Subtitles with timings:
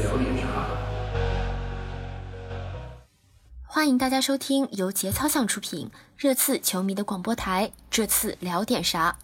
[0.00, 0.44] 聊点啥？
[3.66, 7.70] 欢迎大家收听由节操巷出品、热刺球迷的广播台。
[7.90, 9.16] 这次聊点啥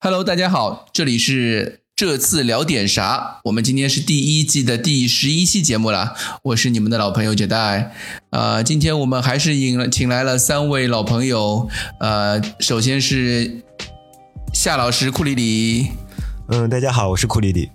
[0.00, 3.40] ？Hello，大家好，这里是这次聊点啥？
[3.44, 6.14] 我们今天是第一季的第十一期节目了。
[6.42, 7.94] 我是你们的老朋友杰代。
[8.30, 11.68] 呃，今天我们还是引了请来了三位老朋友。
[12.00, 13.62] 呃，首先是
[14.52, 15.92] 夏老师库里里。
[16.48, 17.70] 嗯，大家好，我是库里里。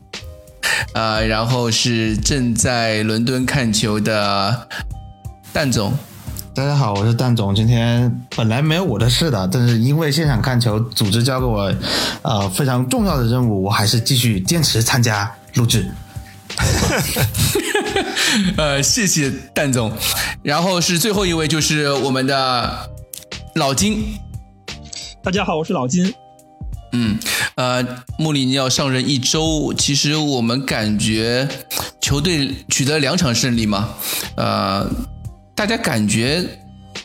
[0.94, 4.68] 呃，然后是正在伦敦看球的
[5.54, 5.94] 蛋总。
[6.54, 7.56] 大家好，我是蛋总。
[7.56, 11.74] 今天本来没有我的事的，但是因为现场看球，组织交给我，
[12.24, 15.90] 呃，非常重要的任务，我还是继续坚持参加录制。
[18.58, 19.94] 呃，谢谢蛋总。
[20.44, 22.90] 然后是最后一位，就是我们的
[23.56, 24.18] 老金。
[25.24, 26.14] 大家好，我是老金。
[26.94, 27.18] 嗯，
[27.62, 31.48] 呃，穆里尼奥上任一周，其实我们感觉
[32.02, 33.90] 球队取得两场胜利嘛，
[34.36, 34.90] 呃，
[35.54, 36.44] 大家感觉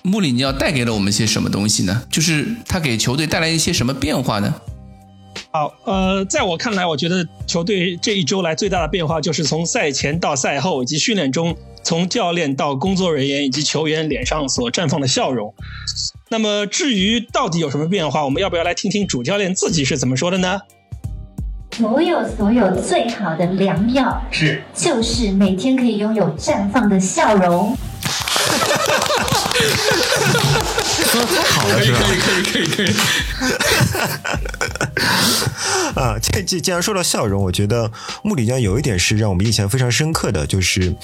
[0.00, 2.02] 穆里尼奥带给了我们些什么东西呢？
[2.10, 4.54] 就是他给球队带来一些什么变化呢？
[5.56, 15.54] 好，呃，在我看来，我觉得球队这一周来最大的变化就是从赛前到赛后以及训练中，从教练到工作人员以及球员脸上所绽放的笑容。
[16.28, 20.60] 那么，至于到底有什么变化，我们要不要来听听主教练自己是怎么说的呢？
[21.74, 27.74] 所有所有最好的良药是，就是每天可以拥有绽放的笑容。
[31.06, 32.94] 好了，可以可以可以可以可以。
[35.94, 37.90] 啊，既既既然说到笑容，我觉得
[38.22, 40.94] 穆里尼奥有一点是让我们印象非常深刻的，就是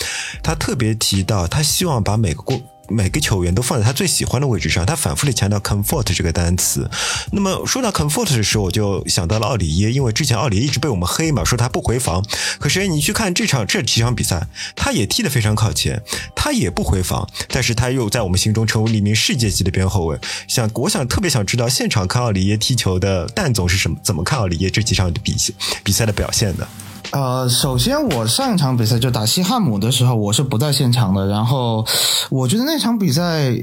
[0.42, 2.60] 他特别提到，他希望把每个过。
[2.92, 6.88] 每个球员都放在他最喜欢的位置上，他反复的强调 comfort 这个单词。
[7.32, 12.24] 那么说到 comfort 的时候，我就想到了奥里耶，因为之前奥里耶一直被我们黑嘛，说他不回防。
[12.58, 16.02] 可是你去看这场这几场比赛，他也踢得非常靠前，
[16.36, 20.18] 他也不回防，但是他又在我们心中成为了一名世界级的边后卫。
[20.46, 25.34] 想，我想特别想知道现场看奥里耶踢球的蛋总是什么怎么看奥里耶这几场比
[25.82, 26.68] 比赛的表现的。
[27.12, 31.26] 呃，首先我上一场比赛就打西汉姆的时候，我是不在现场的。
[31.26, 31.86] 然后
[32.30, 33.54] 我觉得那场比赛，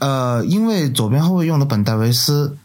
[0.00, 2.56] 呃，因为左边后卫用的本戴维斯，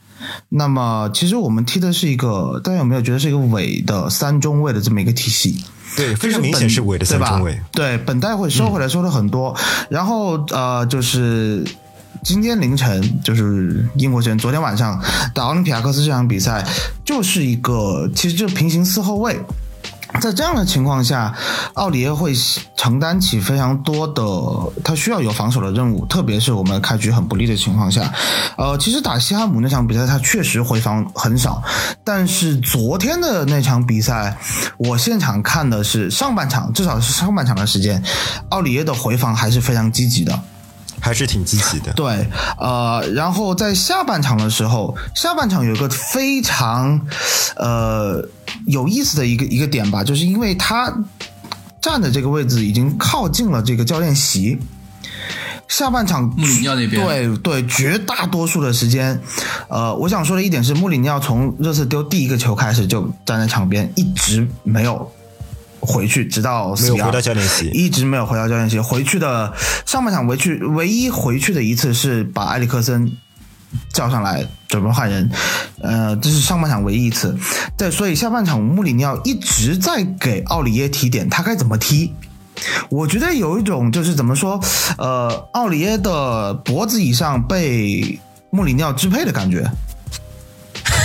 [0.50, 5.64] 那么其实我们踢的是一个，大家有没有觉得是一个伪的三中卫的这么一个体系？
[5.96, 7.62] 对，非常明显是伪的三中卫。
[7.72, 9.56] 对，本代会收回来收了很多。
[9.90, 11.64] 然后呃，就是
[12.24, 15.00] 今天凌晨，就是英国时间昨天晚上
[15.36, 16.66] 打奥林匹亚克斯这场比赛，
[17.06, 19.40] 就是一个其实就平行四后卫。
[20.20, 21.34] 在这样的情况下，
[21.74, 22.34] 奥里耶会
[22.76, 24.24] 承担起非常多的
[24.84, 28.12] 他需要有防守的任务，特别是我们开局很不利的情况下。
[28.58, 31.64] 呃，其实打西汉姆那场比赛，他确实回防很少，
[32.04, 34.38] 但是昨天的那场比赛，
[34.78, 38.04] 我现场看的是上半场，至少是上半场的时间，
[38.50, 40.40] 奥里耶的回防还是非常积极的。
[41.02, 42.28] 还是挺积极的，对，
[42.60, 47.02] 呃，然后在下半场的时候，下半场有一个非常
[47.56, 48.24] 呃
[48.68, 50.94] 有意思的一个一个点吧，就是因为他
[51.82, 54.60] 站的这个位置已经靠近了这个教练席，
[55.68, 59.20] 下半场穆里尼奥那边，对对，绝大多数的时间，
[59.70, 65.12] 呃，我想说的一点是，穆里尼奥从热刺丢第一个球开始就站在场边，一直没有。
[65.82, 68.80] 回去，直到没有回到教练席，一直没有回到教练席。
[68.80, 69.52] 回去的
[69.86, 73.12] 上半场回去，唯一回去的一次是把埃里克森
[73.92, 75.30] 叫上来准备换人，
[75.82, 77.36] 呃，这是上半场唯一一次。
[77.78, 82.14] 对，所以下半场穆里尼奥一直在给奥里耶提点，他该怎么踢。
[82.90, 84.60] 我觉得有一种就是怎么说，
[84.98, 88.20] 呃，奥里耶的脖子以上被
[88.52, 89.68] 穆里尼奥支配的感觉。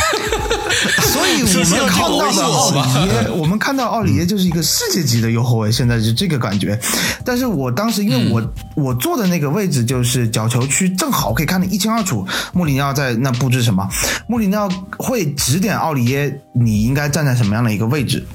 [1.12, 2.76] 所以我们看到的奥里
[3.08, 6.78] 耶， 我们看到奥里耶就是一个世界级的右后卫，现在是这个感觉。
[7.24, 12.26] 但是我当时因为我我坐的那个位置就是角球区，正好可以看得一清二楚。
[12.52, 13.88] 穆里尼奥在那布置什么？
[14.26, 18.26] 穆里尼奥会指点奥里耶，你应该站在什么样的一个位置？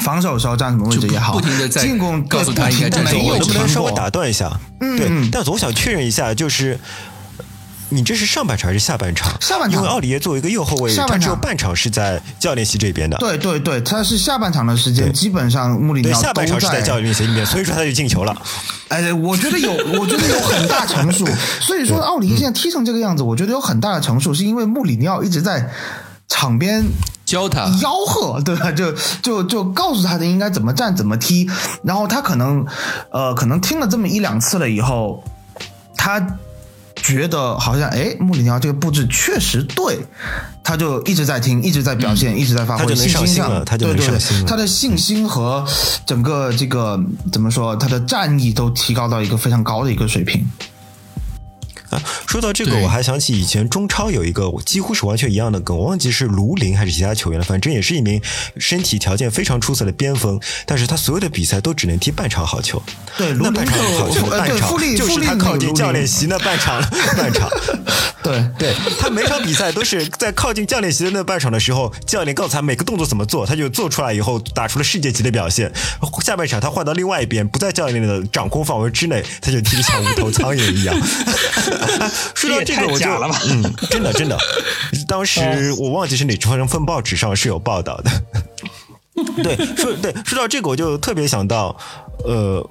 [0.00, 1.40] 防守时候站什么位置也好，
[1.70, 3.46] 进攻告诉他应该站什么位置。
[3.46, 4.50] 能不能稍微打断一下？
[4.80, 6.78] 嗯对，但总想确认一下，就是。
[7.90, 9.30] 你这是上半场还是下半场？
[9.40, 13.16] 下半场，因为奥里耶作为一个右后卫，他只有半场是在教练席这边的。
[13.18, 18.36] 对对对，他是下半场的时间，基本上穆里尼奥下半场是在教练席里面，所以说他就进球了。
[18.88, 21.26] 哎，我觉得有，我觉得有很大成数。
[21.60, 25.70] 所以说，奥里耶现在踢成这个样子，我觉得有很大的成数，是因为穆里尼奥一直在
[26.28, 26.84] 场边
[27.24, 28.72] 教他吆喝，对吧？
[28.72, 28.92] 就
[29.22, 31.48] 就就告诉他的应该怎么站，怎么踢。
[31.82, 32.66] 然后他可能
[33.10, 35.22] 呃，可能听了这么一两次了以后，
[35.96, 36.26] 他。
[37.04, 39.98] 觉得好像哎，穆里尼奥这个布置确实对，
[40.62, 45.62] 他就一直在听，一直在表现，一直在发挥，他就能信心上上心了他就对对他的信心和
[46.06, 46.98] 整个这个
[47.30, 50.48] 怎么说，他的战意都提高到一个非常高的一个水平。
[51.94, 58.20] 啊，说到这个，我还想起以前中超有一个几乎是完全一样的梗，我忘记是卢林还是其他球员了，反正也是一名
[58.58, 62.82] 身体条件非常出色的边锋，但是他所有的比赛都只能踢半场好球。
[63.16, 66.82] 对，那半场好球，半场就是他靠近教练席那半场
[67.16, 67.48] 半场。
[68.24, 75.70] 对对他每场比赛都是在靠近教练席的那半场的时候，教练告诉他每个动作怎么做，他就做出来以后打出了世界级的表现。
[76.24, 80.96] 下半场他换到另外一边，不在教练的掌控范围之内，他就踢得像无头苍蝇一样。
[82.34, 83.06] 说到这个，我就
[83.48, 84.38] 嗯，真的真的，
[85.06, 88.10] 当时我忘记是哪份份报纸上是有报道的。
[89.42, 91.76] 对，说对，说到这个，我就特别想到，
[92.24, 92.68] 呃，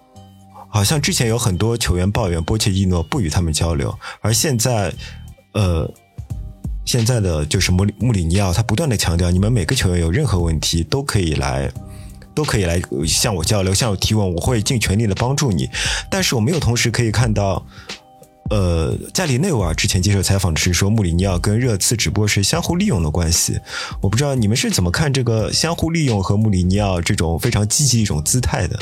[0.69, 4.93] 好像之前有很多球员抱怨波切蒂诺不与他们交流，而现在，
[5.53, 5.89] 呃，
[6.85, 11.71] 现在的就是穆里穆里尼奥，他不断的强调，你们每个球员有任何问题都可以来。
[12.35, 15.69] 都可以来呃向我交流，向我提问，我会尽全力的帮助你。
[16.09, 17.63] 但是我没有同时可以看到，
[18.49, 23.59] 呃，加里内瓦尔之前接受采访的是说，穆里尼奥跟热刺只不过是相互利用的关系。
[24.01, 28.77] 我不知道你们是怎么看这个相互利用和穆里尼奥这种非常积极一种姿态的？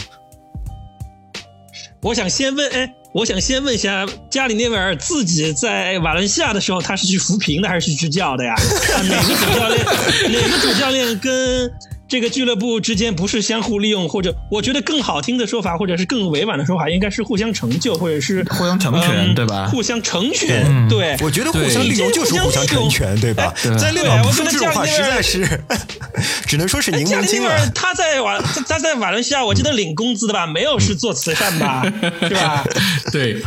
[2.01, 8.55] 我想先问，哎，我想先问一下，加里内维尔自己在瓦伦西亚的时候，他是去扶贫的还是去支教的呀？
[8.55, 9.85] 啊哪个主教练？
[10.33, 11.71] 哪个主教练跟
[12.11, 21.15] 这个俱乐部之间不是相互利用，或者我觉得更好听的说法，或者是更委婉的说法，应该是互相成就，或者是互相成全嗯对吧互相成全，对。
[21.21, 23.53] 我觉得互相利用就是互相成全，对吧？
[23.63, 25.47] 对在利物浦说这种话实在是，
[26.45, 27.71] 只能说是柠檬精了。
[27.73, 30.45] 他在瓦他他在瓦伦西亚，我记得领工资的吧？
[30.45, 31.81] 没有是做慈善吧？
[32.27, 32.65] 是吧？
[33.13, 33.41] 对，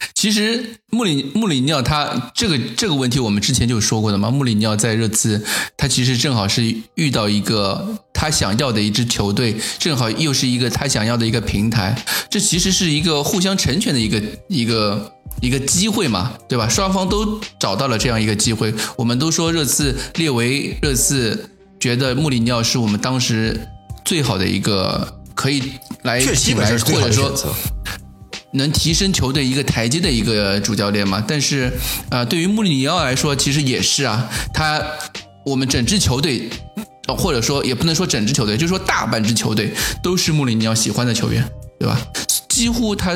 [0.14, 4.30] 其实穆里穆里尼奥他这个这个问题我们之前就说过的嘛。
[4.30, 5.44] 穆里尼奥在热刺，
[5.76, 15.12] 他其实正好是遇到一个他想要的一支球队，正好又是一个他想要的一个平台，这其实是一个互相成全的一个一个。
[15.40, 16.68] 一个机会嘛，对吧？
[16.68, 18.74] 双方都找到了这样一个机会。
[18.96, 21.48] 我们都说热刺列为热刺
[21.78, 23.68] 觉得穆里尼奥是我们当时
[24.04, 25.62] 最好的一个可以
[26.02, 27.32] 来来，或者说。
[28.52, 31.22] 能提升球队一个台阶的一个主教练嘛。
[31.26, 31.72] 但是，
[32.10, 34.82] 呃，对于穆里尼奥来说，其实也是啊，他
[35.44, 36.48] 我们整支球队，
[37.06, 39.72] 呃或者说也不能说整支球队，就是说大半支球队
[40.02, 41.44] 都是穆里尼奥喜欢的球员，
[41.78, 42.00] 对吧？
[42.48, 43.14] 几乎他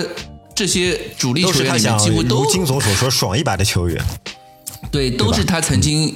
[0.55, 4.03] 这些主力球员几乎都如金总所说爽一把的球员。
[4.91, 6.15] 对，都是他曾经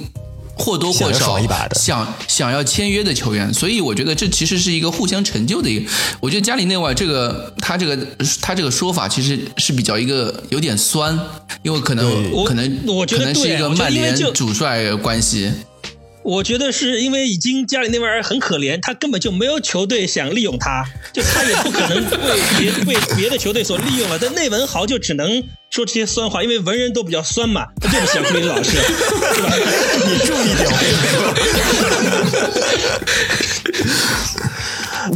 [0.57, 5.89] 或多或少爽一把的想想要签约的球员，所以我觉得这其实是一个互相成就的一个。
[6.19, 7.97] 我觉得加里内外这个他这个
[8.41, 11.17] 他这个说法其实是比较一个有点酸，
[11.63, 12.05] 因为可能
[12.43, 15.51] 可能我觉得可能是一个曼联主帅关系。
[16.27, 20.83] 我觉得是因为已经家里内维尔很可怜，他根本就没有球队想利用他，
[21.13, 22.03] 就他也不可能为
[22.59, 24.19] 别为别的球队所利用了。
[24.19, 27.65] 但内文豪就只能说这些酸话，因为文人都比较酸嘛。
[27.79, 28.77] 对不起啊，库里老师，是
[29.41, 29.55] 吧？
[30.05, 30.75] 你注意点，我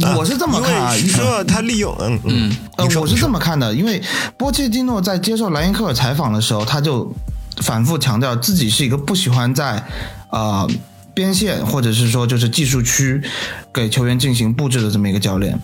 [0.00, 0.18] 说。
[0.18, 4.02] 我是这么看啊，你说他利用，嗯嗯，我是这么看的，因为
[4.38, 7.14] 波切蒂诺在接受莱因克尔采访的时候，他就
[7.58, 9.84] 反复强调自己是一个不喜欢在
[10.30, 10.66] 呃
[11.14, 13.22] 边线或者是说就是技术区
[13.72, 15.58] 给球员进行布置的这么一个教练。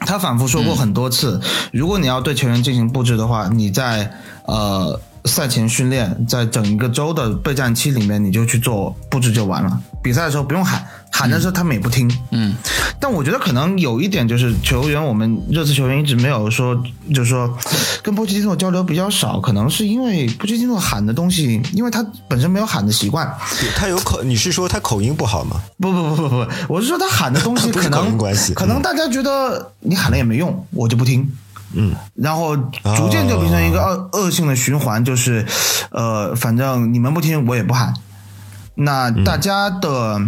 [0.00, 1.40] 他反复说过很多次，
[1.72, 4.12] 如果你要对球员进行布置的话，你在
[4.44, 9.80] 呃赛前训练，在整一个周的备战期里面，你就去做布置就完了。
[10.02, 12.10] 比赛的时候不用喊，喊的时候他们也不听。
[12.30, 12.54] 嗯，
[12.98, 16.74] 但我觉得可能有一点就是球员，我们热刺球员一直没有说，
[17.14, 17.54] 就是说
[18.02, 23.30] 跟波切蒂诺交流比较少，可能是因为波切蒂诺喊的东西，因为他本身没有喊的习惯。
[23.76, 25.60] 他有口，你是说他口音不好吗？
[25.78, 31.30] 不不不不不，我是说他喊的东西可能口音关系可能大家觉得你喊了也没用，我就不听。
[31.74, 35.46] 嗯，然后逐渐就变成一个恶、恶性的循环，就是，
[35.90, 37.94] 呃，反正你们不听，我也不喊。
[38.74, 40.18] 那大家的、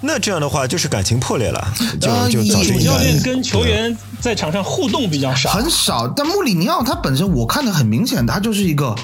[0.00, 1.66] 那这样的话就是感情破裂了，
[2.00, 8.94] 就呃就早就主教练跟球员在场上互动比较少，很少，但穆里尼奥他本身我看的很明显，他就是一个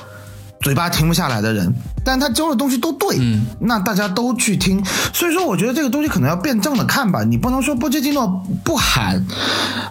[0.61, 1.75] 嘴巴停不下来的人，
[2.06, 4.80] 但他教的东西都对，嗯，那大家都去听，
[5.12, 8.28] 所以说我觉得这个东西可能要辩证的看吧，你不能说波切蒂诺
[8.64, 9.26] 不喊，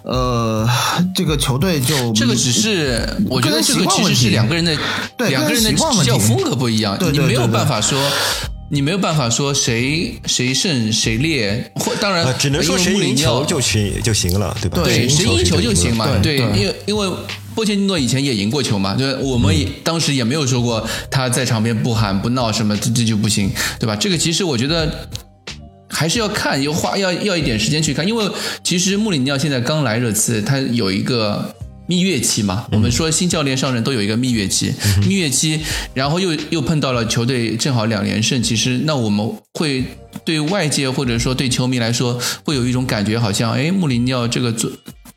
[0.05, 0.65] 呃，
[1.13, 4.75] 这个球队就这个只是我觉得这个其实是两个人的
[5.17, 7.99] 对两个人的习惯问题执教风格不一样，对对你没有办法说。
[8.67, 14.81] 你没有办法说谁谁胜谁劣，或当然、呃，只能说谁赢球就行就行了，对吧？
[14.83, 16.07] 对，谁赢球就行嘛。
[16.23, 17.07] 对因为因为
[17.55, 23.95] 波切蒂诺以前也赢过球嘛，就是我们也、当时也没有说过他在场边不喊不闹什么，这这就不行，对吧？
[23.95, 25.07] 这个其实我觉得。
[25.87, 28.29] 还是要看，要花要要一点时间去看，因为
[28.61, 31.55] 其实穆里尼奥现在刚来热刺，他有一个
[31.87, 32.65] 蜜月期嘛。
[32.73, 34.73] 我们说新教练上任都有一个蜜月期，
[35.07, 35.57] 蜜月期，
[35.93, 39.85] 然后又又碰到了球队正好两连胜，其实那我们会
[40.25, 44.69] 对外界或者说对球迷来说，会有一种感觉，好像哎，穆里尼奥这个做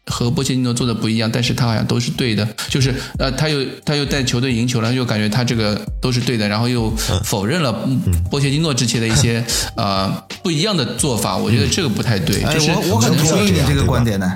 [0.09, 6.93] 和波切蒂诺做的不一样，但是他好像都是对的，就是呃，他又他又带球队赢球了，又感觉他这个都是对的，然后又
[7.25, 8.01] 否认了嗯。
[8.31, 9.45] 波切蒂诺之前的一些
[9.77, 10.11] 呃
[10.43, 14.35] 不一样的做法，我觉得这个不太对，哎，就是我我很同意你这个观点呢。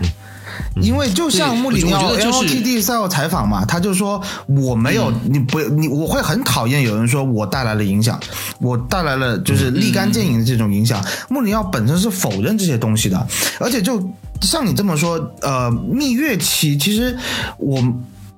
[0.76, 8.18] 因为就像穆里尼奥 LTD 赛后采访嘛，他就说我没有，你不你我会很讨厌有人说我带来了影响，
[8.58, 11.04] 我带来了就是立竿见影的这种影响。
[11.28, 13.26] 穆里尼奥本身是否认这些东西的，
[13.60, 13.98] 而且就
[14.42, 17.16] 像你这么说，呃，蜜月期其实
[17.56, 17.82] 我。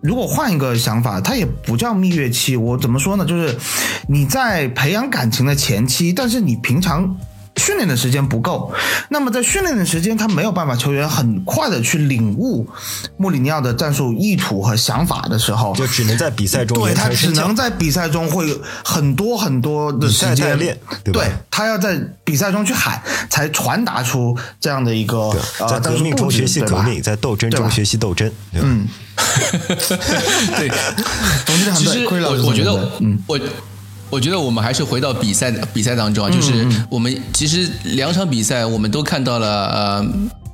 [0.01, 2.59] 如果换一个想法，它也不叫蜜月期。
[2.59, 3.25] 我怎么说呢？
[3.25, 3.57] 就是
[4.07, 7.17] 你在培养感情的前期，但是你平常
[7.65, 8.71] 训练的时间不够，
[9.09, 12.69] 那么在训练的时间，他没有办法球员很快的去领悟
[13.17, 21.25] 穆里尼奥的战术意图和想法的时候，就只能在比赛中对他只能在比赛中会有很多很多的时间练对吧？
[21.51, 27.95] 他要在比赛中去喊，才传达出这样的一个呃在革命中学习革命，在斗争中学习。
[27.95, 28.87] 斗争，嗯，
[30.59, 30.69] 对，
[31.47, 32.07] 总结得很对。
[32.07, 33.39] 我我觉得，嗯，我
[34.15, 40.07] 我觉得我们还是回到比赛比赛当中啊，就是我们其实两场比赛我们都看到了呃。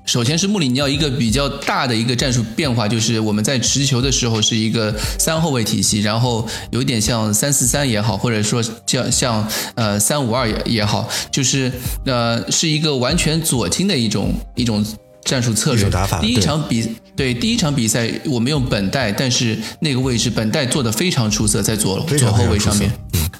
[0.06, 11.70] 首先是穆里尼奥一个比较大的一个战术变化，就是我们在持球的时候是一个三后卫体系，然后有点像三四三也好，或者说像像呃三五二也也好，就是
[12.06, 14.84] 呃是一个完全左倾的一种一种
[15.30, 16.20] 战术策略打法。
[16.20, 22.90] 第一场比对第一场比赛我们用本代，但是那个位置本代做的非常出色，在左非左后卫上面。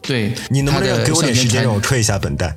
[0.02, 2.56] 对，你能不能给我点时间让我吹一下本代？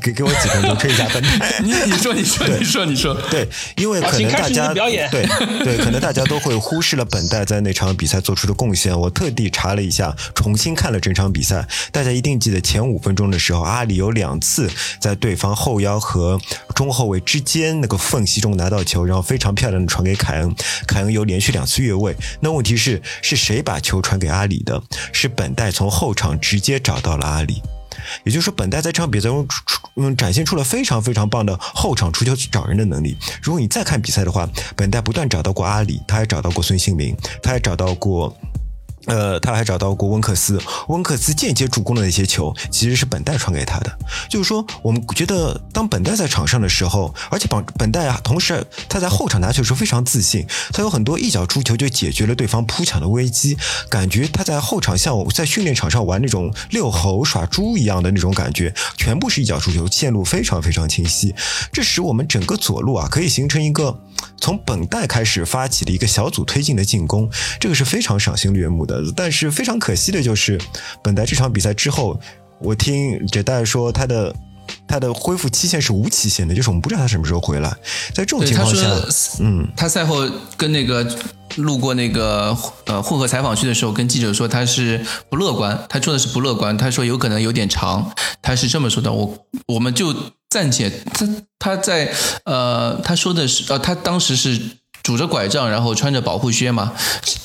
[0.00, 1.54] 给给我几分钟吹一下本代。
[1.62, 5.24] 你你说你说你说你说，对，因为可能大家表演对
[5.64, 8.98] 对，可能大家都会忽视了本代在那场比赛做出的贡献。
[8.98, 14.70] 我特地查了一下，重新看了整场比赛，大家一定记得前五分钟的时候，阿里有两次
[15.00, 16.38] 在对方后腰和
[16.74, 20.54] 中后卫之间那个缝隙中拿到球，然后非常漂亮的传给凯恩，
[20.86, 22.16] 凯恩又连续两次越位。
[22.40, 24.82] 那问题是是谁把球传给阿里的？
[25.12, 27.62] 是本代从后场直接找到了阿里。
[28.24, 29.46] 也就是说，本代在这场比赛中
[29.96, 33.16] 嗯展现出了非常非常棒的后场出球去找人的能力。
[33.42, 38.34] 如果你再看比赛的话，本代不断找到过阿里，他还找到过孙兴民，他还找到过。
[39.06, 43.98] 呃，他还找到过温克斯，温克斯间接助攻的那些球其实是本代传给他的。
[44.28, 53.56] 就是说，我们觉得当本代在场上的时候，而且本本代啊，同时他在后场拿球时候非常自信，他有很多一脚出球就解决了对方扑抢的危机，
[53.88, 61.34] 感觉他在后场像在训练场上玩那种遛猴耍猪一样的那种感觉，全部是一脚出球，线路非常非常清晰，
[61.72, 63.98] 这使我们整个左路啊可以形成一个
[64.40, 69.02] 从本代开始发起的一个小组推进的进攻，这个是非常赏心悦目的。
[69.16, 70.60] 但是非常可惜的就是，
[71.02, 72.20] 本代这场比赛之后，
[72.60, 74.34] 我听杰代说他的。
[74.86, 77.68] 他的恢复期限是无期限的，就是我们不知道他什么时候回来。
[78.14, 78.88] 在这种情况下，
[79.40, 80.26] 嗯，他赛后
[80.56, 81.04] 跟那个
[81.56, 89.12] 路过那个呃混合采访区的时候，跟记者说他是不乐观，他说的是不乐观，他说有可能有点长，他是这么说的。
[89.12, 89.36] 我
[89.66, 90.14] 我们就
[90.52, 91.26] 暂且他
[91.58, 92.12] 他在
[92.44, 94.60] 呃他说的是呃他当时是。
[95.04, 96.92] 拄着拐杖，然后穿着保护靴嘛，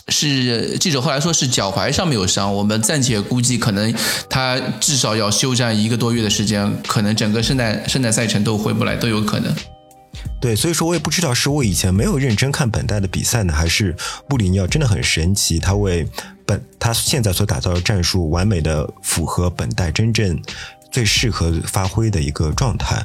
[0.10, 3.92] 是记者后来说是脚踝上面有伤，我们暂且估计可能
[4.30, 9.52] 他至少要休战一个多月的时间，可能整个圣诞圣诞赛程都回不来都有可能。
[10.40, 13.96] 对，所以说我也不知道是我以前没有认真看本代的比赛呢，还是
[14.30, 16.08] 布里尼奥真的很神奇，他为
[16.46, 20.40] 本他现在所打造的战术完美的符合本代真正
[20.98, 23.00] 最适合发挥的一个状态。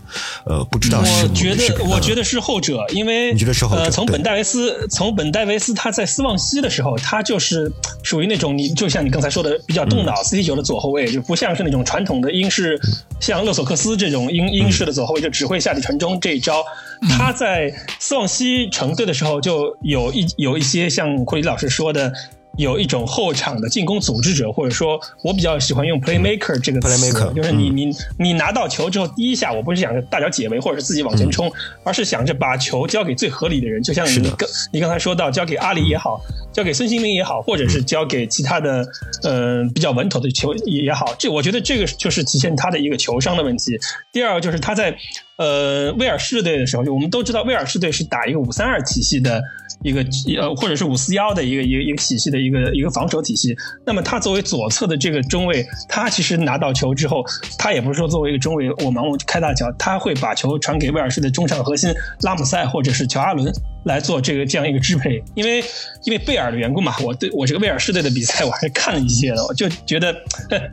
[0.47, 7.71] 呃，不知道是我觉得，我觉得是后者，因为你觉得是后者呃，从本戴维斯，从本戴维斯他在斯旺西的时候，他就是
[8.03, 12.81] 属于那种你就像你刚才说的比较动脑、四 C 九的左后卫，就不像是那种传统的英式，
[13.21, 16.65] 像勒索克斯这种英英式的左后卫，就只会下底传中这一招。
[17.11, 17.71] 他在
[18.01, 22.11] 斯旺西成队的时候，就有一有一些像库里老师说的。
[22.59, 31.51] 有一种后场的进攻组织者，或者说我比较喜欢用 playmaker 这个词，Playmaker，就是你你你拿到球之后，第一下我不是想着大脚解围或者是自己往前冲，
[31.83, 36.21] 而是想着把球交给最合理的人，就像你刚你刚才说到，交给阿里也好，
[36.53, 38.87] 交给孙兴民也好，或者是交给其他的
[39.23, 43.79] 呃比较稳妥的球也也好，这我觉得这个就是体现他的一个球商的问题。
[44.13, 44.97] 第二就是他在
[45.39, 49.43] 呃威尔士队的时候，就我们都知道威尔士队是打一个五三二体系的
[49.83, 50.05] 一个
[50.39, 53.57] 呃或者是五四幺的一个一个一个体系的一个一个防守体系。
[53.87, 57.25] 那么他作为左侧的这个中卫，他其实拿到球之后，
[57.59, 63.53] 他也不是说作为一个中卫我盲目开大脚，他会把球传给威尔士的中场核心拉姆塞或者是乔阿伦。
[63.85, 65.63] 来做这个这样一个支配，因为
[66.05, 70.15] 因为贝尔的缘故嘛，我对我这个威尔士队的比赛我还是看了一些的，我就觉得，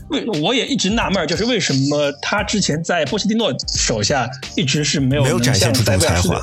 [0.10, 6.42] 为我也一直纳闷，就是为什么他之前在波切蒂诺手下一直是没有没有展现出才华，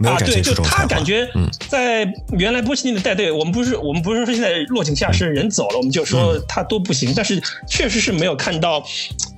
[0.00, 0.82] 没有展现出这种才华。
[0.82, 1.28] 啊，对，就他感觉
[1.68, 8.84] 在原来波切蒂诺带队，我们不是我们不是说现在落井下石，人走了，我们就说他多不行，但是确实是没有看到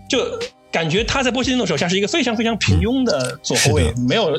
[0.08, 0.18] 就。
[0.70, 4.30] 感觉他在波切蒂诺手下是一个非常非常平庸的左后卫，没有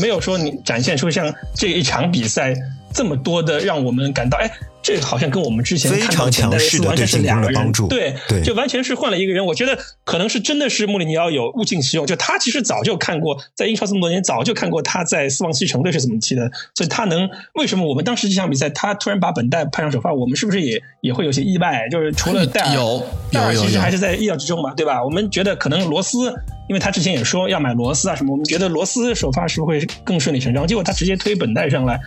[0.00, 2.54] 没有说你展现出像这一场比赛
[2.92, 4.50] 这么多的让我们感到哎。
[4.82, 9.44] 这个好像跟我们之前看到的完全是两个人，对，就完全是换了一个人。
[9.44, 21.86] 我觉得可能是真的是穆里尼奥有物尽其用，就他其实早就看过，在英超这么多年，早就看过他在斯旺西城队是怎么踢的，所以他能为什么我们当时这场比赛他突然把本代派上首发，我们是不是也也会有些意外？
[21.90, 25.04] 就是除了戴尔，有戴尔其实还是在意料之中嘛，对吧？
[25.04, 26.32] 我们觉得可能罗斯，
[26.70, 30.66] 因为他之前也说要买罗斯啊什么，我们觉得罗斯首发是不是会更顺理成章？
[30.66, 32.00] 结果他直接推本代上来。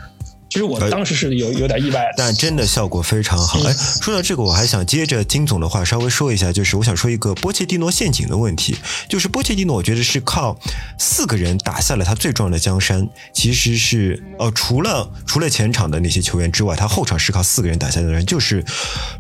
[0.54, 3.60] 其实我当时是有有点意外，但真的效果非常好。
[3.64, 8.78] 哎，说到这个，我还想接着金总的话稍微说一下，就是我想说一个波切蒂诺陷阱的问题。
[9.10, 10.56] 就是波切蒂诺，我觉得是靠
[11.00, 13.10] 四个人打下了他最重要的江山。
[13.34, 18.64] 其实是呃，除了除了前场的那些球员之外，他后场是靠四个人打下的人，就是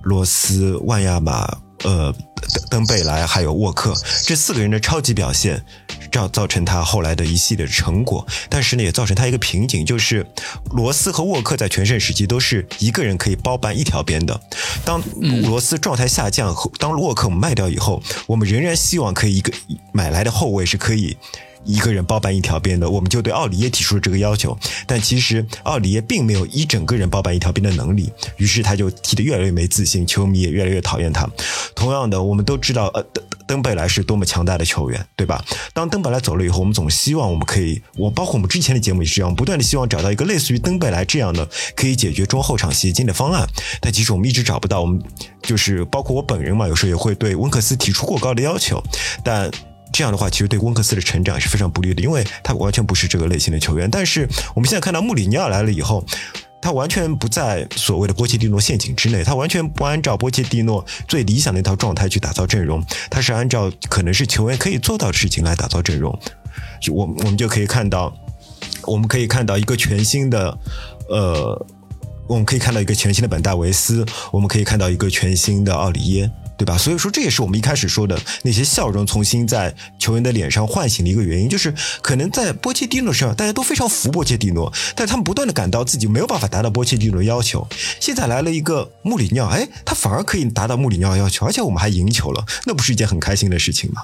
[0.03, 1.57] 罗斯、万亚马。
[1.83, 2.13] 呃，
[2.53, 5.63] 登登贝莱还有沃克这四个人的超级表现，
[6.11, 8.25] 造造成他后来的一系列成果。
[8.49, 10.25] 但是呢，也造成他一个瓶颈，就是
[10.71, 14.39] 罗斯和沃克在全盛时期都是一个人可以包办一条边的。
[14.85, 15.01] 当
[15.43, 19.51] 罗斯状态下降，当沃克我们卖掉以后，我们仍然希望可以一个
[19.91, 21.17] 买来的后卫是可以。
[21.65, 24.57] 一个人包办一条边的，我们就对奥里耶提出了这个要求。
[24.85, 31.27] 但其实奥里耶并没有一整个人包办一条边的能力，于是他就踢得越来越没自信，球迷也越来越讨厌他。
[31.75, 35.43] 同样的，我们都知道，呃，登登贝莱是多么强大的球员，对吧？
[35.73, 43.47] 当登贝莱走了以后，我们总希望我们可以，我包括我们之前的节目也是这样，不断的希望找到一个类似于登贝莱这样的可以解决中后场协进的方案。
[43.79, 45.01] 但其实我们一直找不到，我们
[45.41, 48.83] 就是包括我本人嘛，有时候也会对温克斯提出过高的要求，
[49.23, 49.51] 但。
[49.93, 53.89] 这样的话，其实对温克斯的成长也是非常不利的，因为他完全不是这个类型的球员。
[53.89, 56.03] 但是我们现在看到穆里尼奥来了以后，
[56.61, 66.17] 他完全不在所谓的波切蒂诺陷阱之内，他完全不按照波切蒂诺最理想的一套状态去打造阵容，他是按照可能是球员可以做到的事情来打造阵容。
[66.91, 68.13] 我我们就可以看到，
[68.85, 70.57] 我们可以看到一个全新的，
[71.07, 71.65] 呃，
[72.27, 76.31] 我们可以看到一个全新的本戴维斯，我们可以看到一个全新的奥里耶。
[76.57, 76.77] 对吧？
[76.77, 87.67] 所以说，这也是我们一开始说的那些笑容重新在球员的脸上唤醒的一个原因，就是可能在波切蒂诺身上，大家都非常服波切蒂诺，但他们不断的感到自己没有办法达到波切蒂诺的要求。
[87.99, 94.03] 现在来了一个穆里尼奥，哎，他反而可以达到穆里尼奥要求，而且我们还赢球了，那不是一件很开心的事情吗？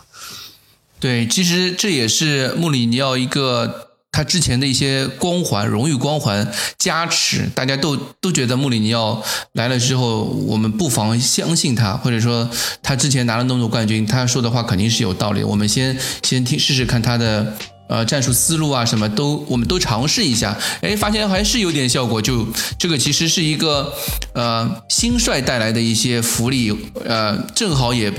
[1.00, 3.88] 对，其实这也是穆里尼奥一个。
[4.12, 12.50] 他之前的一些光环、荣誉光环加持，大家都都觉得穆里尼奥来了之后，我们不妨相信他，或者说
[12.82, 15.43] 他之前拿了那么多冠军，他说的话肯定是有道理。
[15.43, 17.54] 我们先先听试试看他的
[17.88, 22.22] 呃战术思路啊，什么都我们都尝试一下，哎，发现还是有点效果。
[22.22, 23.93] 就这个其实是一个
[24.34, 28.12] 呃新帅带来的一些福利，呃，正好也。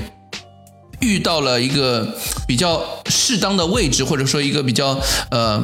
[1.01, 5.61] 遇到了一个比较适当的位置，或者说一个比较呃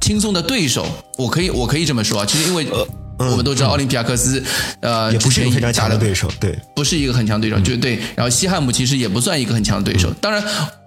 [0.00, 0.86] 轻松的对手，
[1.18, 2.26] 我可以我可以这么说啊。
[2.26, 2.66] 其实因为
[3.18, 4.42] 我们都知道奥林匹亚克斯
[4.80, 7.98] 呃也不是一个非常强的对手，对，不是一个很强对手，就对。
[8.16, 10.42] 然后西汉姆其实也不算一个很强的对手，当然。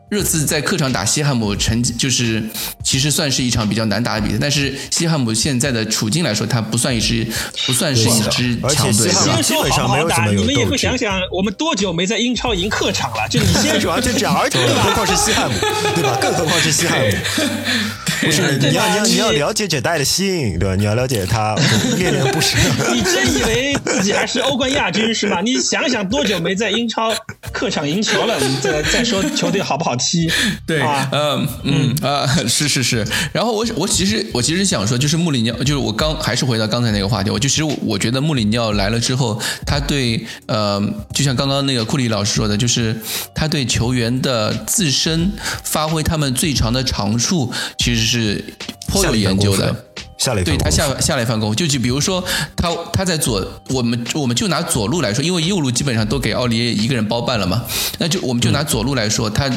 [0.10, 2.44] 热刺在客场打西汉姆，成就是
[2.84, 4.38] 其实算是一场比较难打的比赛。
[4.40, 7.26] 但是西汉姆现在的处境来说，他不算一支
[7.66, 9.10] 不算是一支强队。
[9.10, 13.28] 先说好好打，你们也会想想，我们多久没在英超赢客场了？
[13.28, 15.58] 就你先 主要就这样，而且更何况是西汉姆，
[15.96, 16.16] 对吧？
[16.22, 17.12] 更何况是西汉姆。
[18.24, 20.76] 不是你要你要你要了解这代的心，对吧？
[20.76, 21.56] 你要了解他
[21.98, 22.58] 恋恋不舍。
[22.94, 25.42] 你真以为自己还是欧冠亚军是吗？
[25.42, 27.14] 你想想多久没在英超
[27.52, 28.38] 客场赢球了？
[28.40, 29.96] 你再再说球队好不好？
[29.98, 30.30] 踢
[30.66, 30.82] 对，
[31.12, 33.06] 嗯嗯啊，是是是。
[33.32, 40.82] 然后我我其实我其实想说，就是穆里尼奥，就是我刚还是回到刚才那个话题，我就其实我觉得穆里尼奥来了之后，他对呃，
[41.14, 42.96] 就像刚刚那个库里老师说的，就是
[43.36, 45.32] 他对球员的自身
[45.64, 48.13] 发挥他们最长的长处，其实是
[48.88, 49.76] 颇有研究的。
[50.18, 52.24] 下了一对他下下了一番功夫，就就比如说
[52.56, 57.64] 他他在左，我们我们就拿左路来说，因为右路基本上都给奥利耶一个人包办了嘛，
[57.98, 59.52] 那就我们就拿左路来说，他。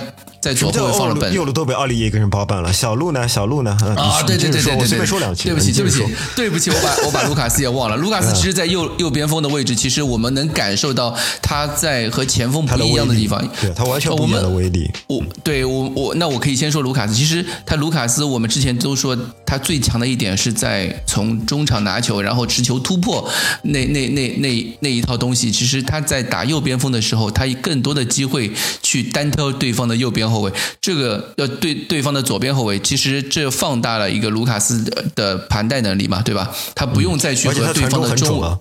[0.47, 3.27] 在左后卫放了本右路都被奥利耶一个人包办了，小路呢？
[3.27, 3.77] 小路呢？
[3.97, 5.49] 啊，对对对对对，我随便说两句。
[5.49, 6.05] 对不起对不起
[6.37, 7.97] 对不起，我把我把卢卡斯也忘了。
[7.97, 14.89] 卢卡斯其实，在右右边锋的位置，其实我们能感受到他在和前锋不一样的地方，对他完全不一样的威力。
[15.09, 23.29] 我对我我那我可以先说卢卡斯，其实他卢卡斯，我们之前都说他最强的一点是在从中场拿球，然后持球突破
[23.63, 25.51] 那那那那那一套东西。
[25.51, 34.83] 其实他在打右边锋的时候，他更多的机会去单挑对方的右边后卫，这个呃对对方的左边后卫，其实这放大了一个卢卡斯
[35.15, 36.55] 的盘带能力嘛，对吧？
[36.75, 38.59] 他不用再去和对方的中，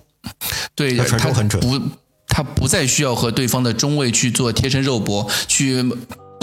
[0.75, 1.81] 对他不
[2.27, 5.83] 他不再需要和对方的中卫去做贴身肉搏去。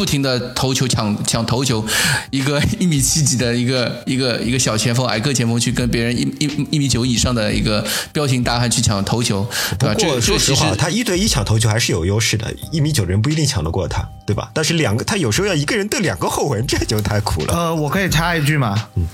[0.03, 1.85] 不停的投球抢抢头球，
[2.31, 9.95] 一个 一米七几的一个一个一个小前锋矮个前锋去跟别人一一一米九以上的一个彪形大汉去抢头球，对吧？
[9.97, 14.51] 这说实话，他一对一抢头球还是有优势的，一米九的人不一定抢得过他，对吧？
[14.53, 17.55] 但是两个他有时候要一个人对两个后卫，这就太苦了。
[17.55, 18.89] 呃，我可以插一句吗？
[18.97, 19.07] 嗯。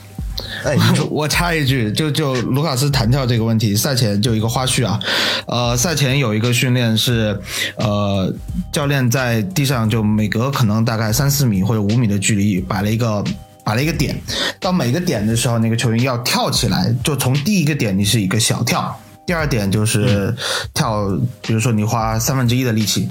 [0.65, 0.77] 哎，
[1.11, 4.99] 我插一句，就就卢卡斯弹跳这个问题，赛前就一个花絮啊，
[5.47, 7.39] 呃，赛前有一个训练是，
[7.77, 8.33] 呃，
[8.73, 13.25] 教练在地上就每隔可能大概三四米或者五米的距离摆了一个
[13.65, 14.17] 摆了一个点，
[14.61, 20.35] 到每个点的时候，那个球员要跳起来，就从第一个点你是一个小跳，第二点就是
[20.75, 21.09] 跳，
[21.43, 23.09] 比如说你花三分之一的力气。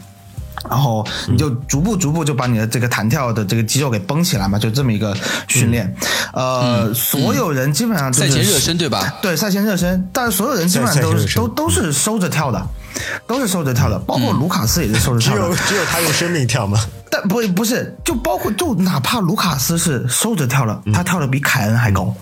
[0.69, 5.15] 然后你就逐步逐步就把你的这个弹跳的这个肌肉给绷起来嘛，就这么一个
[5.47, 5.95] 训练。
[6.33, 9.17] 呃，所有人基本上赛前热身对吧？
[9.21, 12.67] 对，赛前热身，但是所有人基本上都是都都是收着跳的，
[13.25, 15.41] 都是收着跳的，包括卢卡斯也是收着跳的。
[15.41, 16.79] 只有只有他用生命跳吗？
[17.09, 22.13] 但不不是，就包括就哪怕卢卡斯是收着跳了，他跳的比凯恩还高。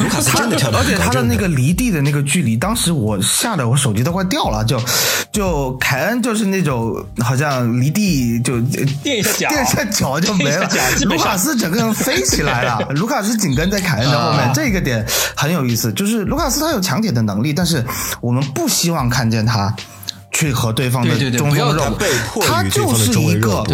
[0.00, 4.64] 卢卡斯真的跳而且他的那个离地的那个距离，当时我吓得我手机都快掉了。
[4.64, 4.80] 就
[5.30, 8.60] 就凯恩就是那种好像离地就
[9.02, 10.68] 垫一下脚，垫一下脚就没了。
[11.04, 15.92] 卢卡斯整个人飞起来了， 卢卡斯紧跟在凯恩的后面，这个点很有意思。
[15.92, 17.84] 就是卢卡斯他有抢点的能力，但是
[18.20, 19.72] 我们不希望看见他
[20.32, 21.96] 去和对方的中锋肉，
[22.46, 23.64] 他就是一个，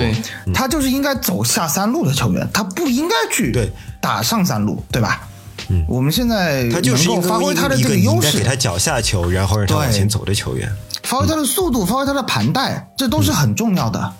[0.52, 3.70] 他就是应该走下三路的球员，他不应该去
[4.00, 5.27] 打上三路，对吧？
[5.70, 14.14] 嗯，我们现在他就是发挥他的这个优势，给他脚下球，然后让他往前走的球员，发挥他的速度，发挥他的盘带，这都是很重要的。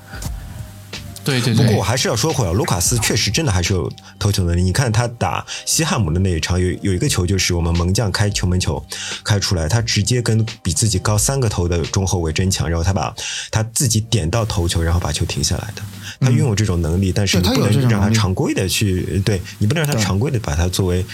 [1.25, 1.55] 对对。
[1.55, 4.63] 不过我还是要说回来，卢卡斯确实真的还是有投球能力。
[4.63, 8.83] 你看他打西汉姆的那一场，有有一个球就是我们门将开球门球
[9.25, 13.15] 开出来，他直接跟比自己高三个头的中后卫争抢，然后他把
[13.51, 15.83] 他自己点到头球，然后把球停下来的。
[16.21, 21.05] 他拥有这种能力，但是你不能让他常规的去，对你不能让他常规的把他作为。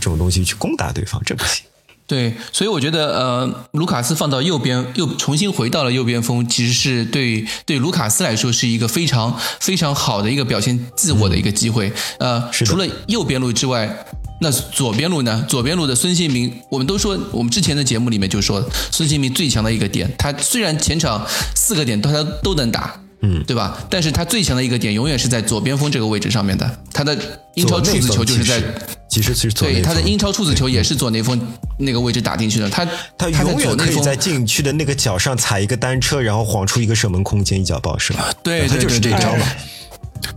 [0.00, 1.64] 这种东西去攻打对方，这不行。
[2.06, 11.92] 对，所以我觉得，呃，卢卡斯放到右边，又重新回到了右边锋，其实是对对卢卡斯来说是一个非常非常好的一个表现自我的一个机会。
[12.18, 14.06] 呃，除了右边路之外，
[14.40, 15.44] 那左边路呢？
[15.46, 22.98] 左边路的孙兴民，我们都说，我们之前的节目里面就说，孙兴民最强的一个点，他虽然前场四个点都他都能打。
[23.20, 23.76] 嗯，对吧？
[23.90, 26.84] 但是他最强的一个点永远是在左边锋这个位置上面的。
[26.92, 27.18] 他的
[27.56, 28.62] 英超处子球就是在，
[29.08, 31.40] 其实是对他的英超处子球也是左内锋
[31.78, 32.68] 那个位置打进去的。
[32.68, 38.14] 他他永远可以在禁区的那个角上踩一个单车，然后晃出一个射门空间，一脚爆射。
[38.42, 39.46] 对，他就是这招嘛。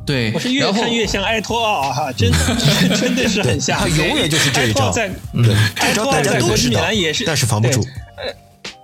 [0.05, 2.37] 对，我是越看越像埃托奥哈，真的
[2.95, 3.79] 真的是很像。
[3.79, 4.91] 他永远就是这一招。
[4.91, 6.81] 在对，这招大家都知道，
[7.25, 7.85] 但是防不住。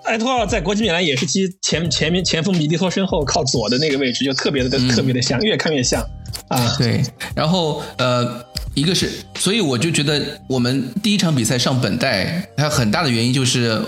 [0.06, 6.02] 埃托奥在国际米兰也是踢前前面前锋米利托身后靠左的那个位置，就特别的特别的像，越看越像
[6.50, 6.76] 啊。
[6.78, 7.04] 对，
[7.36, 13.82] 然后呃，一个是，所以我就觉得我们第一场比赛上本代，它很大的原因就是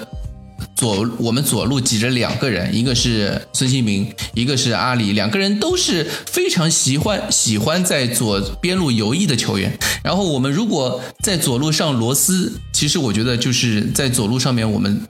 [0.76, 9.78] 左我们左路挤着两个人，一个是孙兴民，一个是阿里，两个人都是非常喜欢喜欢在左边路游弋的球员。
[10.04, 15.02] 然后我们如果在左路上罗斯，其实我觉得就是在左路上面我们。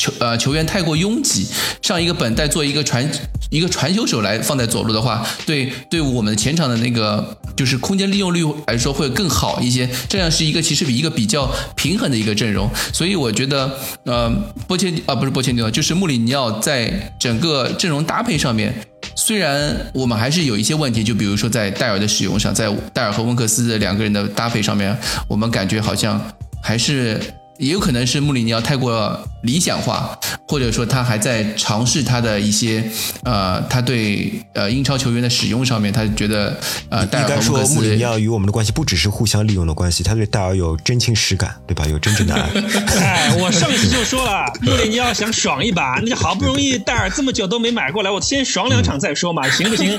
[0.00, 1.46] 球呃球员太过拥挤，
[1.82, 3.06] 上一个本代做一个传
[3.50, 9.86] 一个传球手来放在左路的话，对对我们前场的那个就是空间利用率来说会更好一些。
[10.08, 13.70] 这样是一个其实比一个比较平衡的一个阵容，所以我觉得
[14.04, 14.30] 呃
[14.66, 18.72] 波切啊不是波切蒂诺，就是穆里尼奥在整个阵容搭配上面，
[19.14, 24.96] 虽然我们还是有一些问题，就比如说在戴尔的使用上，在戴尔和温克斯的两个人的搭配上面，
[25.28, 26.18] 我们感觉好像
[26.62, 27.20] 还是。
[27.60, 30.18] 也有可能是穆里尼奥太过理想化，
[30.48, 32.82] 或者说他还在尝试他的一些
[33.22, 41.84] 呃，他对呃英超球员的使用上面，他觉得呃，戴应该尔说穆里尼奥与我们的关系不只是互相利用的关系，他对戴尔有真情实感，对吧？
[41.86, 42.50] 有真正的爱。
[42.98, 49.98] 哎，我上次就说了，穆里尼奥想爽一把，那就好不容易戴尔这么久都没买过来，我先爽两场再说嘛，行不行？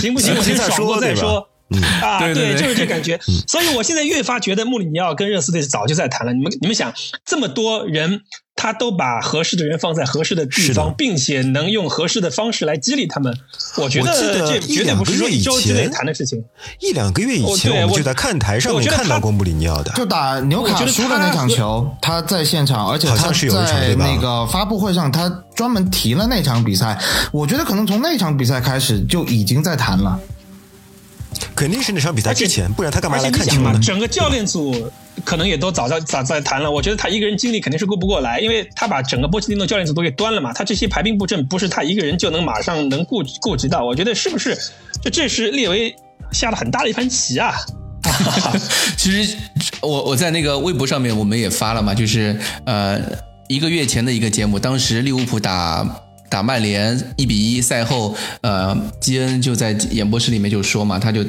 [0.00, 0.34] 行不行？
[0.34, 1.46] 我先爽过再说。
[2.02, 3.18] 啊，对对对就是这感觉。
[3.46, 6.32] 所以我现在越发觉得穆里尼奥跟热刺队早就在谈了。
[6.32, 6.92] 你们你们想，
[7.24, 8.22] 这么多人，
[8.54, 13.36] 他都把合适的人放在合适的地方，并且能用合适的方式来激励他们，
[13.76, 16.42] 我觉得这绝对不是说一周之内谈的事情。
[16.80, 19.92] 一两个月以哦前，我就在看台上面我觉得他看到过穆里尼奥的。
[19.92, 26.98] 就打纽卡输的那场球，他在现场，而且他好像是有一场在对吧那个发布会上，他专门提了那场比赛。
[27.32, 30.18] 我觉得可能从那场比赛开始就已经在谈了。
[31.54, 33.78] 肯定是那场比赛之前，不然他干嘛看球呢，？
[33.80, 34.90] 整个教练组
[35.24, 36.70] 可能也都早在早在谈了。
[36.70, 40.52] 我觉得他一个人精力肯定是顾不过来，因为他把整个波切蒂诺教练组都给端了嘛。
[40.52, 43.84] 他这些排兵布阵不是他一个人就能马上能顾顾及到。
[43.84, 44.56] 我觉得是不是？
[45.02, 45.94] 就这是列维
[46.32, 47.54] 下了很大的一盘棋啊！
[48.96, 49.36] 其实
[49.80, 53.00] 我我在那个微博上面我们也发了嘛，就是呃
[53.48, 55.84] 一个月前的一个节目，当时利物浦打
[56.32, 61.22] 打曼联一比一，赛后呃基恩就在演播室里面就说嘛，他就。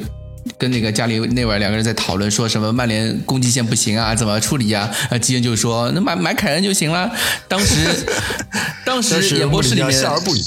[0.58, 5.16] 跟那个家里内维尔两个人在讨论，说什么曼联攻击线不行啊，怎么处理呀、啊？
[5.16, 7.10] 基恩就说那买买凯恩就行了。
[7.48, 7.74] 当时，
[8.84, 10.38] 当时演播室里面笑而不语。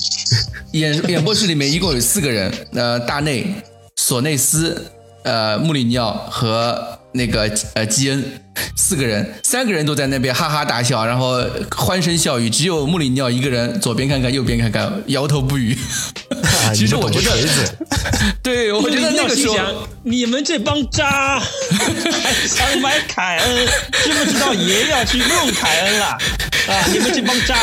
[0.74, 3.52] 演演播室里面一共有四个人，呃，大内、
[3.96, 4.86] 索内斯、
[5.24, 8.24] 呃，穆里尼奥和那个呃基恩
[8.76, 11.44] 四个人，三个人都在那边哈哈大笑，然后
[11.76, 15.78] 欢声笑语，只有穆里尼奥一个人左边看看右边看看，摇头不语。
[16.30, 17.38] 啊 其实我觉得，
[18.44, 19.56] 对，我觉得那个时候
[20.04, 23.68] 你们这帮渣，还想买凯恩，
[24.04, 26.06] 知不知道爷要去用凯恩了？
[26.68, 27.56] 啊， 你们这帮渣！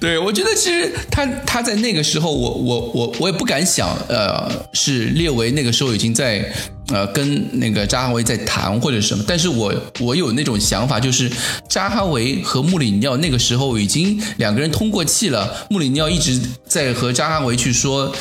[0.00, 6.50] 对，我觉得其实他他在那个时候，我我我我也不敢想，呃，是列维那个时候已经在
[6.92, 11.30] 呃跟那个扎哈维在谈或者什么，但是我我有那种想法，就是
[11.68, 18.14] 扎哈维和穆里尼奥那个时候已经两个人通过气了，穆里尼奥一直在和扎哈维去说。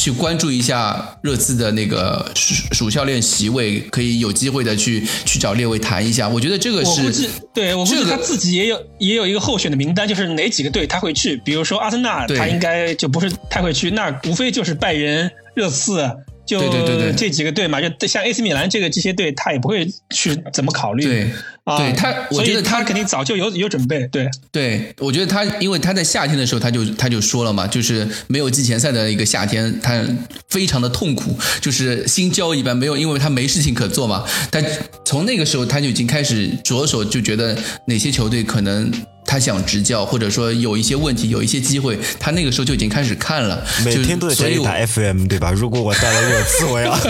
[0.00, 6.28] 去关注一下热刺的那个属属教练席位，可以有机会的去去找列维谈一下。
[6.28, 11.36] 我觉得这个是我估计，对我估计他自己也有也有一个候选的名单，就是哪几个队他会去。
[11.44, 16.08] 比如说阿森纳，他应该就不是太会去，那无非就是拜仁、热刺，
[16.48, 17.78] 就对对对对这几个队嘛。
[17.80, 21.04] 就像 AC 米兰这个这些队，他也不会去怎么考虑。
[21.04, 21.30] 对
[21.64, 24.06] 啊，对他我觉得他他肯定早就有有准备。
[24.08, 30.02] 对，对，我觉得他，因为他在夏天的时候他就他就说了嘛，就是没有季前赛的一个夏天，他
[30.48, 34.24] 非常的痛苦，就是心焦一般，没有，因为他没事情可做嘛。
[34.50, 34.62] 他
[35.04, 37.54] 从那个时候他就已经开始着手就觉得
[37.86, 38.90] 哪些球队可能
[39.28, 45.52] 他想执教，或者说有一些问题，有一些机会，他那个时候就已经开始看了，每天都在所以我家里打 FM，对吧？
[45.52, 46.96] 如果我带了热刺，我要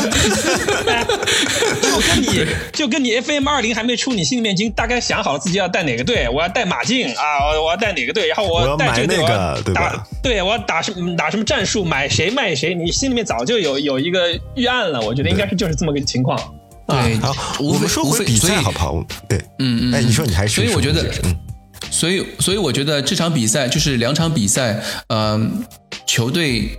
[1.80, 16.36] 就跟你就跟你 FM 二零还没出，你心里面已经大概想好了自己要带哪个队，我要带马竞啊，我我要带哪个队，然后我要带这个队，买那个我要对吧打，对我要打什么打什么战术，买谁卖谁，你心里面早就有有一个预案了，我觉得应该是就是这么个情况。
[16.88, 17.32] 对，好。
[17.60, 19.04] 我们说回比赛好不好？
[19.28, 21.36] 对，嗯嗯，哎，你说你还是所以我觉得嗯，
[21.98, 25.64] 所以所以我觉得这场比赛就是两场比赛，嗯、
[26.06, 26.70] 球队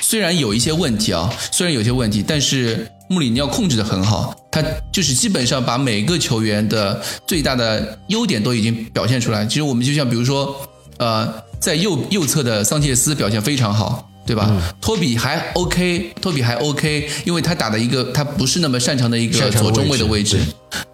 [0.00, 9.44] 虽然有一些问题啊，虽然有些问题，但是穆里尼奥控制的很好，他就是基本上把每个球员的最大的优点都已经表现出来。
[9.44, 10.58] 其实我们就像比如说，
[10.96, 14.10] 呃，在右右侧的桑切斯表现非常好。
[14.26, 14.50] 对吧？
[14.80, 20.44] 托比还 OK，托比还 OK，因为他打的一个他不是那么擅长的一个左中卫的位位置置，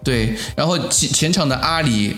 [0.03, 2.17] 对，然后前前场的阿里，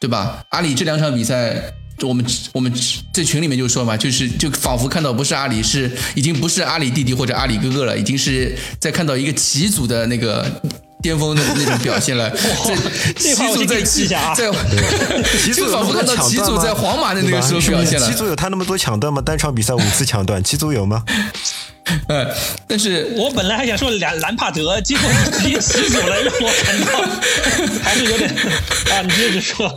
[0.00, 0.44] 对吧？
[0.50, 2.72] 阿里这两场比赛，我们我们
[3.12, 10.62] 在群里面就说嘛，就是就仿佛看到不是阿里，是已经不是阿里弟弟或者阿里哥哥了，已经是在看到一个旗组的那个。
[11.04, 14.34] 巅峰的那种表现了， 在这话我先给旗祖在你记一下啊。
[14.34, 14.50] 在
[15.38, 18.10] 齐祖就仿佛看到旗祖在皇马的那个时候表现了。
[18.10, 19.20] 齐，祖有他那么多抢断吗？
[19.20, 21.04] 单场比赛五次抢断，齐祖有吗？
[22.08, 22.26] 呃，
[22.66, 27.04] 但是我本来还想说兰兰帕德，结果你直接起走了，让我感到
[27.84, 28.30] 还是有点
[28.90, 29.70] 啊，你接着说。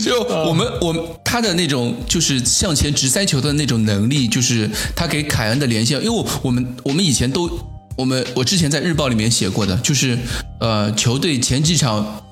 [0.00, 7.48] 就我们我们他的那种就是向前直塞球的那种能力，就是他给凯恩的连线，因为我们我们以前都
[7.96, 10.18] 我们我之前在日报里面写过的，就是
[10.60, 12.22] 呃球队前几场。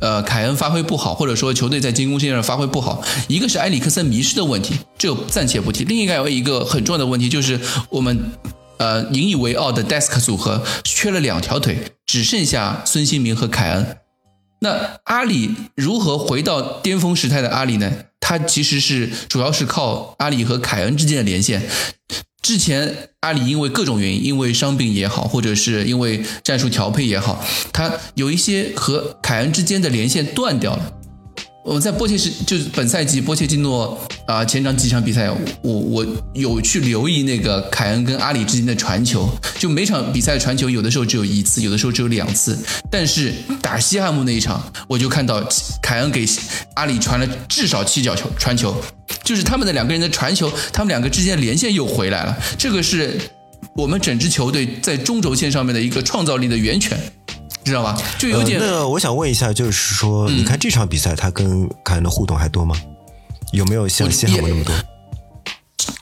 [0.00, 8.32] 呃，凯恩发挥不好，或者说球队在进攻线上发挥不好，一个是埃里克森迷失的问题，这暂且不提；另一个还有一个很重要的问题就是我们
[8.76, 13.96] 呃引以为傲的 Desk 组合缺了两条腿，只剩下孙兴民和凯恩。
[14.60, 17.90] 那阿里如何回到巅峰时态的阿里呢？
[18.20, 21.62] 他其实是主要是靠阿里和凯恩之间的连线。
[22.44, 30.92] 之前阿里因为各种原因，因为伤病也好，或者是因为战术调配也好，他有一些和凯恩之间的连线断掉了。
[31.64, 35.30] 我在波切是就是本赛季波切蒂诺啊、前场几场比赛，
[35.62, 42.58] 我我有去留意那个凯恩跟阿里之间的传球，就每场比赛传球有的时候只有一次，有的时候只有两次，
[42.90, 45.42] 但是打西汉姆那一场，我就看到
[45.82, 46.26] 凯恩给
[46.74, 48.74] 阿里传了至少七脚球传球，
[49.22, 53.18] 就是他们的两个人的传球，他们两个之间的连线又回来了，这个是
[53.74, 56.98] 我们整支球队在中轴线上面的一个创造力的源泉。
[57.64, 58.00] 知道吧？
[58.18, 58.66] 就有点、呃。
[58.66, 62.76] 那我想问一下，就是说，嗯你看这场比赛，他跟凯恩的互动还多吗？
[63.52, 64.74] 有没有像西汉姆那么多？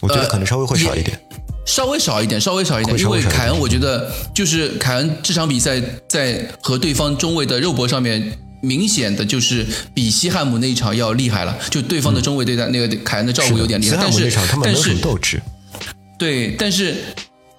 [0.01, 1.21] 我觉得可能稍微会少一点。
[1.65, 11.57] 稍微少一点，稍微少一点，稍微少一点因为凯恩，我觉得就是凯恩这场比赛在和对方中卫的肉搏上面，明显的就是比西汉姆那一场要厉害了。
[11.71, 14.33] 就对方的中卫对待那个凯恩的照顾有点厉害，但是
[14.65, 15.41] 但是斗志。
[16.19, 16.97] 对，但是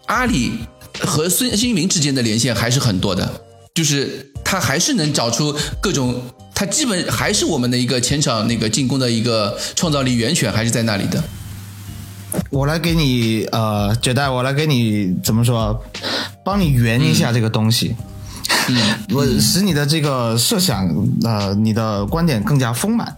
[0.07, 0.51] 阿里
[0.99, 3.42] 和孙兴民之间的连线还是很多的，
[3.73, 6.21] 就是他还是能找出各种，
[6.53, 11.23] 他基本还是我们的一个前场那个进攻的一个创造力源泉，还是在那里的。
[12.51, 15.83] 我来给你呃，绝代，我来给你怎么说，
[16.45, 17.95] 帮你圆一下这个东西。
[18.69, 18.77] 嗯，
[19.13, 20.87] 我使你的这个设想，
[21.23, 23.17] 呃，你的观点更加丰满。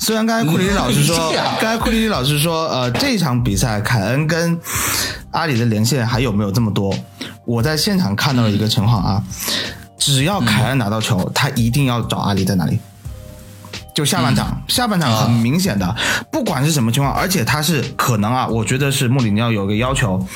[0.00, 4.58] 虽然刚才库里里老师说，刚才库里里老师说，呃，这场比赛凯恩跟
[5.30, 6.96] 阿里的连线还有没有这么多？
[7.44, 9.22] 我在现场看到了一个情况啊，
[9.98, 12.80] 只要凯恩拿到球，他一定要找阿里在哪里。
[13.94, 15.94] 就下半场，下半场很明显的，
[16.32, 20.26] 不管是什么情况，而且他是可能啊，我觉得是穆里尼奥有个要求，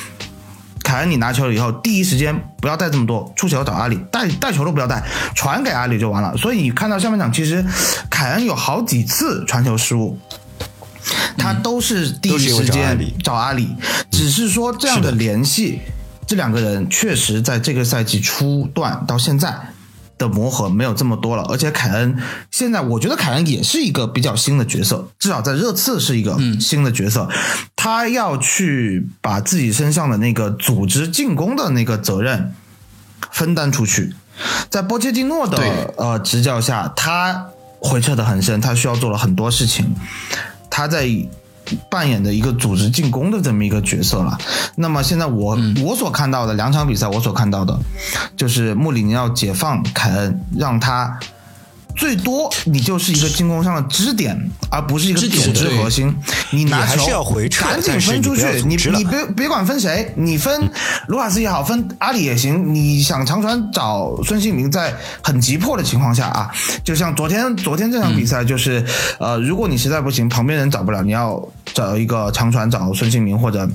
[0.85, 6.37] 凯恩你拿球了以后，第一时间不要带这么多，出球找阿里，带带球都不要带，传给阿里就完了。
[6.37, 7.65] 所以你看到下半场，其实
[8.07, 10.17] 凯恩有好几次传球失误。
[11.37, 13.75] 他都是第一时间找阿里，
[14.11, 15.81] 只是说这样的联系，
[16.27, 19.53] 这两个人确实在这个赛季初段到现在
[20.17, 22.17] 的磨合没有这么多了，而且凯恩
[22.51, 27.29] 现在我觉得凯恩也是一个比较新的角色，至少在热刺是一个新的角色，
[27.75, 32.53] 他要去把自己身上的那个组织进攻的那个责任
[33.31, 34.13] 分担出去，
[34.69, 37.47] 在波切蒂诺的呃执教下，他
[37.79, 39.95] 回撤的很深，他需要做了很多事情，
[40.69, 41.09] 他在。
[41.89, 44.37] 扮演的一个组织进攻的这么一个角色了。
[44.75, 47.77] 那么现在我、嗯、我所看到的两场比赛，我所看到的
[48.35, 51.19] 就是穆里尼奥解放凯恩，让他
[51.95, 54.37] 最多你就是一个进攻上的支点，
[54.69, 56.13] 而不是一个组织核心。
[56.51, 60.69] 你拿球要回撤，赶紧分出去，你你别别管分谁，你分
[61.07, 62.73] 卢卡斯也好，分阿里也行。
[62.73, 66.51] 你想长传找孙兴民，在很急迫的情况下啊，
[66.83, 68.81] 就像昨天昨天这场比赛，就是、
[69.19, 71.41] 嗯、呃，如果你实在不行，旁边人找不了，你要
[71.73, 73.67] 找一个长传找孙兴民或者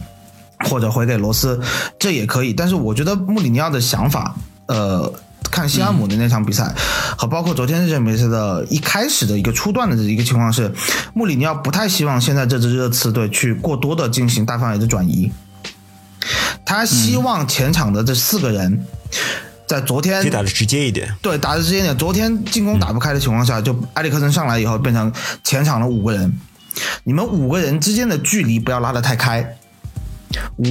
[0.69, 1.61] 或者回给罗斯，
[1.99, 2.53] 这也可以。
[2.53, 4.35] 但是我觉得穆里尼奥的想法，
[4.67, 5.13] 呃。
[5.51, 6.75] 看西汉姆的那场比赛，嗯、
[7.19, 10.73] 和包括昨天这场比赛的一开始的一个初段的一个情况是，
[11.13, 15.31] 穆里尼奥不太希望现在这支热刺队去过多的进行大范围的转移，
[16.65, 18.87] 他希望前场的这四个人
[19.67, 21.97] 在昨天打的直接一点，对，打的直接一点。
[21.97, 26.33] 昨天进攻打不开的情况下，就埃里克森上来以后变成前场的五个人，
[27.05, 29.57] 你们五个人之间的距离不要拉得太开，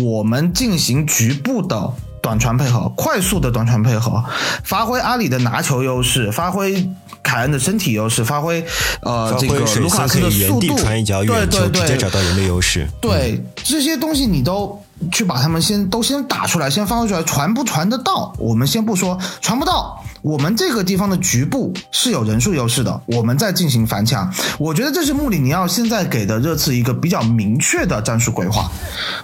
[0.01, 1.93] 我们进行局部的。
[2.21, 4.23] 短传配合，快速的短传配合，
[4.63, 6.89] 发挥阿里的拿球优势，发挥
[7.23, 8.65] 凯恩的身体优势，发挥
[9.01, 12.87] 呃这个卢卡斯的速度，传一脚对对对，直接找到人的优势。
[13.01, 14.81] 对、嗯、这些东西你都
[15.11, 18.33] 去把他们先都先打出来，先发挥出来，传不传得到？
[18.37, 24.31] 我们先不说传不到，我们这个地方的局部是有人数优势的，我们再进行反抢。
[24.57, 28.69] 我觉得这是穆里尼奥现在给的热刺一个比较明确的战术规划。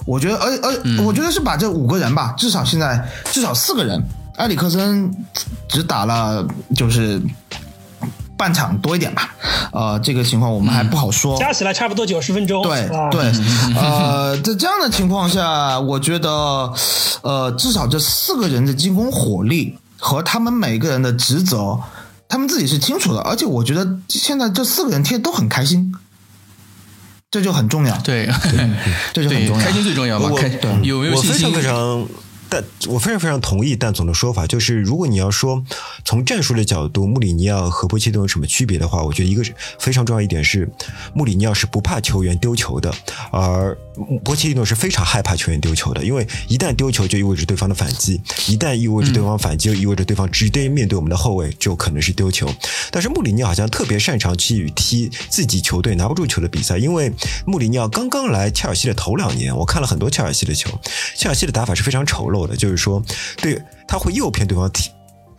[0.05, 4.01] 我觉得，而而、嗯、我觉得是把这五个人吧，至少现在至少四个人，
[4.37, 5.13] 埃里克森
[5.67, 7.21] 只打了就是
[8.37, 9.33] 半场多一点吧，
[9.71, 12.61] 呃，这个情况我们还不好说，加起来差不多九十分钟。
[12.63, 13.31] 对、啊、对，
[13.75, 16.29] 呃，在这样的情况下，我觉得，
[17.21, 21.79] 呃，至少这四个人的进攻火力和他们每个人的职责，
[22.27, 25.93] 他们自己是清楚的，而且我觉得现在这四个人踢都很开心。
[27.31, 28.29] 这就很重要，对，
[29.11, 30.29] 这就很重要，开心最重要嘛。
[30.31, 30.47] 我开
[30.83, 31.53] 有没有我非常信心？
[31.55, 32.07] 非常
[32.55, 35.61] 但我非常非常同意蛋总的说法，就是如果你要说
[36.05, 39.43] 从战术的角度，穆里尼奥和波切蒂诺有什么区别的话，我觉得一个
[39.77, 40.69] 非常重要一点是，
[41.13, 42.93] 穆里尼奥是不怕球员丢球的，
[43.29, 43.77] 而
[44.23, 52.53] 波切蒂诺是非常害怕球员丢球的，因为一旦丢球就意味着对方的反击，一旦意味着对方反击，就意味着对方直接面对我们的后卫就可能是丢球。
[52.91, 57.11] 但是穆里尼奥好像特别擅长去踢自己球队拿不住球的比赛，因为
[57.45, 60.69] 穆里尼奥刚刚来切尔西的头两年，我看了很多切尔西的球，
[61.15, 63.03] 切尔西的打法是非常丑陋的，就是说，
[63.37, 64.89] 对他会诱骗对方踢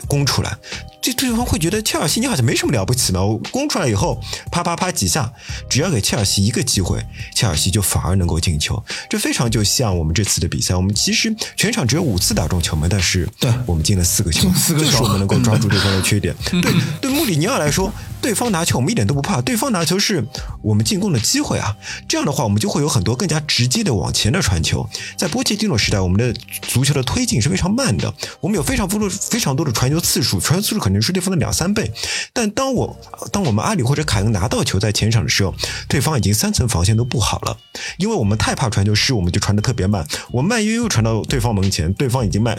[0.07, 0.57] 攻出来，
[1.01, 4.21] 这对方会觉得切尔西你好像没什么了不起嘛，我攻出来以后
[4.51, 5.33] 啪啪啪几下，
[5.69, 16.35] 只要给切尔西一个机会，切尔西就反而能够进球，这非常就像我们这次的比赛，我们其实全场只有五次打中球门，但是对我们进了四个球，进四个球就是我们能够抓住对方的缺点。
[16.51, 16.61] 对
[17.01, 20.27] 对，穆里尼奥来说，对方拿球我们一点都不怕，对方拿球是
[20.63, 21.77] 我们进攻的机会啊。
[22.09, 24.89] 这样的话，我们就会有很多更加直接的往前的传球。
[25.17, 26.33] 在波切蒂诺时代，我们的
[26.63, 31.91] 足球的推进是非常慢的，我们有非常多的非常多的传球次数，传球次数可能是对方的两三倍。
[32.33, 32.97] 但当我
[33.33, 35.53] 当我们阿里或者凯恩拿到球在前场的时候，
[35.89, 37.59] 对方已经三层防线都布好了，
[37.99, 42.57] 因为我们太怕传球失误，我们就传的特别慢，我慢悠悠传到对方门前，对方已经慢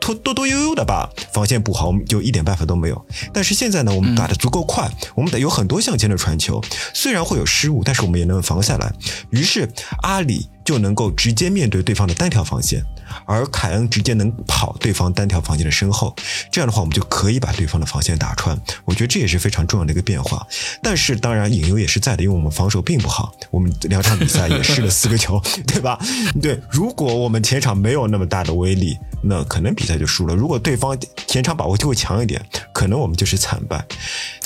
[0.00, 3.06] 拖多多悠悠的把防线布好，我们就一点办法都没有。
[3.34, 6.62] 但是现在呢，我们打的足够快，我们得有很多向前的传球，
[6.94, 8.90] 虽然会有失误，但是我们也能防下来。
[9.30, 9.68] 于是
[10.02, 12.84] 阿里就能够直接面对对方的单条防线，
[13.24, 16.14] 而凯恩直接能跑对方单条防线的身后。
[16.52, 18.54] 这样的话，我们就可以把对方的防线打穿。
[18.84, 20.46] 我觉得这也是非常重要的一个变化。
[20.82, 25.98] 但是当然隐忧也是在的，因为我们防守并不好，我们两场比赛也失了 四个球，对吧？
[26.42, 30.34] 对，如果我们前场没有那么大的威力，那可能比赛就输了。
[30.34, 30.94] 如果对方
[31.26, 32.44] 前场把握就会强一点，
[32.74, 33.82] 可能我们就是惨败。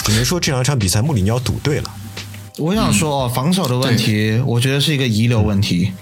[0.05, 1.91] 只能说这两场比赛穆里尼奥赌对了。
[2.59, 5.93] 我想说哦，防守的问题，我觉得是一个遗留问题。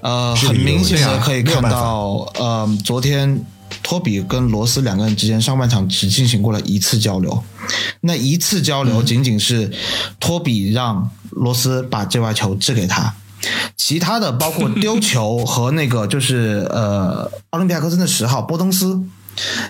[0.00, 3.44] 呃，很明显的可以看到，呃，昨天
[3.82, 7.42] 托比跟罗斯两个人之间上半场只进行过了一次交流，
[8.00, 9.70] 那一次交流仅仅是
[10.20, 13.14] 托比让罗斯把这块球掷给他。
[13.76, 19.00] 其他的包括 丢球和那个就是呃奥林匹亚科森的十号波登斯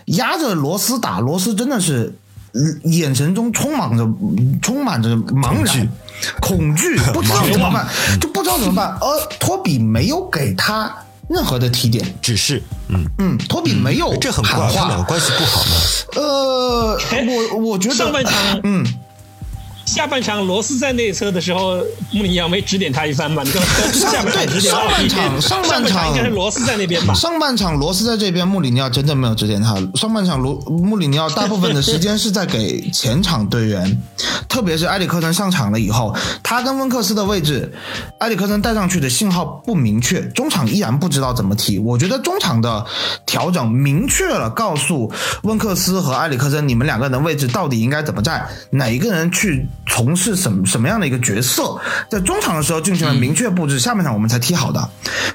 [0.06, 2.14] 压着罗斯打，罗斯真的是
[2.54, 4.08] 嗯眼神中充满着
[4.62, 5.88] 充满着茫然、
[6.40, 7.86] 恐惧， 不知道怎么办，
[8.20, 8.96] 就不知道怎么办。
[9.00, 9.06] 而
[9.38, 10.94] 托比没有给他
[11.28, 15.70] 任何的提点，只是，嗯，嗯，托比没有这很怪，他们两个，关系不好吗？
[16.16, 16.98] 呃，
[17.52, 18.32] 我我觉得上半场
[18.64, 18.84] 嗯。
[19.88, 21.78] 下半场罗斯在内侧的时候，
[22.12, 23.42] 穆里尼奥没指点他一番吧？
[23.42, 23.62] 你看
[23.92, 27.14] 下半场指点上半场上上半场应该是罗斯在那边吧？
[27.14, 29.74] 上半场罗斯在这边，穆里尼奥真的没有指点他。
[29.94, 34.00] 上半场罗穆里尼奥大部分的时间是在给前场队员，
[34.46, 37.72] 特别是埃里克森上场了以后，他跟温克斯的位置，
[38.20, 41.78] 埃里克森带上去的信号不明确，中场依然不知道怎么踢。
[41.78, 42.84] 我觉得中场的
[43.24, 45.10] 调整明确了，告诉
[45.44, 51.80] 温克斯和埃里克森，你们两个人的位置到底应该怎么站，哪一个人去从事什么什么样的一个角色，
[52.10, 54.88] 在中场的时候进行了明确布置，下半场我们才踢好的。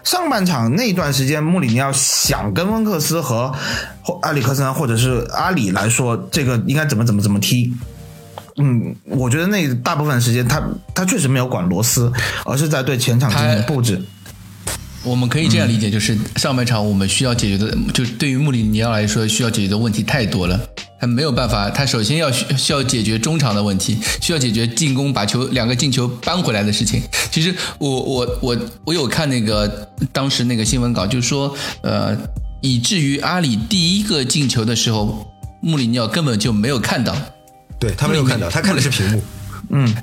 [0.04, 3.54] 上半场那段时间，穆里尼奥想跟温克斯和
[4.02, 7.74] 或埃里克森或者是阿里来说，这个应该怎么怎么怎么踢。
[8.58, 10.62] 嗯，我觉得那大部分时间他
[10.94, 12.12] 他确实没有管罗斯，
[12.46, 14.00] 而是在对前场进行布置。
[15.04, 20.60] 我们可以这样理解，就是上半场我们需要解决的，就对于穆里尼奥来说，需要解决的问题太多了。
[21.04, 27.02] 他没有办法，他首先要需需要解决中场的问题，需要解决进攻把球两个进球扳回来的事情。
[27.30, 29.68] 其实我我我我有看那个
[30.14, 32.18] 当时那个新闻稿，就是说，呃，
[32.62, 35.28] 以至于阿里第一个进球的时候，
[35.60, 37.14] 穆里尼奥根本就没有看到，
[37.78, 39.22] 对他没有看到，他看的是屏幕。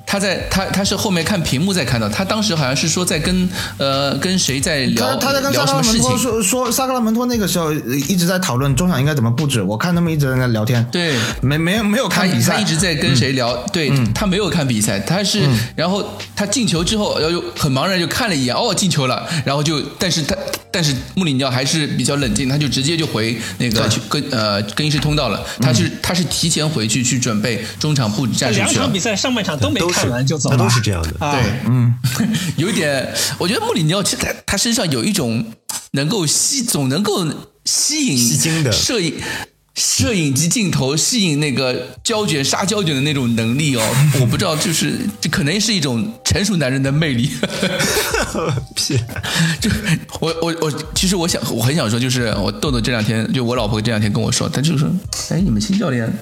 [0.07, 3.49] 他在他他是后面看屏幕在看到，他当时好像是说在跟
[3.79, 10.85] 呃跟谁在聊他他在跟萨克拉门托，说说萨克拉门托那个时候呃一直在讨论中场应该怎么布置，我看他们一直在那聊天。
[10.91, 11.15] 对。
[11.43, 13.55] 没没有没有看比赛，他一直在跟谁聊？
[13.73, 15.43] 对、他没有看比赛，他是、
[15.75, 20.37] 然后他进球之后，然后就很茫然就看了一眼，哦进球了，然后就但是他
[20.71, 28.73] 但是穆里尼奥还是比较冷静，他就直接就回那个去跟呃更衣室通道了，他是、他是提前回去去准备中场布置战术去了。
[28.73, 29.01] 两场比。
[29.01, 31.95] 赛上半场都没看完就走了，都是这样的啊对， 嗯，
[32.57, 35.45] 有一点，我觉得穆里尼奥其实他他身上有一种
[35.93, 37.27] 能够吸，总能够
[37.65, 39.15] 吸引吸睛的摄影。
[39.77, 43.83] 摄影机镜头吸引那个胶卷杀胶卷的那种能力哦，
[44.21, 47.31] 我不知道，就是这可能是一种成熟男人的魅力。
[48.75, 48.99] 屁，
[49.59, 49.71] 就
[50.19, 54.91] 我我我，其实我想我很想说，就是我豆豆这两天，就我老婆这两天跟我说，她就说，
[55.31, 56.13] 哎，你们新教练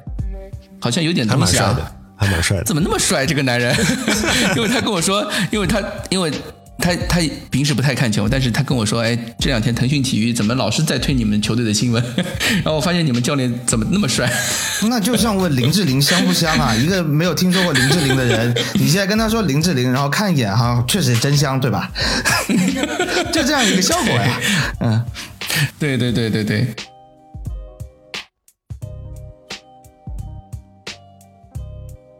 [0.78, 1.92] 好像有点东西啊。
[2.18, 2.64] 还蛮帅的。
[2.64, 3.74] 怎么那么帅这个男人？
[4.56, 6.30] 因为他跟我说，因为他因为
[6.78, 12.02] 他他平时不太看球，但是他跟我说，哎，这两天腾讯体育怎么老是在推你们球队的新闻？
[12.62, 14.30] 然后我发现你们教练怎么那么帅？
[14.88, 16.74] 那就像问林志玲香不香啊？
[16.78, 21.90] 一个没有听说过林志玲的人，你现在跟他说林志玲，然后看一眼哈，确实真香，对吧？
[23.32, 24.40] 就这样一个效果呀。
[24.80, 25.04] 嗯，
[25.78, 26.74] 对对对对对。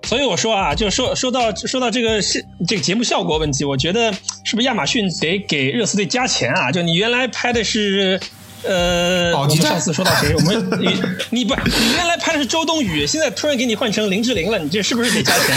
[0.08, 4.10] 所以我说啊，就说说到说到这个是这个节目效果问题，我觉得
[4.42, 6.72] 是不是亚马逊得给热刺队加钱啊？
[6.72, 8.18] 就你原来拍的是，
[8.62, 10.34] 呃，我们上次说到谁？
[10.34, 10.88] 我们你
[11.28, 15.54] 你不你原来拍的是周冬雨，现在突然给你换成林志玲了，你这是不是得加钱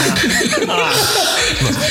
[0.68, 0.74] 啊？
[0.84, 0.92] 啊，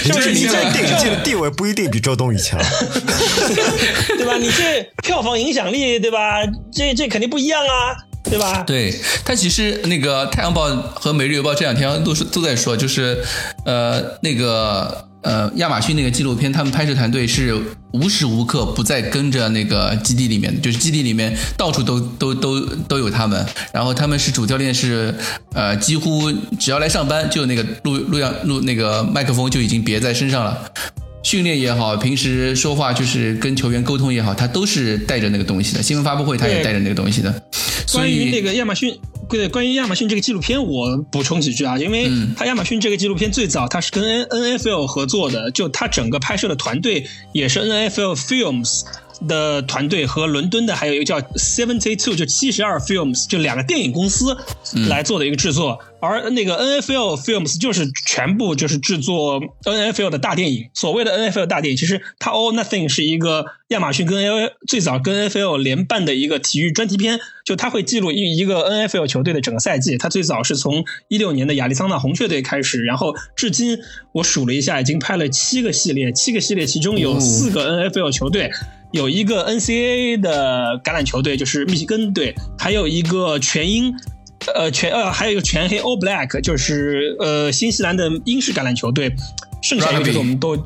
[0.03, 2.59] 是不是你这电影界的地位不一定比周冬雨强，
[4.17, 4.37] 对吧？
[4.37, 6.43] 你这票房影响力，对吧？
[6.71, 7.97] 这这肯定不一样啊。
[8.31, 8.63] 对吧？
[8.65, 13.21] 对他其实那个《太阳报》和《每日邮报》这两天都是都在说，就是
[13.65, 17.53] 呃那个呃亚马逊那个纪录片，他们拍摄团队是
[17.91, 23.45] 无时无刻不在跟着那个基地里面的，就是基地里面到处都 都都都有他们。
[23.73, 25.13] 然后他们是主教练是
[25.53, 30.71] 呃几乎只要来上班，就那个录录像录那个麦克风就已经别在身上了。
[31.23, 35.83] 训练也好，平时说话就是跟球员沟通也好，他都是带着那个东西的。
[35.83, 37.31] 新闻发布会他也带着那个东西的。
[37.93, 38.97] 关于那个亚马逊，
[39.29, 48.83] 对，关于亚马逊这个纪录片，我补充几句啊，因为它亚马逊这个纪录片最早它是跟 N N F L 合作的，就它整个拍摄的团队也是 N F L Films。
[49.27, 54.37] 的团队和伦敦的还有一个叫 Seventy Two 就七十二 Films 就两个电影公司
[54.89, 60.69] 来做的一个制作，而那个 NFL Films 就是全部就是制作 NFL 的大电影。
[60.73, 69.97] 所谓的 NFL 大电影，其实它 All Nothing 是一个亚马逊跟 L 最早跟 NFL 联办的一个体育专题片，就它会记录一一个 NFL 球队的整个赛季。
[69.97, 73.77] 它最早是从一六年的亚利桑那红雀队开始，然后至今
[74.13, 78.51] 我数了一下，已经拍了七个系列，七个系列其中有四个 NFL 球队。
[78.91, 83.93] 有一个 NCAA 的橄榄球队，就是密西根队，还有一个全英，
[84.53, 89.15] 呃全呃还有一个全黑 All Black，就是呃新西兰的英式橄榄球队。
[89.61, 90.57] 剩下一个就是我们都，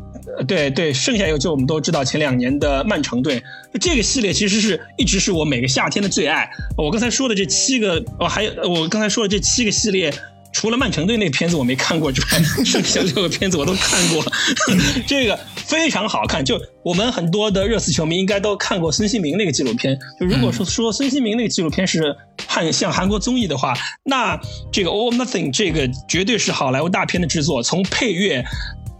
[0.47, 3.43] 对对，剩下一个就我们都知道前两年的曼城队。
[3.79, 6.49] 这个系列其实是一直是我每个夏天的最爱。
[6.77, 10.13] 我刚才说的这七个，哦还有我刚才说的这七个系列。
[10.55, 14.23] 除了曼城队那片子我没看过之外，剩下六个片子我都看过，
[15.05, 16.45] 这个非常好看。
[16.45, 19.99] 就我们很多的热刺球迷应该都看过孙兴民那个纪录片。
[20.17, 22.15] 就如果说说孙兴民那个纪录片是
[22.47, 23.73] 韩像韩国综艺的话，
[24.05, 24.39] 那
[24.71, 28.45] 这个 All Nothing 这个绝对是好莱坞大片的制作，从配乐。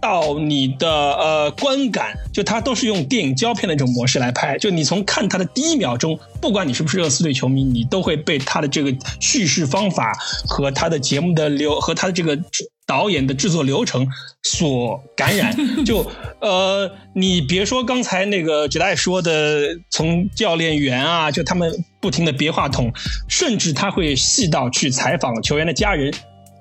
[0.00, 10.12] 到你的呃观感，就它都是用电影胶片的这种模式来拍，就你从看它的第一秒钟，不管你是不是热刺队球迷，你都会被它的这个叙事方法
[10.46, 12.38] 和它的节目的流和它的这个
[12.86, 14.06] 导演的制作流程
[14.42, 15.56] 所感染。
[15.84, 16.08] 就
[16.40, 22.92] 呃，你别说刚才那个杰代说的，从教练员啊，就他们不停的别话筒，
[23.28, 26.12] 甚至他会细到去采访球员的家人。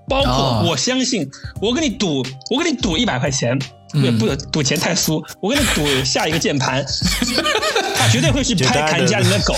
[0.08, 1.30] 包括我相信，
[1.62, 3.58] 我跟你赌，我跟你赌一百块钱，
[3.92, 6.86] 不不赌钱太俗，我跟你赌下一个键盘，
[7.96, 9.56] 他绝对会去拍砍家里面的狗。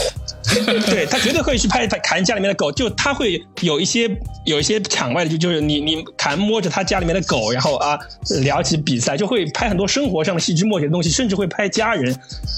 [0.89, 4.09] 对他绝对会去拍凯恩家里面的狗，就他会有一些
[4.45, 7.97] 有一些场外的，就就是你你砍摸着他家里面的狗，然后啊
[8.41, 12.13] 聊起比赛，就会拍很多生活上的细枝末节的东西，甚至会拍家人，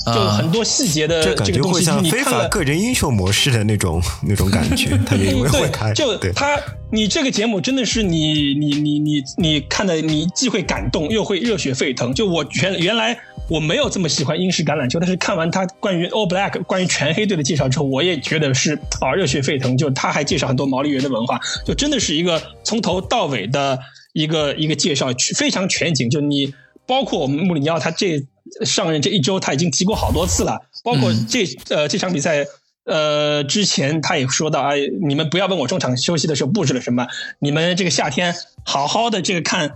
[0.06, 1.90] 就很多细节的这个东西。
[2.02, 5.94] 你非法个人英雄模式的那种 那种感觉， 他也会拍。
[5.94, 6.58] 就他，
[6.92, 12.14] 你这个节目真的是你你你你你看的，你既会感动又会热血沸腾。
[12.14, 13.18] 就我原原来。
[13.50, 19.76] 我没有这么喜欢英式橄榄球，但是看完他关于 All Black 关于全黑队的介绍之后，我也觉得是啊热血沸腾。
[19.76, 23.80] 就他还介绍很多毛利人的文化，就真的是一个从头到尾的
[24.14, 26.10] 一个一个介绍，非常全景。
[26.10, 26.54] 就你
[26.86, 28.24] 包括我们穆里尼奥，他这
[28.64, 32.46] 上任这一周他已经提过好多次了，包括这呃这场比赛
[32.86, 34.78] 呃之前他也说到，哎，
[35.08, 37.08] 你们不要问我中场休息的时候布置了什么，
[37.40, 39.72] 你们这个夏天好好的这个看。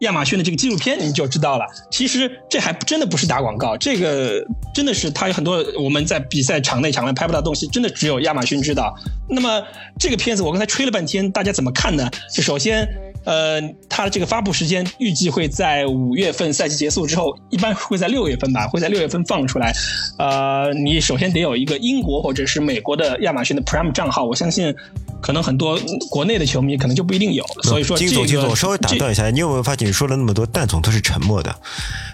[0.00, 4.44] 亚马逊的这个纪录片你就知道了，其实这还真的不是打广告，这个
[4.74, 8.94] 真的是它有很多我们在比赛场内场外拍不到东西，真的只有亚马逊知道。
[9.28, 9.62] 那么
[9.98, 12.08] 这个片子我刚才吹了半天，大家怎么看呢？
[12.32, 12.88] 就首先。
[13.28, 13.60] 呃，
[13.90, 19.70] 它的这个发布时间预计会在五月份赛季结束之后，一般会在六月份吧，会在六月份放出来。
[20.18, 24.74] 呃，你首先得有一个英国或者是美国的亚马逊的 Prime 账号，我相信
[25.20, 27.44] 可能很多国内的球迷可能就不一定有。
[27.64, 31.54] 所以说，金总，金总，稍微打断一下，你有没有发现你说了那么多，蛋总都是沉默的？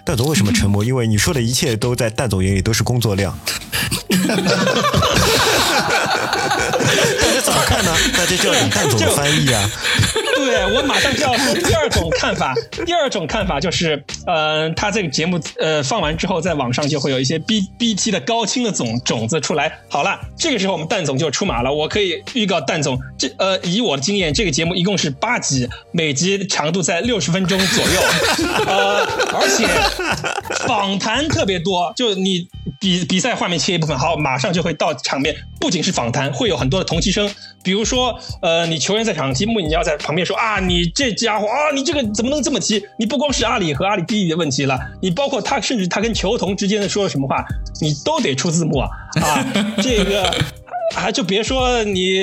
[0.03, 0.83] 蛋总为什么沉默？
[0.85, 3.33] 因为你说的一切都在蛋总眼里都是工作量。
[7.21, 7.95] 大家怎么看呢？
[8.13, 9.69] 那就叫蛋总翻译啊。
[10.45, 12.53] 对我马上就要说第二种看法。
[12.85, 19.79] 第二种看法就是，呃，他这个节目呃放完之后，在网上就会有一些 B B T 的高清的种种子出来。
[19.89, 21.73] 好了，这个时候我们蛋总就出马了。
[21.73, 28.01] 我可以预告蛋总，这呃以我的经验，这个节目一共是八集，每集长度在六十分钟左右，
[28.67, 29.67] 呃，而且
[30.67, 32.47] 访谈特别多，就你
[32.79, 37.29] 比比赛画面切一部分，好，马上就会到场面，不仅是访谈，会有很多的同期声，
[37.63, 42.85] 比如说，呃，你球员在场踢，穆里尼奥在旁边说啊，你这家伙啊，你这个怎么能这么踢？
[42.97, 47.43] 你不光是阿里和阿里弟弟的问题了，你包括他，甚至他跟球童之间的说了什么话，
[47.81, 48.89] 你都得出字幕啊，
[49.21, 49.45] 啊，
[49.81, 50.33] 这个。
[50.93, 52.19] 啊，就别说你，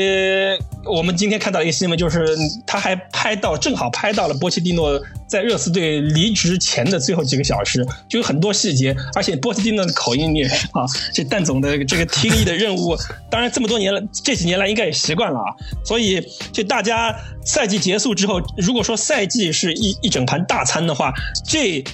[0.85, 2.27] 我们今天看到一个新闻，就是
[2.67, 12.97] 他还拍到，正好拍到了波切蒂诺在热刺队离职前的最后几个小时，就有很多细节，而且波切蒂诺的口音你也啊，这蛋总的这个听力的任务，
[13.31, 15.53] 当然这么多年了，这几年来应该也习惯了啊，
[15.85, 21.13] 所以这大家赛季结束之后，如果说赛季是一一整盘大餐的话，
[21.45, 21.85] 这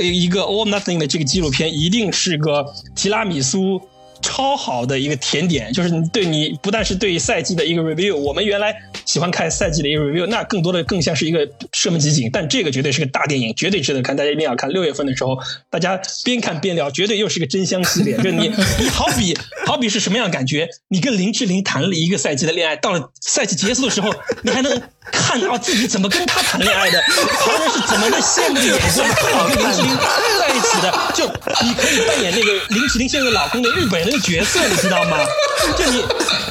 [0.00, 3.80] 一个 All Nothing 的这个纪录片一定是个提拉米苏。
[4.22, 14.70] 超好的一个甜点，就是你对你不但是对赛季的一个 review，我们原来喜欢看赛季的一个 review，那更多的更像是一个射门集锦，但这个绝对是个大电影，绝对值得看，大家一定要看。
[14.70, 15.38] 六月份的时候，
[15.70, 18.16] 大家边看边聊，绝对又是个真香系列。
[18.22, 20.68] 就你你好比好比是什么样的感觉？
[20.88, 24.12] 你跟林志玲谈了一个赛季的恋爱，到了赛季结束的时候，
[24.42, 27.00] 你还能看到自己怎么跟他谈恋爱的，
[27.40, 29.96] 旁人是怎么的羡慕的眼光看你跟林志玲
[30.38, 31.26] 在一起的，就
[31.64, 35.18] 你可以扮演那个林志玲现在老公的日本人的角色，你知道吗？
[35.76, 36.02] 就你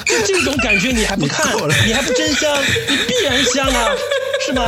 [0.05, 1.47] 就这种感觉，你还不看，
[1.85, 2.55] 你还不真香，
[2.87, 3.89] 你必然香啊，
[4.45, 4.61] 是吗？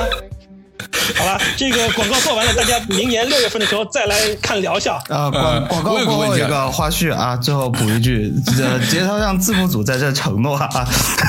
[1.16, 4.95] 好吧，这个广告做完了，大家明年六月份的时候再来看疗效。
[5.10, 10.88] 啊，广广告我有个过后问题啊有个花絮啊，最后补一句，呃节操让字幕组在这承诺啊，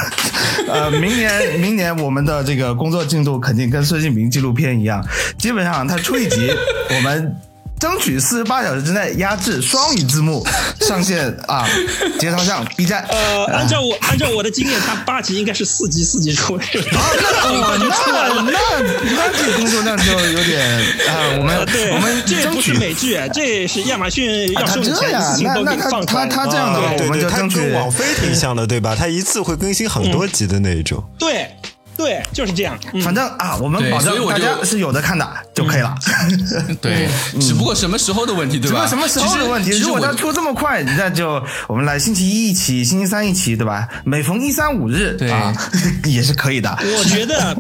[0.69, 5.05] 呃，明年明年我们的这个工作进度肯定跟孙兴民纪录片一样，
[5.39, 6.51] 基本上他出一集，
[6.95, 7.37] 我们。
[7.79, 10.47] 争取四十八小时之内压制双语字幕
[10.81, 11.67] 上线啊！
[12.19, 18.59] 节操上 B 站，呃，按照我按照我的经验，它八集应该是四集四集出，啊，那 哇，那那
[19.17, 25.13] 那这个工作量就有点啊， 我们呃，对，我们这不是美剧，这是亚马逊要收你钱
[25.43, 28.97] 那那给放出来他他他这样的我们就争取跟网飞挺像的，对吧？
[28.97, 31.03] 他一次会更新很多集的那一种。
[31.19, 31.51] 对
[31.99, 32.79] 对，就是这样。
[32.95, 35.95] 嗯反正啊，我们保证大家是有的看的就可以了。
[36.81, 37.09] 对，
[37.41, 38.87] 只不过什么时候的问题，对吧？
[38.89, 39.71] 只不过什么时候的问题？
[39.81, 43.89] 如果他出这么快，那就我们来星期一一期，星期三一期，对吧？
[44.05, 45.53] 每逢一三五日对啊，
[46.07, 46.71] 也是可以的。
[46.99, 47.57] 我觉得，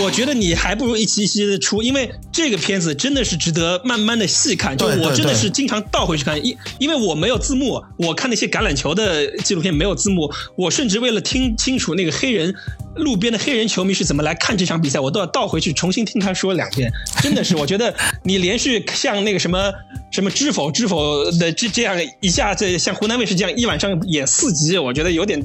[0.00, 4.76] 我觉得你还不如一期一期的出，因为这个片子真的是值得慢慢的细看。
[4.76, 12.54] 就我真的是经常倒回去看，因因为我没有字幕，我看那些橄榄球的纪录片没有字幕，我甚至为了听清楚那个黑人
[12.96, 16.92] 路边的黑人球迷是怎么来看这场比赛，我都要倒回去重新听他说两遍。
[17.22, 19.72] 真的是，我觉得你连续像那个什么
[20.10, 25.42] 什么知否知否的这这样一下，子像湖南卫视这样一晚上演四集，我觉得有点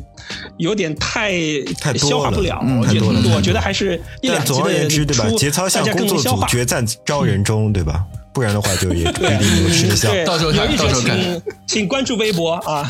[0.57, 1.31] 有点太
[1.79, 2.59] 太消化不了。
[2.63, 5.29] 嗯我觉得我觉得还是一但两集的总而言之，对吧？
[5.29, 6.45] 出节操项大家工作组消化。
[6.47, 8.03] 决战 招人中，对吧？
[8.37, 10.11] 不然的话就也不一定能吃得消。
[10.23, 11.19] 到时候看到时候看。
[11.19, 12.87] 请请关注微博啊。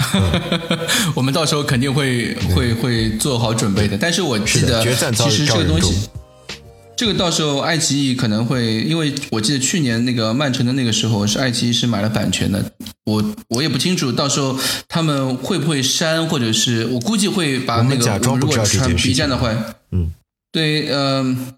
[1.15, 3.97] 我们到时候肯定会会会做好准备的。
[3.97, 6.09] 但是我记得，其实这个东西，
[6.97, 12.61] 这个到时候爱奇艺可能会，因为我记得去年那个曼城的那个时候是爱奇艺是买了版权的，
[13.05, 19.49] 我我也不清楚到时候他们会不会删，或者是我估计会把我们那个假装不知道这如果传件事情 B 站的话，
[19.91, 20.11] 嗯，
[20.51, 21.53] 对，嗯、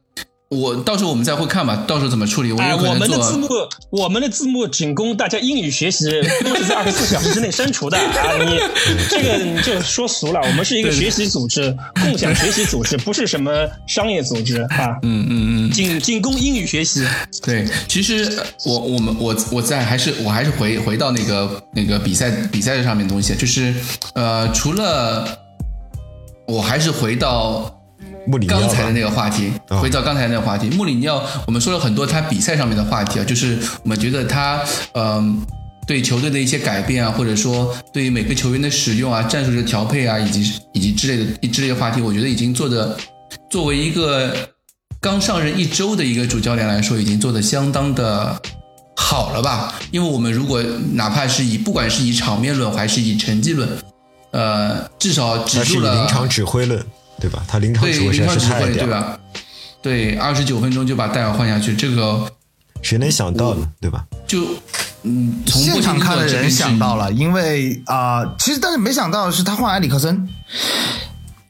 [0.49, 2.59] 我到时候我们再会看吧，到时候怎么处理，我。
[2.59, 3.47] 们的字幕，
[3.91, 6.05] 我们的字幕仅供大家英语学习，
[6.43, 8.03] 都是在二十四小时之内删除的 啊！
[8.39, 8.59] 你
[9.09, 13.51] 这个你就说俗了，我们是一个学习组织，共享学习组织， 不是什么
[13.87, 14.97] 商业组织啊。
[15.03, 17.05] 嗯嗯嗯，仅仅供英语学习。
[17.43, 23.73] 对，其实呃我我们我我在还是我还是回回到那个那个比赛比赛上面的东西，就是
[24.13, 25.27] 呃，除了
[26.47, 27.78] 我还是回到
[28.29, 29.81] 穆里尼奥刚才的那个话题，哦。
[29.81, 34.63] 回到刚才那个话题，穆里尼奥，我们说了很多他比赛上面的话题啊，就是我们觉得他
[34.93, 35.41] 嗯、
[35.87, 42.95] 对球队的一些改变啊，或者说对于每个球员的使用啊、战术的调配啊，以及以及之类的之类的话题，我觉得已经做的
[43.49, 44.35] 作为一个
[45.01, 48.39] 刚上任一周的一个主教练来说，已经做的相当的
[48.95, 49.73] 好了吧？
[49.89, 50.61] 因为我们如果
[50.93, 53.67] 哪怕是以不管是以场面论还是以成绩论，
[54.31, 56.85] 呃，至少止住了临场指挥论，
[57.19, 57.43] 对吧？
[57.47, 59.19] 他临场对指挥实在临场指挥，是太屌了，对吧？
[59.81, 62.31] 对，二十九分钟就把戴尔换下去，这个
[62.81, 63.67] 谁能想到呢？
[63.81, 64.05] 对吧？
[64.27, 64.39] 就
[65.03, 70.27] 嗯，从现场看的人想到了，因为啊、其实但是没想到的是他换埃里克森，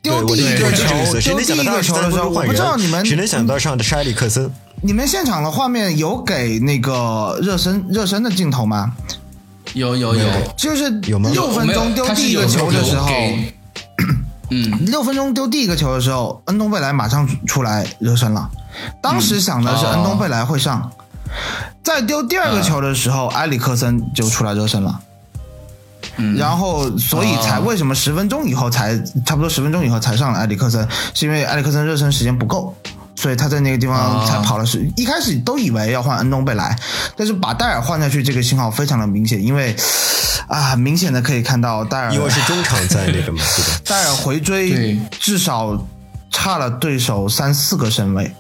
[0.01, 4.51] 丢第一个球，丢能想到他第一个球的时候，我不知道你们谁能想到上的是埃里克森？
[4.81, 8.93] 你们现场的画面有给那个热身热身的镜头吗？
[9.73, 10.25] 有有有，
[10.57, 13.53] 就是有吗六分钟丢第一个球的时候，给
[14.51, 18.49] 嗯，六分钟丢第一个球的时候，恩东贝莱马上出来热身了。
[19.01, 19.93] 当时想的是嗯。
[19.93, 20.91] 恩东贝莱会上，
[21.83, 24.99] 在丢第二个球的时候，埃里克森就出来热身了。
[26.17, 26.35] 嗯。
[26.35, 27.63] 然后，所以才哦。
[27.65, 32.75] 为什么十分钟以后才差不多十分钟以后才上了埃里克森，是因为埃里克森热身时间不够，
[33.19, 34.89] 所以他在那个地方哦才跑了十。
[34.95, 36.73] 一开始都以为要换恩东贝莱，
[37.17, 39.75] 但是把戴尔换下去，这个信号非常的明显，因为
[40.47, 43.79] 啊，明显的可以看到戴尔因为是中场在那个嘛，对吧？
[43.85, 45.85] 戴尔回追对至少
[46.31, 48.33] 差了对手三四个身位，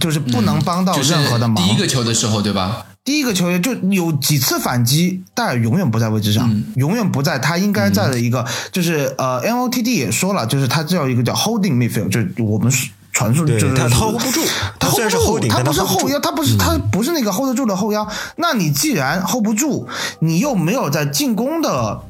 [0.00, 1.56] 就是不能帮到任何的忙。
[1.56, 2.84] 第一个球的时候，对吧？
[3.04, 12.68] 第一个球员就有几次反击，戴尔永远不在位置上，嗯永远不在他应该在的一个，就是呃，NOTD 也说了，就是他叫一个叫 holding midfield，就是我们
[13.16, 14.42] 传述对就是他 hold 不住
[14.78, 18.06] 他他虽然是 hold 不 holding，住，他不是后腰，他不是他不是那个 hold 得住的后腰。
[18.36, 19.88] 那你既然 hold 不住，
[20.18, 22.02] 你又没有在进攻的。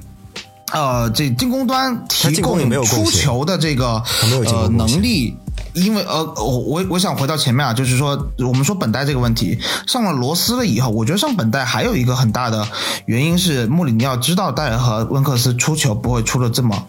[0.73, 4.03] 呃，这进攻端提供出球的这个
[4.47, 5.37] 呃能力，
[5.75, 12.67] 因为呃，我我我想回到前面啊，就是说我们说本代这个问题，上了罗斯了以后，我觉得上本代还有一个很大的
[13.05, 16.85] 原因是穆里尼奥知道戴尔和温克斯出球不会出的这么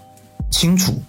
[0.49, 0.99] 清楚，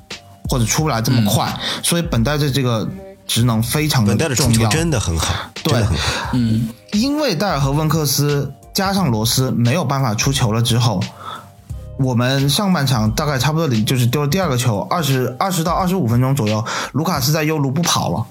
[0.48, 2.88] 或者出不来这么快，所以本代的这个
[3.26, 4.70] 职能非常的本代的出重要。
[4.70, 5.84] 球真的很好，对。
[6.32, 11.02] 嗯，因为戴尔和温克斯加上罗斯没有办法出球了之后，
[11.98, 18.26] 我们上半场大概差不多里就是丢了第二个球，二十二十到二十五分钟左右，卢卡斯在右路不跑了，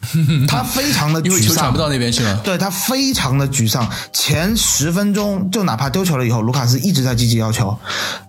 [0.48, 1.78] 他非常的沮丧因为球传不。
[1.78, 2.36] 到那边去了。
[2.38, 7.78] 对他非常的沮丧，前十分钟就哪怕丢球了以后，卢卡斯一直在积极要求，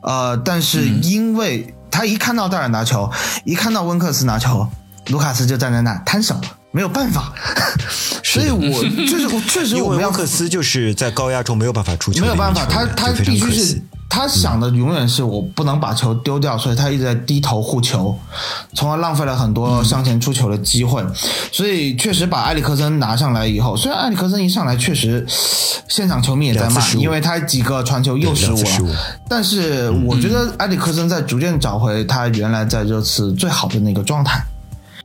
[0.01, 3.11] 呃，但是因为他一看到戴尔拿球，
[3.43, 4.67] 一看到温克斯拿球，
[5.07, 6.39] 卢卡斯就站在那摊手，
[6.71, 7.33] 没有办法，
[8.23, 13.81] 所以我 就是我确实因为我们要温克斯就是在高压中没有办法出球，没有办法，他他必须是是
[14.13, 18.13] 他想的永远是我不能把球丢掉，所以他一直在低头护球，
[18.73, 21.01] 从而浪费了很多向前出球的机会。
[21.49, 25.25] 所以确实把埃里克森拿上来以后，虽然埃里克森一上来确实
[25.87, 28.57] 现场球迷也在骂因为他几个传球又失误
[28.89, 28.95] 了，
[29.29, 34.43] 但是我觉得埃里克森在逐渐找回他原来在热刺最好的那个状态。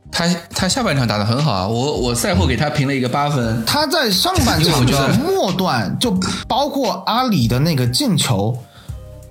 [0.09, 3.63] 他他下半场打得很好啊，我我赛后给他评了一个八分。
[3.65, 8.57] 他在上半场的 末段，就包括阿里的那个进球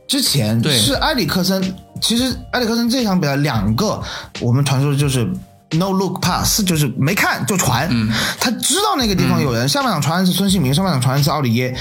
[0.07, 1.75] 之前，对是埃里克森。
[2.01, 4.03] 其实埃里克森这场比赛两个
[4.41, 5.25] 我们传说就是
[5.71, 7.89] no look pass，就是没看就传。
[7.91, 11.77] 嗯他知道那个地方有人，下半场传的是孙兴民，上半场传的是奥里耶。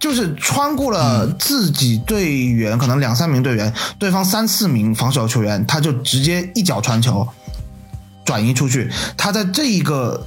[0.00, 7.28] 就是穿过了自己队员，可能两三名队员，对方三四名防守球员，他就直接一脚传球，
[8.24, 8.90] 转移出去。
[9.16, 10.26] 他在这一个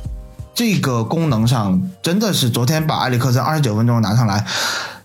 [0.54, 4.46] 这个功能上，真的是昨天把埃里克森二十九分钟拿上来，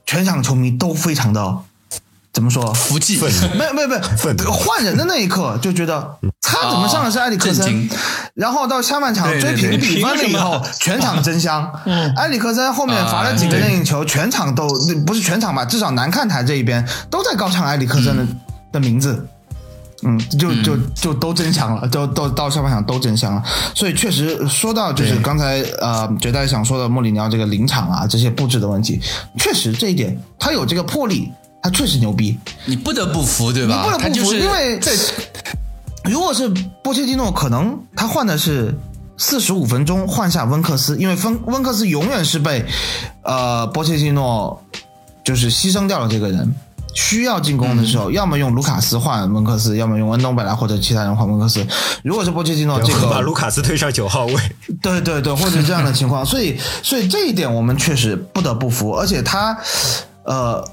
[0.06, 1.58] 全场球迷都非常的
[2.40, 2.72] 怎么说？
[2.72, 3.20] 服气，
[3.54, 7.86] 没有没有没有，换人的那一刻就觉得他怎么上的是埃里克森？
[8.32, 11.70] 然后到下半场追平比分了以后 全场真香。
[12.16, 14.66] 埃里克森后面罚了几个任意球，全场都
[15.06, 18.26] 不是全场吧，至少南看台这一边都在高唱埃里克森的
[18.72, 19.26] 的名字。
[20.02, 23.42] 嗯，就就就都真香了，都都到下半场都真香了。
[23.74, 28.98] 所以确实说到就是刚才呃绝代想说的穆里尼奥这个临场啊这些布置的问题，
[29.38, 31.30] 确实这一点他有这个魄力，
[31.62, 32.38] 他确实牛逼。
[32.64, 33.84] 你不得不服，对吧？
[33.84, 34.92] 你不得不服，就是因为在
[36.04, 36.48] 如果是
[36.82, 38.74] 波切蒂诺，可能他换的是
[39.16, 42.64] 四十五分钟换下温克斯，因为温温克斯永远是被
[43.22, 44.62] 呃波切蒂诺
[45.24, 46.54] 就是牺牲掉了这个人。
[46.92, 51.64] 需要进攻的时嗯候，要么用卢卡斯换温克斯，要么用恩东贝莱或者其他人换温克斯。
[52.02, 54.34] 如果是波切蒂诺，这个把卢卡斯推上九号位，
[54.82, 59.56] 对对对，或者这样的情况，所以所以这一点我们确实不得不服，而且他，
[60.24, 60.68] 呃，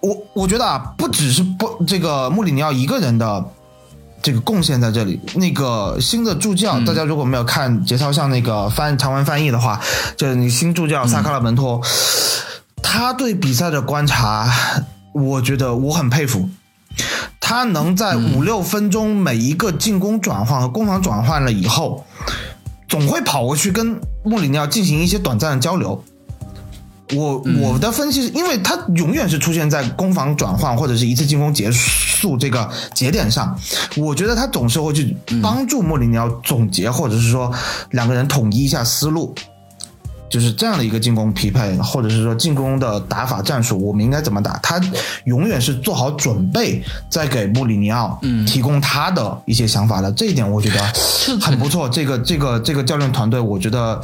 [0.00, 3.44] 我我觉得啊，不只是不这个穆里尼奥一个人的
[4.22, 9.80] 这个贡献在这里，那个新的助教，大家如果没有看节操上那个翻长文翻译的话，
[10.16, 11.80] 就是你新助教萨卡拉门托，
[12.82, 14.48] 他对比赛的观察，
[15.14, 16.48] 我觉得我很佩服。
[17.40, 22.04] 他能在五六分钟每一个进攻转换和攻防转换了以后，
[22.88, 26.04] 总会跑过去跟穆里尼奥进行一些短暂的交流。
[27.14, 33.58] 我我的分析是因为他永远是出现在攻防转换或者是一次进攻结束这个节点上，
[33.96, 37.52] 我觉得他总是会去帮助穆里尼奥总结，或者是说
[37.90, 39.34] 两个人统一一下思路。
[40.30, 44.58] 就是这样的一个进攻匹配，或者是说进攻的打法战术，我们应该怎么打？
[44.62, 44.80] 他
[45.24, 50.10] 永远是做好准备，再给穆里尼奥提供他的一些想法的。
[50.12, 51.86] 这一点我觉得很不错。
[51.86, 54.00] 这个这个这个教练团队，我觉得，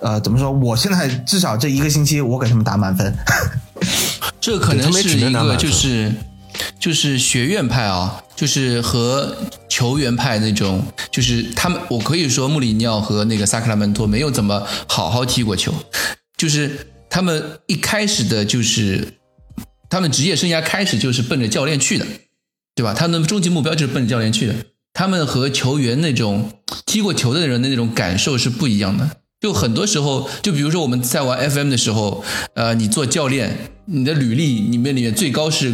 [0.00, 0.50] 呃，怎么说？
[0.50, 3.14] 我现在至少这一个星期，我给他们打满分。
[4.40, 6.12] 这可能是一个就是
[6.78, 9.36] 就是学院派啊，就是和
[9.68, 15.74] 球员派那种，就是他们，我可以说穆里尼奥和那个萨克拉门托没有怎么好好踢过球，
[16.36, 19.14] 就是他们一开始的就是
[19.90, 22.06] 他们职业生涯开始就是奔着教练去的，
[22.74, 22.94] 对吧？
[22.94, 24.54] 他们的终极目标就是奔着教练去的，
[24.94, 26.52] 他们和球员那种
[26.86, 29.18] 踢过球的人的那种感受是不一样的。
[29.40, 32.24] 就很多时候，就比如说我们在玩 FM 的时候，
[32.54, 35.72] 呃，你做教练，你的履历里面里面最高是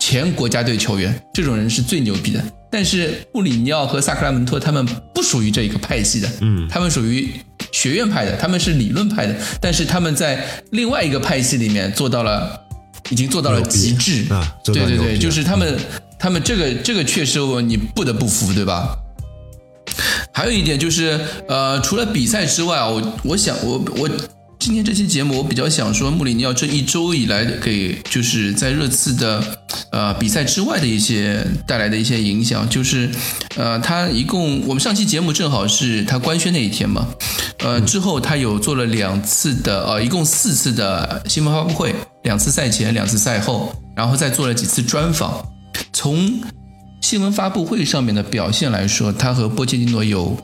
[0.00, 2.42] 前国家队球员，这种人是最牛逼的。
[2.70, 7.30] 但是布里尼奥和萨克拉门托他们不属于这一个派系的，嗯，他们属于
[7.70, 12.58] 学院派的，他们是理论派的，但是他们在另外一个派系里面做到了，
[13.10, 14.56] 已经做到了极致啊！
[14.64, 15.78] 对对对，就是他们，
[16.18, 18.96] 他们这个这个确实你不得不服，对吧？
[20.32, 24.08] 还有一点就是，呃，除了比赛之外啊，我我想我我
[24.58, 29.42] 今天这期节目我比较想说穆里尼奥这一周以来给就是在热刺的
[29.90, 33.10] 呃比赛之外的一些带来的一些影响，就是
[33.56, 37.08] 呃他一共我们上期节目正好是他官宣那一天嘛，
[37.58, 45.44] 呃之后他有做了两次的呃一共四次的新闻发布会，两次赛前，两次赛后，然后再做了几次专访，
[45.92, 46.40] 从。
[47.02, 50.34] 新闻发布会上面的表现来说，他和波切蒂诺有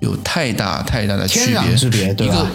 [0.00, 2.46] 有太大太大的区别，之别，对吧？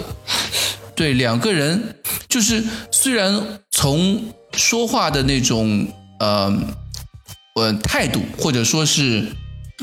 [0.94, 1.96] 对两个人，
[2.28, 4.22] 就是虽然从
[4.56, 5.86] 说话的那种
[6.20, 6.56] 呃
[7.56, 9.26] 呃态度，或者说是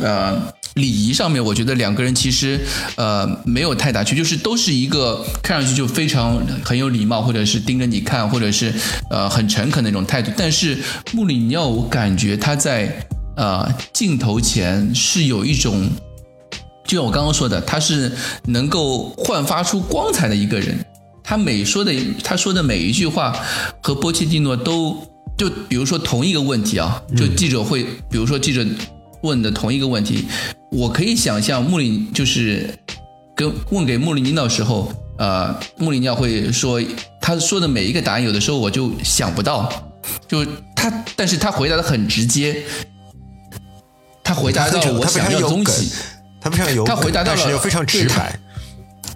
[0.01, 0.41] 呃
[0.76, 2.59] 礼仪上面，我觉得两个人其实
[2.95, 8.74] 呃没有太大区，就是都是一个看上去就非常很有礼貌，或者是盯着你看，或者是
[9.11, 10.32] 呃很诚恳的那种态度。
[10.38, 10.78] 但是
[11.11, 13.05] 穆里尼奥，我感觉他在。
[13.38, 15.89] 呃，镜头前是有一种，
[16.85, 18.11] 就像我刚刚说的，他是
[18.45, 20.75] 能够焕发出光彩的一个人。
[21.23, 23.38] 他每说的，他说的每一句话
[23.81, 24.97] 和波切蒂诺都，
[25.38, 28.65] 就比如说同一个问题啊，就记者会，比如说记者
[29.21, 30.25] 问的同一个问题，
[30.71, 32.73] 我可以想象穆里就是
[33.35, 36.81] 跟问给穆里尼奥的时候，呃，穆里尼奥会说
[37.21, 39.69] 他说的每一个答案，有的时候我就想不到，
[40.27, 40.43] 就
[40.75, 42.63] 他，但是他回答的很直接。
[44.28, 45.89] 他回答到我想要的东西，
[46.41, 48.38] 他非常有，他回答到了又非常直白，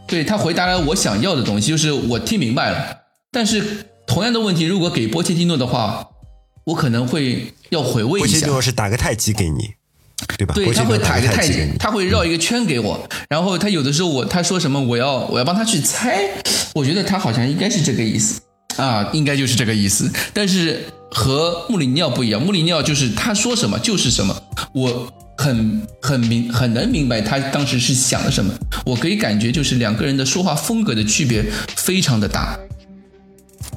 [0.08, 2.98] 对他回答了我想要的东西，就是我听明白了。
[3.30, 6.08] 但是同样的问题，如果给波切蒂诺的话，
[6.64, 8.30] 我可能会要回味一下。
[8.30, 9.74] 波切蒂诺是打个太极给你，
[10.38, 10.54] 对吧？
[10.56, 13.10] 对他会打个太极，他会绕一个圈给我。
[13.28, 16.22] 然后他有的时候我他说什么，我要我要帮他去猜。
[16.74, 18.40] 我觉得他好像应该是这个意思
[18.78, 20.10] 啊，应该就是这个意思。
[20.34, 20.86] 但是。
[21.12, 24.42] 和穆里尼奥不一样，穆里尼奥就是他说什么就是什么，
[24.74, 28.54] 我很很明很能明白他当时是想的什么，
[28.86, 31.44] 我可以感觉就是两个人的说话风格的区别
[31.76, 32.58] 非常的大，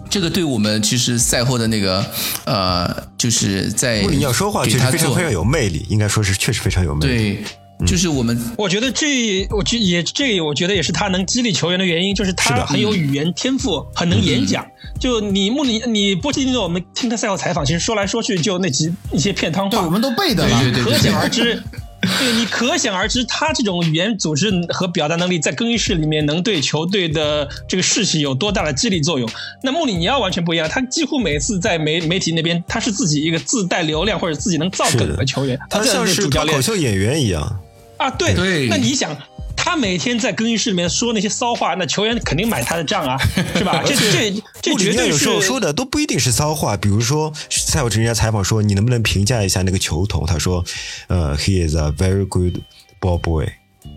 [0.08, 2.04] 这个对我们其实赛后的那个
[2.44, 7.14] 呃，就是在穆里尼奥说话确实非常非常有魅力，应该说是确实非常有魅力。
[7.14, 7.44] 对。
[7.86, 14.64] 就是我们，我觉得这，我觉也这，我觉得也是他能激励球员的原因，就是他很有语言天赋，很能演讲。
[14.98, 21.62] 就你穆里，你波切蒂诺，我们听他赛后采访，其实说来说去就那几一些片汤话，我们都背的了，可想而知。
[22.18, 29.28] 对你可想而知，他这种语言组织和表达能力，在更衣室里面能对球队的这个士气有多大的激励作用？
[29.62, 37.60] 那穆里尼奥完全不一样，他几乎每次在媒媒体那边，他是自己一个自带流量或者自己能造梗的球员，他像是脱口秀演员一样。
[37.96, 39.16] 啊，对对，那你想，
[39.56, 43.16] 他每天在更衣室里面说那些骚话，那球员肯定买他的账啊，
[43.56, 43.82] 是吧？
[43.86, 50.26] 这这这绝对有时候说的都不一定是骚话，比如说赛后人家采访说，你能不能评价一下那个球童？
[50.26, 50.64] 他说，
[51.08, 52.58] 呃，He is a very good
[53.00, 53.48] ball boy。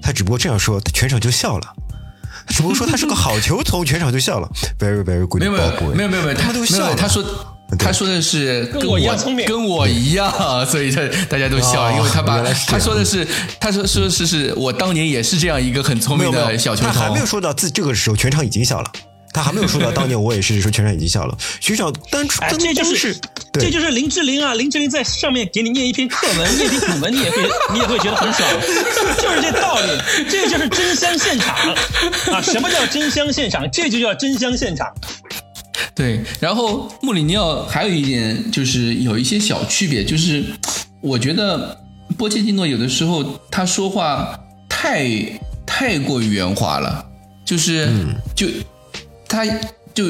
[0.01, 1.73] 他只不过这样说，他全场就笑了。
[2.47, 4.49] 只不过说他是个好球童，全场就笑了。
[4.79, 5.95] Very very good ball boy。
[5.95, 6.95] 没有没有没有，他们都笑。
[6.95, 7.23] 他说。
[7.77, 13.27] 他说的是跟我一样聪明，跟我一样，所以他大家都笑，因为他把他说的是，
[13.59, 16.93] 他说说的是是我当年也是这样一个很聪明的小球童。
[16.93, 18.91] 他还没有说到自这个时候，全场已经笑了。
[19.33, 21.37] 他还没有说到当年我也是说全场已经笑了。
[21.59, 23.15] 学长单纯，这就是
[23.53, 24.55] 这就是林志玲啊！
[24.55, 27.43] 林志玲在上面给你念一篇课文，念篇古文，你也会
[27.73, 28.49] 你也会觉得很爽，
[29.21, 29.89] 就是这道理。
[30.29, 31.53] 这就是真香现场
[32.33, 32.41] 啊！
[32.41, 33.69] 什么叫真香现场？
[33.69, 34.87] 这就叫真香现场。
[35.95, 40.43] 对，然后穆里尼奥还有一点就是有一些小区别，就是
[41.01, 41.77] 我觉得
[42.17, 45.09] 波切蒂诺有的时候他说话太
[45.65, 47.05] 太过于圆滑了，
[47.45, 47.89] 就是
[48.35, 48.47] 就
[49.27, 49.45] 他
[49.93, 50.05] 就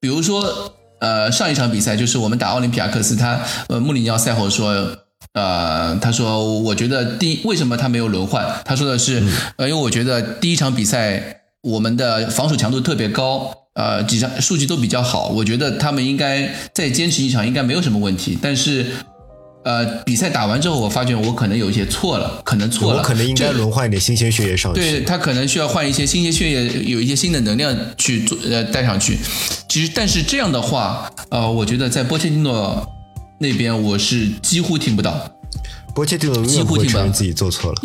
[0.00, 4.96] 比如说呃上一场比赛就是我们打奥林匹亚克斯，他呃穆里尼奥赛后说。
[5.34, 8.44] 呃，他说，我觉得第为什么他没有轮换？
[8.66, 9.22] 他说的是，
[9.56, 18.36] 呃，因为我觉得第一场比赛我们的防守强度特别高，呃，几场数据都比较好，我觉得他们应该再坚持一场应该没有什么问题。
[18.42, 18.84] 但是，
[19.64, 24.80] 呃，比赛打完之后，我发觉我可能有一些错了，可能错了，我可能应该轮换一点新鲜血液上去。
[24.80, 29.18] 对他可能需要换一些新鲜血液，有一些新的能量去做呃带上去。
[29.68, 32.86] 其实，但是这样的话，呃，我觉得在波切蒂诺
[33.38, 35.30] 那边我是几乎听不到。
[35.94, 37.80] 波切蒂诺几乎听不到自己做错了。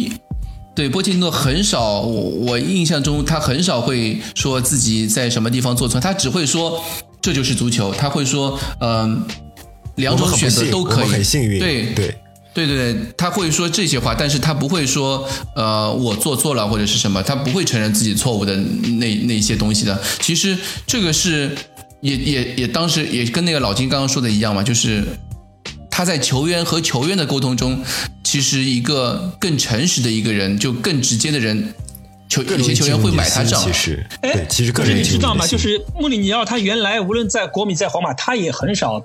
[0.78, 6.80] 对，波切蒂诺很少，我我印象中他很少会说自己在什么地方做错，他只会说
[7.20, 9.26] 这就是足球，他会说嗯、
[9.96, 11.60] 两种选择都可以，很幸运。
[11.60, 12.16] 对对。
[12.54, 15.24] 对对对，他会说这些话，但是他不会说，
[15.56, 20.00] 呃，我做错了或者是什么，他不会承认自己错误的那那些东西的。
[20.22, 20.58] 其实
[20.88, 21.56] 这个是，
[22.02, 25.04] 也也也当时也跟那个老金刚刚说的一样嘛，就是
[25.98, 27.84] 他在球员和球员的沟通中，
[28.24, 31.74] 其实一个更诚实的一个人，就更直接的人，
[32.30, 33.60] 球有些球员会买他账。
[33.60, 35.48] 其实，哎对，其实可是你知道吗？
[35.48, 39.04] 就是穆里尼奥他原来无论在国米在皇马，他也很少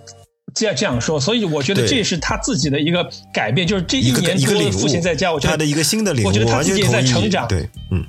[0.55, 7.49] 这样这样说，所以我觉得这也是他自己的一个改变，就是这一年多一个领悟，赋闲在家，我觉得他的一个新的领悟，我觉得他完全自己也在成长。
[7.49, 8.05] 对，嗯，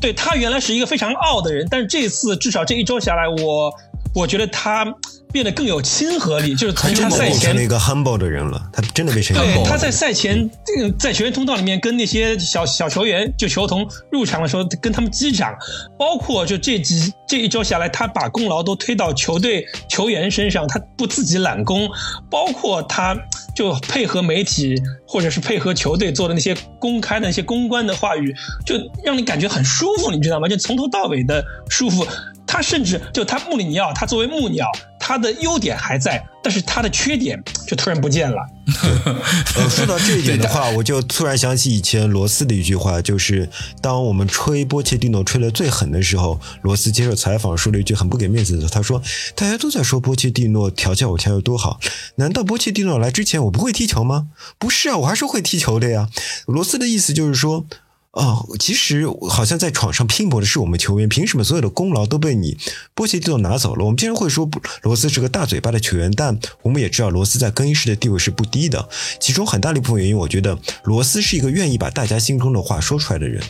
[0.00, 3.72] 对他原来是一个非常傲的人，但是这次至少这一周下来，我
[4.18, 4.84] 我觉得他
[5.30, 15.54] 变得更有亲和力，就是从他赛前了一个 humble 的人了，他真的变成一个对，他在赛前这个在球员通道里面跟那些小小球员就球童入场的时候跟他们击掌，
[15.96, 21.88] 包括就这几这一周下来，他把功劳都推到球队球员身上，他不自己揽功，
[22.28, 23.16] 包括他
[23.54, 24.74] 就配合媒体
[25.06, 28.34] 或者是配合球队做的那些公开的那些公关的话语，
[28.66, 30.48] 就让你感觉很舒服，你知道吗？
[30.48, 32.04] 就从头到尾的舒服。
[32.48, 38.38] 他甚至就他穆里尼奥，他作为穆尼奥，他的优点还在，但是他的缺点就突然不见了。
[39.54, 43.48] 呃，说到这一点的话， 我就突然想起以前罗斯的一句话，就是
[43.82, 49.02] 当我们吹波切蒂诺吹得最狠的时候，罗斯接受采访说了一句很不给面子的，他说
[49.36, 51.78] ：“大家都在说波切蒂诺调教我调有多好，
[52.16, 54.28] 难道波切蒂诺来之前我不会踢球吗？
[54.58, 56.08] 不是啊，我还是会踢球的呀。”
[56.46, 57.66] 罗斯的意思就是说。
[58.12, 62.56] 哦，其实好像在场上拼搏的是我们球员，凭什么所有的功劳都被你
[62.94, 63.84] 波切蒂诺拿走了？
[63.84, 64.48] 我们经常会说
[64.82, 68.88] 罗斯是个大嘴巴的球员，但我们也知道罗斯在更衣室的地位是不低的。
[69.20, 73.42] 其中很大的一部分原因，我觉得罗斯是一个愿意把大家心中的话说出来的人。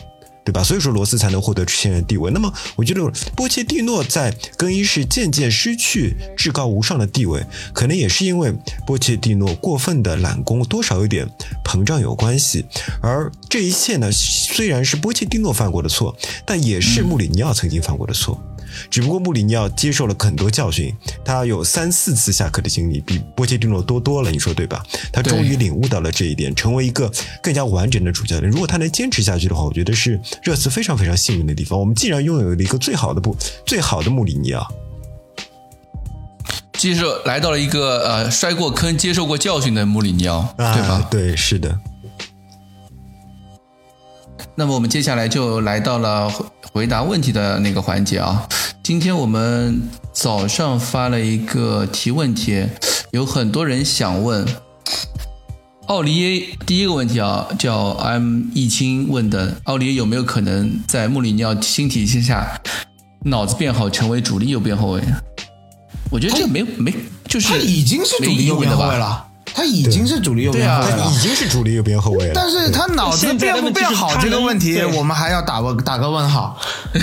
[0.43, 0.63] 对吧？
[0.63, 2.31] 所以说罗斯才能获得现任地位。
[2.31, 3.01] 那么，我觉得
[3.35, 8.53] 波切蒂诺在更衣室渐渐失去至高无上的地位，可能也是因为
[8.85, 11.27] 波切蒂诺过分的揽功，多少有点
[11.63, 12.65] 膨胀有关系。
[13.01, 16.15] 而这一切呢，虽然是波切蒂诺犯过的错，
[16.45, 18.41] 但也是穆里尼奥曾经犯过的错。
[18.89, 24.83] 只不过穆里尼奥接受了很多教训，他有三四次下课的经历，比波切蒂诺多多了，你说对吧？
[25.11, 27.11] 他终于领悟到了这一点，成为一个
[27.41, 28.51] 更加完整的主教练。
[28.51, 31.79] 如果他能坚持下去的话，我觉得是热刺非常非常幸运的地方。
[31.79, 34.67] 我们既然拥有了一个最好的不最好的穆里尼奥，
[36.73, 41.07] 接受来到了一个呃摔过坑、接受过教训的穆里尼奥，啊、对吧？
[41.11, 41.79] 对，是的。
[44.59, 46.29] 那么我们接下来就来到了
[46.73, 48.45] 回答问题的那个环节啊。
[48.83, 49.81] 今天我们
[50.11, 52.69] 早上发了一个提问帖，
[53.11, 54.45] 有很多人想问
[55.87, 56.57] 奥利耶。
[56.65, 62.59] 第一个问题啊，叫 M 易清问的，奥利耶有没有可能在穆里尼奥新体系下
[63.23, 65.01] 脑子变好，成为主力右边后卫？
[66.11, 66.93] 我觉得这个没没
[67.29, 71.17] 就是他已经是主力右边后卫了，他已经是主力右边后卫了他已。
[71.17, 76.57] 经是主力右边后卫了，但是他脑子变不变好这个问题，我们还要打个打个问号。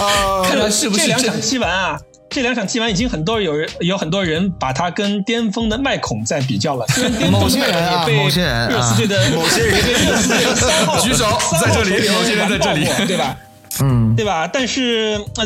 [0.00, 2.00] 呃，看来是不是这两场踢完啊？
[2.28, 6.84] 这两场踢完，已经很多有人有很多人把他跟巅峰的麦孔在比较了。
[7.30, 11.24] 某些人啊孔也被某些人啊热刺队的 某些人被热刺队的三号举手
[11.62, 13.36] 在这里某些人在这里对吧？
[13.80, 14.48] 嗯，对吧？
[14.50, 15.44] 但是呃，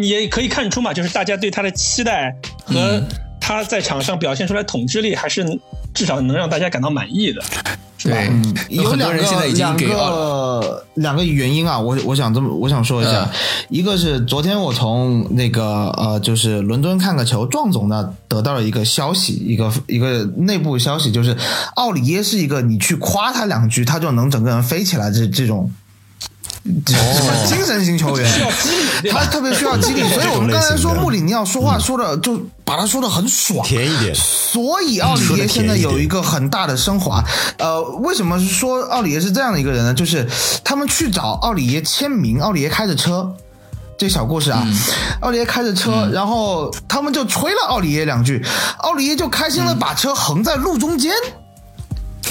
[0.00, 3.02] 你也可以看出嘛，就是大家对他的期待和
[3.42, 5.44] 他在场上表现出来统治力，还是
[5.92, 7.42] 至少能让大家感到满意的。
[8.04, 8.30] 对，
[8.68, 13.30] 有很多两个人现在已经两给奥个两个原因啊，我我想这么我想说一下，嗯
[13.68, 21.36] 一个是昨天我从那个呃，就是伦敦看个球，壮总呢得到了一个消息，一个一个内部消息，就是
[21.74, 25.70] 奥里耶是一个你去夸他两句，他就能整个人飞起来这这种。
[26.86, 28.68] 这什么精神型球员，需要激
[29.02, 34.14] 励他特别需要激励，所以我们刚才说穆里尼奥说话说的就把他说的很爽，甜一点。
[34.14, 37.20] 所以奥里耶现在有一个很大的升华。
[37.58, 39.92] 呃，为什么说奥里耶是这样的一个人呢？
[39.92, 40.28] 就是
[40.62, 43.34] 他们去找奥里耶签名，奥里耶开着车，
[43.98, 44.64] 这小故事啊，
[45.20, 48.44] 奥里耶开着车，然后他们就吹了奥里耶两句，
[48.78, 51.12] 奥里耶就开心的把车横在路中间。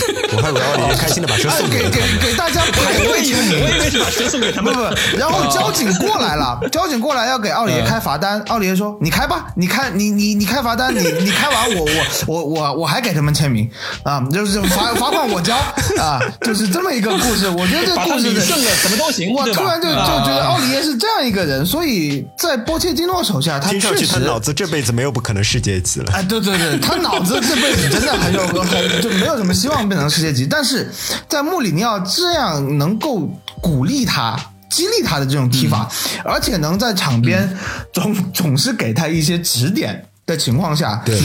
[0.33, 2.19] 我还以为奥利耶开心的把车哎送给给给了他们。
[2.21, 11.93] 给大家排我队签名 我以为是把车送给他们，不不，然后交警过来了， 交警过来要给奥里耶开罚单，奥里耶说：“你开吧，你开你你你开罚单，你你开完我我
[12.27, 13.69] 我我我还给他们签名
[14.03, 15.55] 啊，就是罚罚款我交
[15.99, 17.49] 啊，就是这么一个故事。
[17.49, 19.45] 我觉得这故事什么都行，我？
[19.51, 26.11] 突然就就啊觉得奥里耶是这样一个人，所以在波切蒂诺手下，他确实他脑子这辈子没有不可能世界级了。
[26.13, 30.89] 哎，对对对，他脑子这辈子真的很有很就没有什么希望变成世界级，但是
[31.27, 33.29] 在穆里尼奥这样能够
[33.61, 34.39] 鼓励他。
[34.71, 35.91] 激励他的这种踢法，
[36.23, 37.57] 而且能在场边
[37.93, 40.01] 总总是给他一些指点
[40.31, 41.19] 的情况下，对，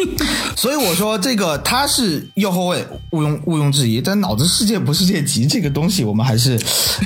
[0.54, 4.00] 所以我说这个他是右后卫，毋庸毋庸置疑。
[4.00, 6.58] 但脑子世界不世界级这个东西，我们还是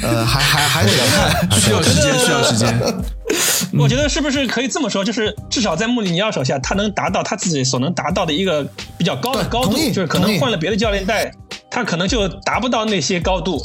[0.02, 1.60] 呃还还还得看。
[1.60, 2.78] 需要时间，需要时间。
[3.78, 8.66] 我觉得是不是可以这么说，就是至少在穆里尼奥手下，他能达到他自己所能达到的一个
[8.98, 11.32] 比较高的高度，就是可能换了别的教练带，
[11.70, 13.60] 他可能就达不到那些高度。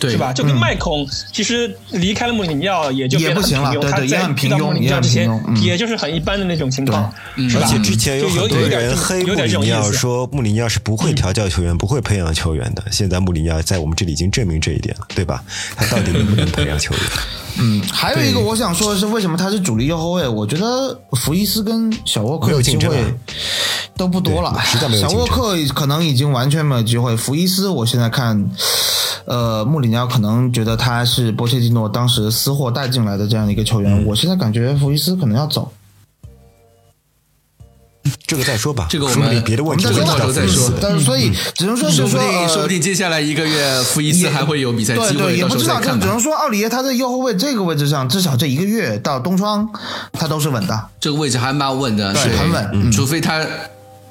[0.00, 0.32] 对是吧？
[0.32, 3.72] 就跟麦孔其实离开了穆里尼奥，也就也不行了。
[3.82, 7.12] 他对对也很在遇到平庸穆里尼奥之前也很平庸，嗯也就是很一般的那种情况，
[7.48, 9.92] 是吧而且之前有很多人黑穆里尼奥。
[9.92, 12.82] 说穆里尼奥是不会调教球员、不会培养球员的。
[12.90, 15.44] 现在穆里尼奥在我们这里已经证明这一点了，对吧？
[15.76, 17.02] 他到底能不能培养球员？
[17.58, 20.28] 嗯，还有一个我想说的是，为什么他是主力右后卫？
[20.28, 23.14] 我觉得福伊斯跟小沃克没有机会
[23.96, 24.56] 都不多了
[24.98, 27.16] 小沃克可能已经完全没有机会。
[27.16, 28.50] 福伊斯，我现在看，
[29.26, 35.70] 呃，穆里尼奥可能觉得他是波切蒂诺当时私货带进来的这样的一个球员，嗯我现在感觉福伊斯可能要走。
[38.26, 45.80] 这个再说吧，这个我们别的问题我们再说吧问题到再说但是所以只能说，是说，说不定接下来一个月，福伊斯还会有比赛机会，对对，也不知道。
[45.80, 49.68] 只能说奥里耶他在右后卫这个位置上，至少这一个月到冬窗，
[50.12, 50.88] 他都是稳的。
[51.00, 53.44] 这个位置还蛮稳的，是很稳嗯除非他。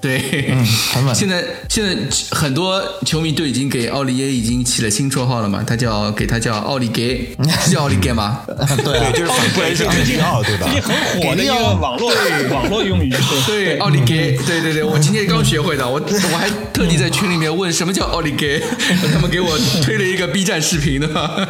[0.02, 1.96] 对，嗯很稳现在现在
[2.32, 8.42] 很多球迷都已经给奥利耶已经起了新绰号了嘛，他叫给他叫奥利给， 是叫奥利给吗？
[8.84, 10.74] 对就是反过来是最近对吧最？
[10.74, 12.12] 近很火的一个网络
[12.50, 13.14] 网络用语，
[13.46, 18.62] 对，奥利给，对对对，我今天刚学会的，我我还特地在群里面问什么叫奥利给，
[19.14, 21.48] 他们给我推了一个 B 站视频的，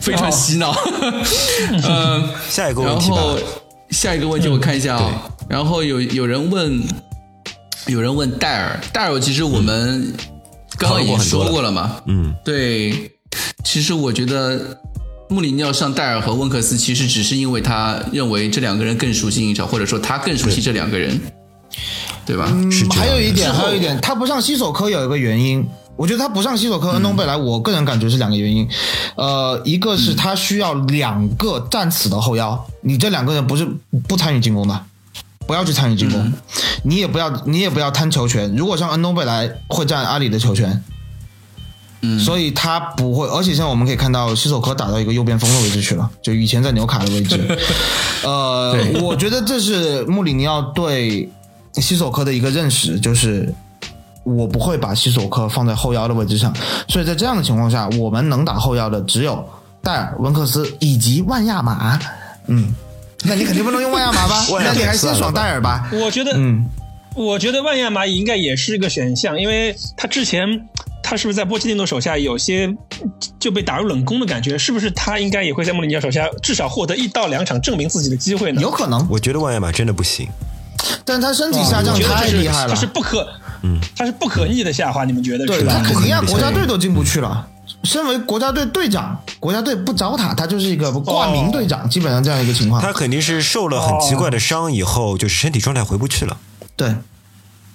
[0.00, 0.72] 非常洗脑。
[1.72, 3.16] 嗯，下一个问题吧。
[3.16, 3.38] 然后
[3.90, 6.82] 下一个问题我看一下啊、然后有有人问，
[7.86, 10.14] 有人问戴尔，戴尔其实我们
[10.78, 13.10] 刚刚已经说过了嘛，嗯，对，
[13.62, 14.78] 其实我觉得
[15.28, 21.20] 穆里尼奥上戴尔和温克斯，其实只是因为他认为这两个人更熟悉英超，或者说他更熟悉这两个人，
[22.24, 22.46] 对吧？
[22.90, 25.66] 还有一点，还有一点，他不上西索科有一个原因。
[25.96, 28.68] 我觉得他不上西索科恩东贝莱，我个人感觉是两个原因。
[29.14, 33.64] 呃，一个是他需要两个站死的后腰，你这两个人不是
[34.08, 34.84] 不参与进攻的，
[35.46, 36.32] 不要去参与进攻，
[36.82, 38.54] 你也不要你也不要贪球权。
[38.56, 40.82] 如果像恩东贝莱会占阿里的球权，
[42.02, 47.40] 嗯所以他不会，而且现在我们可以看到西索科打到一个右边锋的位置去了，就以前在纽卡的位置。
[48.24, 51.30] 呃，我觉得这是穆里尼奥对
[51.74, 53.54] 西索科的一个认识，就是
[54.22, 56.54] 我不会把西索科放在后腰的位置上，
[56.88, 59.46] 所以在这样的情况下，我们能打后腰的只有
[59.82, 61.98] 戴尔、文克斯以及万亚马。
[62.46, 62.74] 嗯，
[63.26, 64.44] 那你肯定不能用万亚马吧？
[64.62, 65.88] 那你还先爽戴尔吧？
[65.92, 66.64] 我觉得，嗯，
[67.14, 70.66] 我觉得万亚马应该也是个选项，因为他之前
[71.02, 72.74] 他是不是在波切蒂诺手下有些
[73.38, 74.58] 就被打入冷宫的感觉？
[74.58, 78.60] 是不是他应该也会在穆里尼奥手下至少获得一到两场证明自己的机会呢？
[78.60, 80.28] 有可能，我觉得万亚马真的不行。
[81.04, 82.86] 但他身体下降太厉害了他是。
[82.86, 83.26] 不可，
[83.62, 85.74] 嗯，他是不可逆的下滑，你们觉得对是吧？
[85.78, 87.46] 他肯尼亚不可能国家队都进不去了。
[87.84, 92.80] 身为国家队队长，国家队不找他，他就是一个挂名队长，基本上这样一个情况。
[92.80, 96.36] 他肯定是受了很奇怪的伤以后，就是身体状态回不去了。
[96.76, 96.94] 对，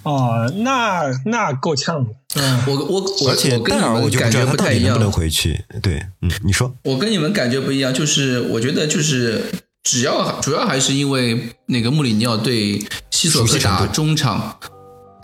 [0.04, 2.06] 哦，那那够呛。
[2.36, 5.04] 嗯，我我我而且我跟你戴尔，我们感觉就不知道他不太一样到底能不。
[5.06, 5.64] 能回去。
[5.82, 9.52] 对，嗯，你说，我跟你们感觉不一样，就是我觉得就是
[9.84, 14.58] 只要主要还是因为那个穆里尼奥对西索科打中场。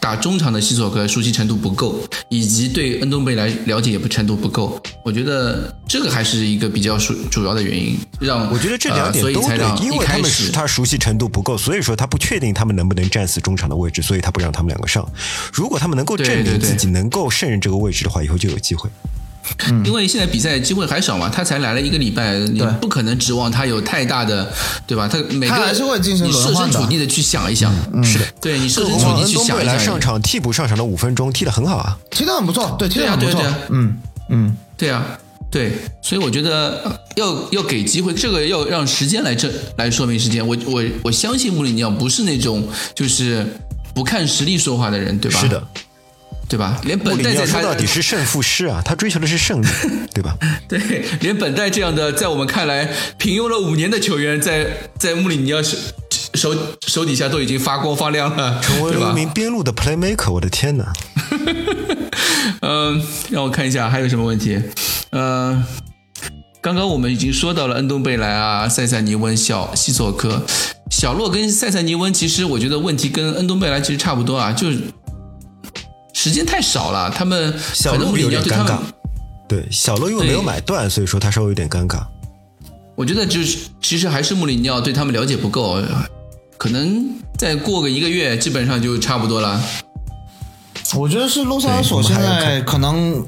[0.06, 2.00] 打中场的西索科熟悉程度不够，
[2.30, 15.04] 以及对恩东贝莱了解也不程度不够，我觉得这个还是一个比较主主要的原因，让我觉得这两点都让因为他们开始他熟悉程度不够，所以说他不确定他们能不能战死中场的位置，所以他不让他们两个上。
[15.52, 18.88] 如果他们能够证明自己能够胜任这个位置的话，以后就有机会。
[19.86, 24.52] 因为现在比赛机会还少嘛，他才来了一个礼拜，你不可能指望他有太大的，
[24.86, 25.08] 对吧？
[25.08, 26.74] 他每个他还是会进行你设轮换的。
[26.74, 27.74] 身处地的去想一想，
[28.04, 31.98] 是的，对你设身处地去想一东贝莱上，场替补上场的五分钟，踢得很好啊。
[32.10, 33.40] 踢得很不错，对，踢得很不错。
[33.40, 33.68] 对啊对啊。
[33.70, 33.98] 嗯
[34.30, 35.06] 嗯，对啊，
[35.52, 40.46] 对，所以我觉得呃要要给机会，这个要让时间来证来说明时间。
[40.46, 43.46] 我我我相信穆里尼奥不是那种就是
[43.94, 45.40] 不看实力说话的人，对吧？
[45.40, 45.64] 是的，，
[46.48, 46.80] 对吧？
[46.84, 49.68] 连本代在他说到底是胜负师啊，他追求的是胜利，
[50.14, 50.38] 对吧？
[50.68, 50.80] 对，
[51.22, 54.68] 连本代这样的在我们看来平庸了五年的球员，在
[55.00, 55.78] 在穆里尼奥手
[56.34, 56.56] 手
[56.88, 59.16] 手底下都已经发光发亮了，成为了一？
[59.16, 60.94] 名边路的 playmaker，我的天哪！
[62.62, 63.02] 嗯，
[63.32, 64.62] 让我看一下还有什么问题。
[65.12, 65.64] 嗯、
[66.62, 70.46] 刚刚我们已经说到了恩东贝莱啊、塞塞尼温、小西索科、
[70.92, 74.80] 小洛跟塞塞尼温，其实我觉得问题跟恩东贝莱其实差不多啊，就是
[76.26, 78.80] 时间太少了，他们小可能穆里鹿有点尴尬
[79.48, 82.04] 对小鹿因为没有买断，所以说他稍微有点尴尬。
[82.96, 85.80] 我觉得就是其实还是穆里尼奥对他们了解不够，
[86.58, 87.08] 可能
[87.38, 89.62] 再过个一个月，基本上就差不多了。
[90.96, 93.24] 我觉得是洛萨尔索对现在可能，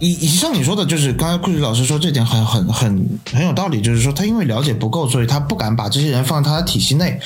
[0.00, 7.20] 以以像你说的，就是刚才库里老师说这点很很很很有道理，就是说他因为了解不够，所以他不敢把这些人放在他的体系内。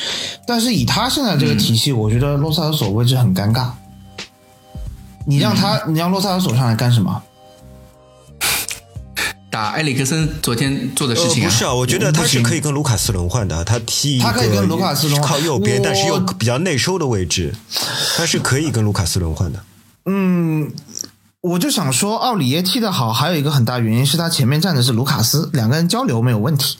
[0.46, 3.70] 但是以他现在这个体系，我觉得洛萨尔索位置很尴尬。
[5.28, 7.22] 你让他，你让洛萨尔索上来干什么？
[9.52, 15.28] 打埃里克森昨天做的事呃，情啊，不是啊，我觉得他是可以跟卢卡斯轮换的，他踢他可以跟卢卡斯轮换。
[15.30, 17.54] 靠右边，但是又比较内收的位置，
[18.16, 19.62] 他是可以跟卢卡斯轮换的。
[20.06, 20.72] 嗯，
[21.42, 26.78] 我就想说，奥里耶踢得好，还有一个很大原因是他前面站的是卢卡斯，两个人交流没有问题，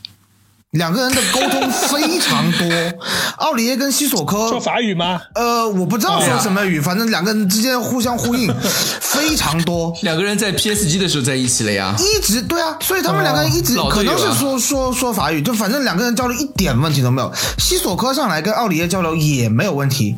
[0.73, 2.69] 两个人的沟通非常多。
[3.39, 5.19] 奥里耶跟西索科说法语吗？
[5.35, 8.55] 呃，我不知道说什么语，反正两个人之间互相呼应
[9.01, 9.97] 非常多。
[10.03, 11.97] 两个人在 PSG 的时候在一起了呀。
[11.99, 17.33] 一直对啊，所以他们两个人一直可能是说说说法语，就反正两个人交流一点问题都没有。
[17.57, 20.17] 西索科上来跟奥里耶交流也没有问题，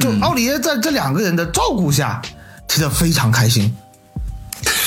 [0.00, 2.22] 就奥里耶在这两个人的照顾下
[2.66, 3.70] 踢得非常开心。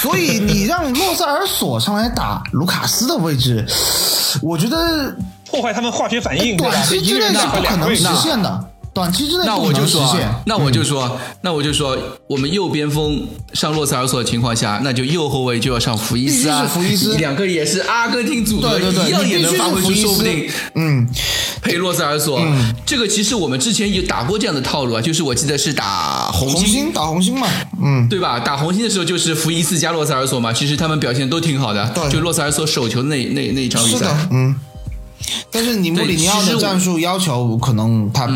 [0.04, 3.66] 所以你让洛塞尔索上来打卢卡斯的位置，
[4.42, 5.16] 我觉得
[5.50, 6.86] 破坏他们化学反应，短？
[6.86, 10.15] 期之内是不可能实现的，短期之内那我就说
[10.45, 11.98] 那我就说，那我就说，
[12.28, 21.10] 我们右边锋上洛塞尔索的情况下，那就右后卫就要上福伊斯啊，是福伊斯两个也是阿根廷组合，对对对一样也能发挥出，说不定嗯，
[21.64, 22.40] 配洛塞尔索。
[22.86, 27.48] 这个其实我们之前有打过这样的套路啊，就是我记得是打红红星打红星嘛，
[27.84, 28.40] 嗯，对吧？
[28.40, 34.56] 打红星的时候就是福伊斯加洛塞尔索嘛，其实他们表现都挺好的，对就洛塞尔索手球那那那一场比赛，，嗯。
[35.52, 38.28] 但是你穆里尼奥的战术要求，可能他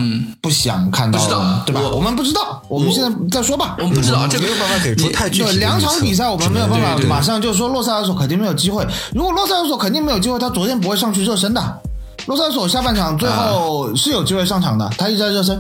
[0.42, 1.82] 不想看到不知道对吧？
[1.82, 3.76] 我我们不知道，我们现在再说吧。
[3.80, 8.86] 我们不知道这个没有办法给出太具体的对两场比赛，我们没有办法马上就说洛塞尔索肯定没有机会。
[9.14, 11.82] 如果洛塞尔索肯定没有机会，他昨天不会上去热身的。
[12.26, 15.60] 洛塞尔索下半场最后是有机会上场的，他一直在热身，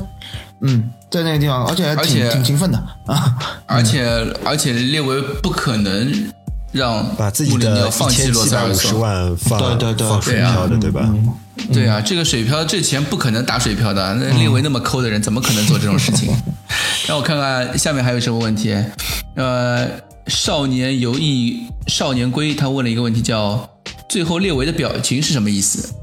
[0.61, 3.35] 嗯，在那个地方，而且还挺而且挺勤奋的啊。
[3.65, 4.05] 而且
[4.43, 6.11] 而且列维不可能
[6.71, 10.07] 让把自己的放弃千七百五洛塞尔索十万放对对对。
[10.07, 11.13] 放水漂的，对吧？
[11.73, 16.29] 对啊，这个水漂这钱不可能打水漂的，那列维那么抠的人，怎么可能做这种事情？
[17.07, 18.75] 让我看看下面还有什么问题。
[19.35, 19.87] 呃，
[20.27, 23.67] 少年游艺少年归他问了一个问题，叫
[24.09, 25.93] “最后列维的表情是什么意思？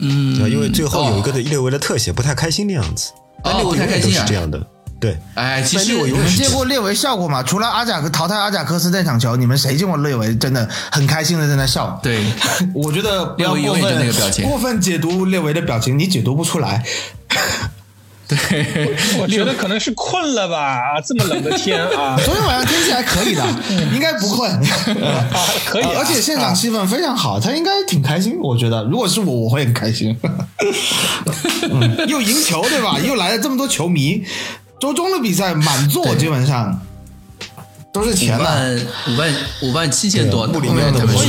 [0.00, 3.10] 嗯，因为最后有一个哦的列维的特写不太开心的样子，
[3.42, 4.26] 但列不太开心啊。
[4.26, 4.60] 是这样的，
[5.00, 5.18] 对，？”？
[5.34, 7.42] 哎，其实但列维你们见过列维笑过吗？
[7.42, 11.98] 除了阿贾克淘汰阿贾克斯那场球，你们谁见过列维真的很开心的在那笑？
[12.02, 12.24] 对，
[12.74, 16.84] 我觉得不要过分那个表情过分解读列维的表情，你解读不出来。
[18.28, 20.58] 对，我觉得可能是困了吧？
[20.58, 23.42] 啊，这么冷的天啊， 昨天晚上天气还可以的，
[23.94, 24.50] 应该不困。
[24.52, 24.60] 啊
[25.64, 28.38] 可以啊，而且现场气氛非常好，他应该挺开心。
[28.38, 30.14] 我觉得，如果是我，我会很开心。
[31.70, 32.98] 嗯，又赢球对吧？
[33.00, 34.22] 又来了这么多球迷，
[34.80, 36.80] 周中的比赛满座，基本上
[37.92, 38.44] 都是五钱的。
[38.44, 41.24] 万五万五万七千多，穆里尼奥他们说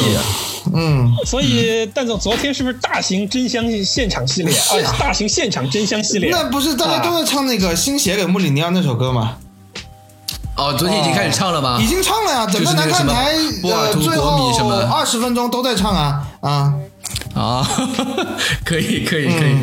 [0.73, 4.95] 嗯，所以蛋总昨天是不是大型真香现场系列啊？
[4.99, 9.37] 大型现场真香系列，那不是大家都在唱那个新写给穆里尼奥那首歌吗？
[10.55, 11.79] 哦，昨天已经开始唱了吗？
[11.81, 13.33] 已经唱了呀，整个南看台
[13.93, 16.75] 最后么二十分钟都在唱啊啊！
[17.33, 17.67] 啊，
[18.63, 19.55] 可以可以可以。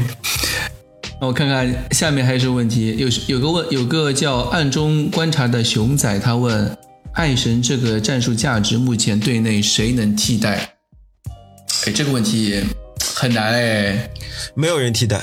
[1.20, 2.94] 那我看看下面还有什么问题？
[2.98, 6.76] 有有个问有个叫暗中观察的熊仔，他问
[7.12, 10.74] 爱神这个战术价值目前队内谁能替代？
[11.86, 12.62] 哎，这个问题
[13.14, 14.10] 很难哎。
[14.54, 15.20] 没有人替代。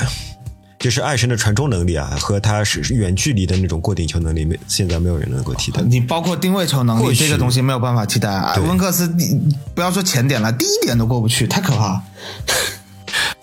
[0.80, 5.82] 就是爱神的传中能力啊，和他是远距离的那种过顶球能力，没现在没有人能够替代。
[5.84, 8.53] 你包括定位球能力这个东西没有办法替代啊。
[8.53, 9.40] 对温克斯，你
[9.74, 12.03] 不要说前点了，第一点都过不去，太可怕了。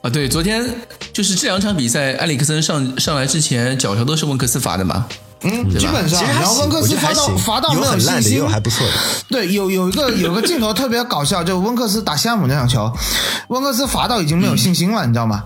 [0.02, 0.64] 啊，对，昨天
[1.12, 5.06] 就是这两场比赛，埃里克森上上来之前，脚球都是温克斯罚的嘛。
[5.42, 8.92] 嗯，基本上，然后温克斯罚到罚到没有很烂的，也信心有，还不错的。
[9.28, 12.90] 对，有有一个有一个镜头特别搞笑，就温克斯打西汉姆那场球，
[13.48, 15.44] 温克斯罚到已经没有信心了，你知道吗？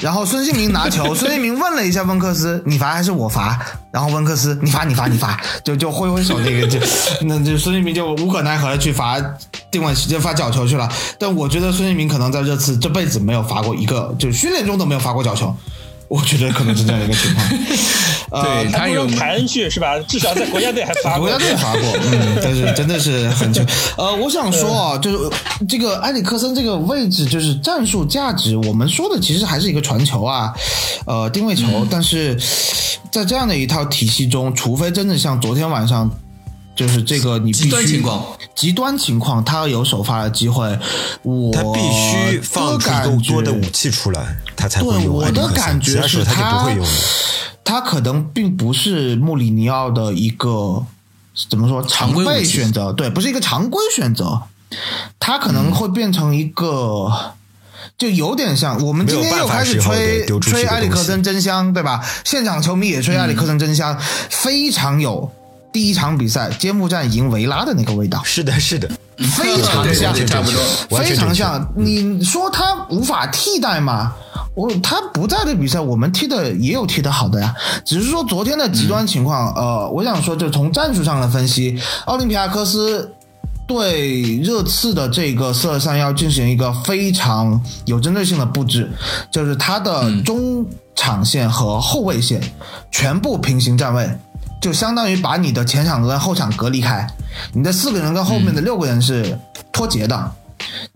[0.00, 3.58] 然后孙兴民拿球， 孙兴民问了一下温克斯：“你罚还是我罚？”
[3.90, 6.78] 然后温克斯：“你罚，你罚，你罚。”就就挥挥手，那个就
[7.22, 9.20] 那就孙兴民就无可奈何的去罚
[9.70, 10.88] 定位就罚角球去了。
[11.18, 15.54] 但我觉得孙兴民可能在这次这辈子没有罚过一个，就训练中都没有罚过角球。
[16.08, 17.46] 我觉得可能是这样一个情况。
[18.30, 19.98] 呃对他有还不如凯恩去是吧？
[20.00, 21.28] 至少在国家队还罚过。
[21.28, 21.82] 国家队罚过，
[22.12, 23.62] 嗯，但是真的是很久。
[23.96, 25.30] 呃，我想说啊，就是
[25.68, 30.52] 这个埃里克森这个位置，就是战术价值，我们说的其实还是一个传球啊，
[31.06, 31.66] 呃，定位球。
[31.68, 32.38] 嗯但是
[33.10, 36.10] 在这样的一套体系中，除非真的像昨天晚上。
[36.78, 38.24] 就是这个，你必须极端情况，
[38.54, 40.78] 极端情况，他有首发的机会，
[41.22, 45.16] 我他必须放出更多的武器出来，他才会对，用。
[45.16, 46.86] 我的感觉是他他就不会用。
[47.64, 50.86] 他可能并不是穆里尼奥的一个
[51.50, 54.42] 怎么说常规选择，对，不是一个常规选择，
[55.18, 57.34] 他可能会变成一个。
[57.96, 62.00] 就有点像我们今天又开始吹吹埃里克森真香，对吧？
[62.24, 63.98] 现场球迷也吹埃里克森真香，
[64.30, 65.32] 非常有
[65.78, 68.20] 第一场比赛揭幕战赢维拉的那个味道。
[68.24, 70.60] 是的，是的，非常像，差不多
[70.98, 71.72] 非常像。
[71.76, 74.12] 你说他无法替代吗？
[74.56, 83.14] 我他不在的比赛，我们踢的也有踢的好的呀，只是说昨天的极端情况，呃，我想说，就从战术上的分析，奥林匹亚科斯。
[83.68, 88.90] 对热刺的这个四二三幺进行一个非常有针对性的布置，
[89.30, 92.40] 就是他的中场线和后卫线
[92.90, 94.10] 全部平行站位，
[94.60, 97.06] 就相当于把你的前场跟后场隔离开，
[97.52, 99.38] 你的四个人跟后面的六个人是
[99.72, 100.32] 脱节的。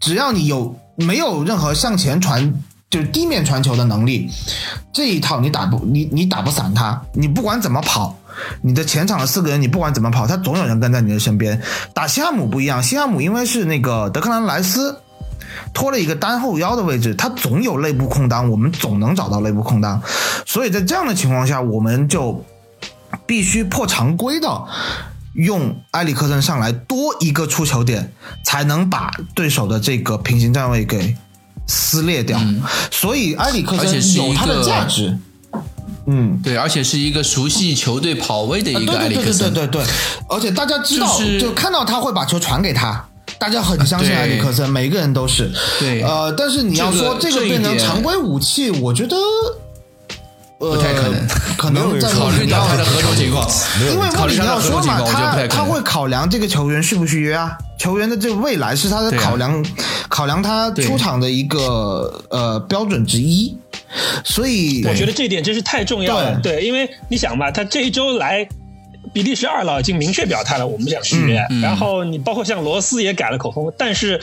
[0.00, 2.52] 只要你有没有任何向前传，
[2.90, 4.28] 就是地面传球的能力，
[4.92, 8.16] 这一套你打不你你打不散他，你不管怎么跑。
[8.62, 11.60] 你的前场的四个人，你不管怎么跑，他总有人跟在你的身边。
[11.92, 14.98] 打西汉姆不一样，西汉姆因为是那个德克兰莱斯
[15.74, 20.00] 拖了一个单后腰的位置，他总有内部空当，我们总能找到内部空当。
[20.46, 22.42] 所以在这样的情况下，我们就
[23.26, 24.48] 必须破常规的
[25.34, 28.12] 用埃里克森上来多一个出球点，
[28.44, 31.16] 才能把对手的这个平行站位给
[31.66, 32.38] 撕裂掉。
[32.90, 35.18] 所以埃里克森有他的价值。
[36.06, 39.54] 嗯，对，而且是一个熟悉球队跑位的一个埃啊对对对对里克森。
[39.54, 39.84] 对对，
[40.28, 43.04] 而且大家知道，就是就看到他会把球传给他。
[43.38, 45.50] 大家很相信埃里克森，每个人都是。
[45.78, 49.61] 对呃，但是你要说这个变成常规武器，我觉得，呃，
[50.70, 51.26] 不太可能
[51.56, 53.48] 可能在考虑到他的合同情况，
[53.80, 55.58] 因为穆里尼奥说嘛，我觉得不他太可能。
[55.58, 59.64] 他会考量这个球员续不续约啊，球员的这个未来是他的考量，
[60.08, 63.56] 考量他出场的一个呃标准之一。
[64.24, 66.38] 所以我觉得这一点真是太重要了。
[66.42, 68.48] 对对，因为你想吧，他这一周来。
[69.12, 71.38] 比利时二老已经明确表态了，我们想续约。
[71.50, 74.20] 嗯嗯然后你包括像罗斯也改了口风，但是，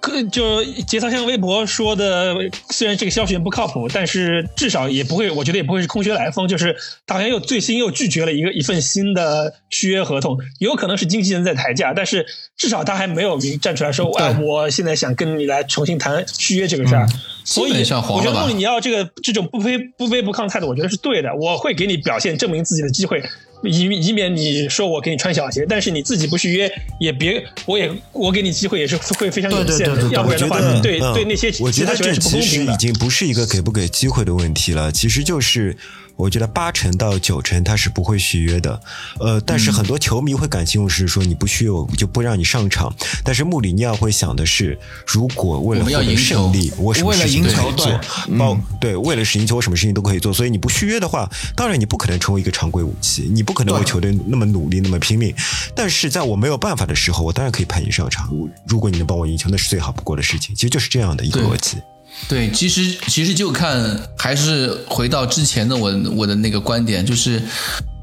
[0.00, 2.34] 可就节操像微博说的，
[2.70, 6.48] 虽然这个消息源不靠谱，但是至少也不会，我觉得也不会是空穴来风。
[6.48, 6.76] 就是
[7.06, 12.26] 他好像又最新又拒绝了一个一份新的续约合同，有可能是经纪人在抬价，但是
[12.56, 17.06] 至少他还没有明站出来说，哎，我现在想跟你来重新谈续约这个事儿。
[17.44, 21.34] 所以我觉得穆里尼奥这个这种不卑不卑不亢态度，我觉得是对的。
[21.34, 23.22] 我会给你表现证明自己的机会，
[23.62, 26.70] 以以免你说我给你穿小鞋，但是你自己不去约，
[27.00, 32.14] 也别我也我给你机会也是会非常有限的，要不然的话，对嗯对那些我觉得这。
[32.18, 35.76] 其实已经不是一个给不给机会的问题了，其实就是
[36.18, 38.80] 我觉得八成到九成他是不会续约的。
[39.20, 42.92] 呃，但嗯是很多球迷会感情用事说你不续约我就不让你上场，
[43.22, 44.76] 但是穆里尼奥会想的是，
[45.06, 47.86] 如果为了获得胜利，我什么为了事情赢球都可以做
[48.26, 50.32] 对，包对为了是赢球，我什么事情都可以做。
[50.32, 55.32] 所以你不续约的话，当然你不可能成为一个常规武器，你不可能为球队那么努力那么拼命。
[55.74, 58.28] 但是在我没有办法的时候，我当然可以派你上场。
[58.30, 60.52] 如如果你能帮我赢球，那是最好不过的事情。
[60.54, 61.78] 其实就是这样的一个逻辑。
[62.26, 67.42] 对，其实其实就看还是回到之前的我我的那个观点，就是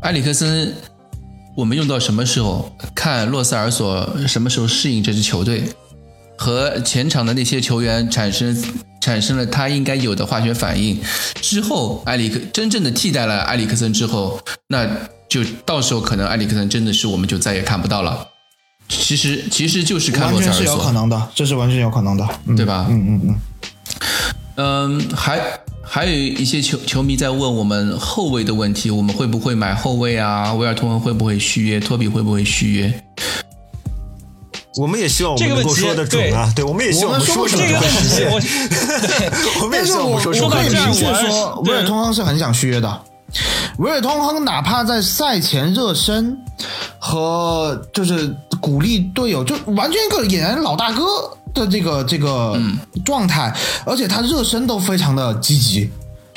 [0.01, 0.73] 埃里克森，
[1.55, 5.63] 我们用到什么时候，看洛塞尔索什么时候适应这支球队，
[6.37, 8.63] 和前场的那些球员产生
[9.01, 10.99] 产生了他应该有的化学反应
[11.41, 14.39] 之后，埃里克真正的替代了埃里克森之后，
[14.69, 14.89] 那
[15.29, 18.27] 就到时候可能埃里克森真的是我们就再也看不到了。
[18.87, 23.35] 其实其实就是看完全是有可能的，这是完全有可能的，嗯对吧嗯嗯嗯。
[24.55, 25.41] 嗯，还
[25.83, 30.53] 还有一些球球迷在问我们后卫的问题，我们会不会买后卫啊？
[30.53, 31.79] 威尔通恩会不会续约？
[31.79, 33.03] 托比会不会续约？
[34.77, 38.29] 我们也希望我们这个问题能够说得准啊，对，我们也希望我们说什么这个问就会实题，现。
[38.29, 40.69] 我我们也希望我们说什么我可以。
[40.69, 43.01] 明确说，对威尔通亨是很想续约的。
[43.77, 46.37] 维尔通亨哪怕在赛前热身
[46.99, 51.03] 和就是鼓励队友，就完全一个俨然老大哥
[51.55, 52.59] 的这个这个
[53.03, 53.51] 状态，
[53.85, 55.89] 而且他热身都非常的积极。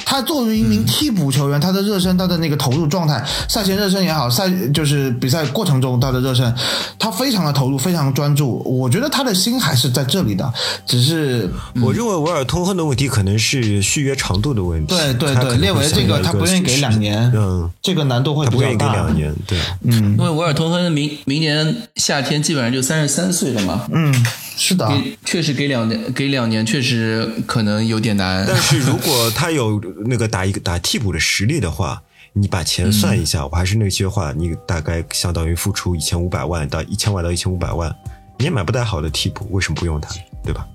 [0.04, 6.54] 他作为一名替补球员，他的热身，他的那个投入状态，赛前热身也好，赛就是比赛过程中他的热身，
[6.98, 8.62] 他非常的投入，非常专注。
[8.64, 10.50] 我觉得他的心还是在这里的，
[10.86, 11.50] 只是
[11.82, 14.94] 我认为维尔通亨的问题可能是续约长度的问题。
[14.94, 19.02] 对对对，列维这个他不愿意给两年，嗯，这个难度会他不愿意给比较大。
[19.02, 19.58] 两年，对。
[19.82, 24.14] 嗯因为维尔通亨明明年夏天基本上就三十三岁了嘛，嗯，
[24.58, 28.44] 是的，给确实给两年给两年确实可能有点难。
[28.46, 32.02] 但是如果 他有那个打一个打替补的实力的话，
[32.32, 37.94] 你把钱算一下，我还是那句话，你大概相当于付出一千五百万到一千万到一千五百万，
[38.38, 40.10] 你也买不太好的替补，为什么不用他？
[40.44, 40.66] 对吧？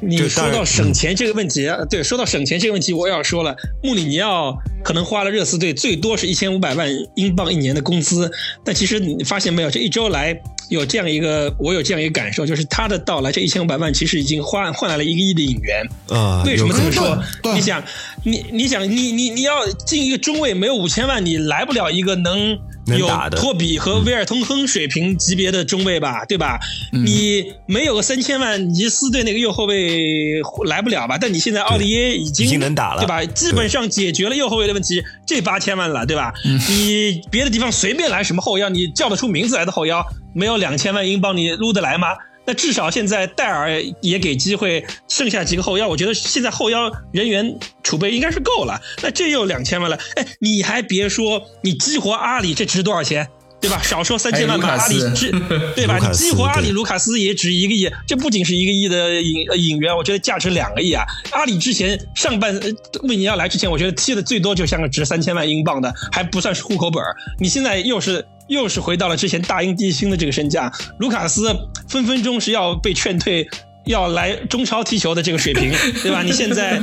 [0.00, 8.30] 你说到省钱这个问题，对，说到省钱这个问题，我也要说了，穆里尼奥可能花了热刺队最多是一千五百万英镑一年的工资，
[8.64, 10.34] 但其实你发现没有，这一周来
[10.68, 15.84] 有这样一个，我有这样一个感受，就是他的到来，这一千五百万其实已经换换来了一个亿的引援。
[16.08, 17.22] 啊、为什么这么说？
[17.54, 17.82] 你想，
[18.24, 26.58] 你你想，你你你要进一个中卫，没有五千万，你来不了一个能有能打的托比和威尔通亨水平级别的中卫吧，对吧？
[26.92, 31.16] 你没有个三千万，尼斯队那个右后卫来不了吧？
[31.18, 33.24] 但你现在奥利耶已经已经能打了对吧？
[33.24, 36.32] 基本上解决了右后卫的问题，这八千万了，对吧？
[36.68, 40.04] 你别的地方随便来什么后腰，你叫得出名字来的后腰，
[40.34, 42.08] 没有两千万英镑你撸得来吗？
[42.46, 48.80] 那至少现在戴尔也给机会，剩下几个后腰，我觉得现在后腰人员储备应该是够了。
[49.02, 53.28] 那这又两千万了，哎，你还别说，你激活阿里这值多少钱？
[53.60, 53.80] 对吧？
[53.82, 55.30] 少说三千万吧，阿里值
[55.74, 55.98] 对吧？
[55.98, 61.02] 你激活阿里、卢卡斯也值一个亿，这不仅是一个亿的引呃引援，我觉得价值两个亿啊。
[61.30, 62.68] 阿里之前上半呃
[63.04, 71.54] 为你要来之前，我觉得踢的最多就像个值三千万英镑的，还不算是户口本儿你现在又是又是回到了之前大英帝星的这个身价，卢卡斯
[71.88, 73.48] 分分钟是要被劝退，
[73.86, 75.72] 要来中超踢球的这个水平，
[76.02, 76.22] 对吧？
[76.22, 76.80] 你现在。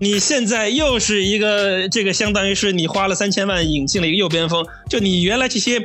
[0.00, 5.80] 你现在又是一个这个，相当于是你花了三千万引进了一个右边锋，就你原来这些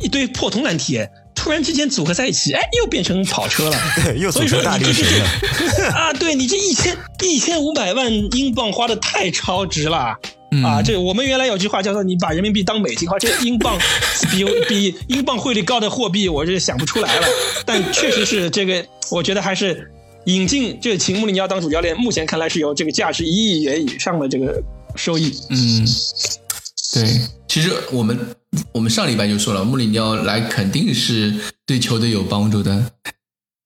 [0.00, 3.78] 一堆破铜烂铁，突然之间组合在一起，哎，又变成跑车了。
[4.32, 5.28] 所以说组成大力你这神了。
[5.76, 10.16] 这 啊，对你这一千一千五百万英镑花的太超值了。
[10.64, 13.78] 啊，这我们原来有句话叫做“你把人民币当美金花”，这英镑
[14.32, 17.26] 比比英镑汇率高的货币，我这想不出来了。
[17.64, 19.90] 但确实是这个，我觉得还是
[20.26, 24.60] 引进这个请穆里尼奥当主教练，目前看来是有这个价值一亿元以上的这个
[24.96, 25.32] 收益。
[25.50, 25.86] 嗯，
[26.94, 28.18] 对，其实我们
[28.72, 31.32] 我们上礼拜就说了，穆里尼奥来肯定是
[31.64, 32.90] 对球队有帮助的，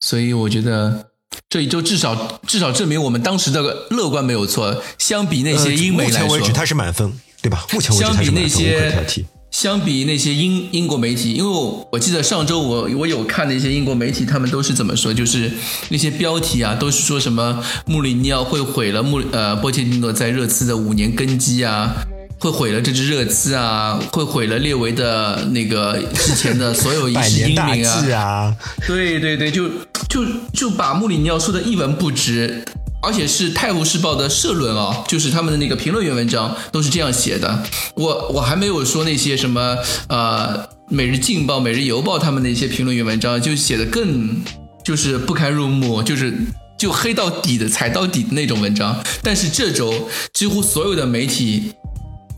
[0.00, 1.06] 所以我觉得
[1.48, 4.82] 这一周至少至少证明我们当时的乐观没有错。
[4.98, 7.12] 相比那些英美来说，呃目前为止它是满分，
[7.42, 7.66] 对吧？
[7.72, 9.24] 目前为止他相比那是满分，无可挑些剔。
[9.50, 15.14] 相比那些英英国媒体，因为我我记得上周我我有看那些英国媒体，他们都是怎么说？
[15.14, 15.48] 就是
[15.90, 21.94] 那些标题啊，都是说什么穆里尼奥会毁了穆呃波切蒂诺在热刺的五年根基啊，
[22.38, 28.54] 会毁了这支热刺啊，会毁了列维的那个之前的所有一 世英名啊，计啊，
[28.86, 29.68] 对对对，就
[30.08, 32.64] 就就把穆里尼奥说的一文不值，
[33.02, 37.62] 而且是《泰晤士报》的社论啊，就是他们的那个评论员文章都是这样写的。
[37.94, 39.76] 我我还没有说那些什么
[40.08, 40.58] 呃
[40.88, 44.42] 《每日镜报》《每日邮报》他们的一些评论员文章，就写的更
[44.84, 46.34] 就是不堪入目，就是。
[46.76, 51.72] 就黑到底的、踩到底的那种文章，但是这周几乎所有的媒体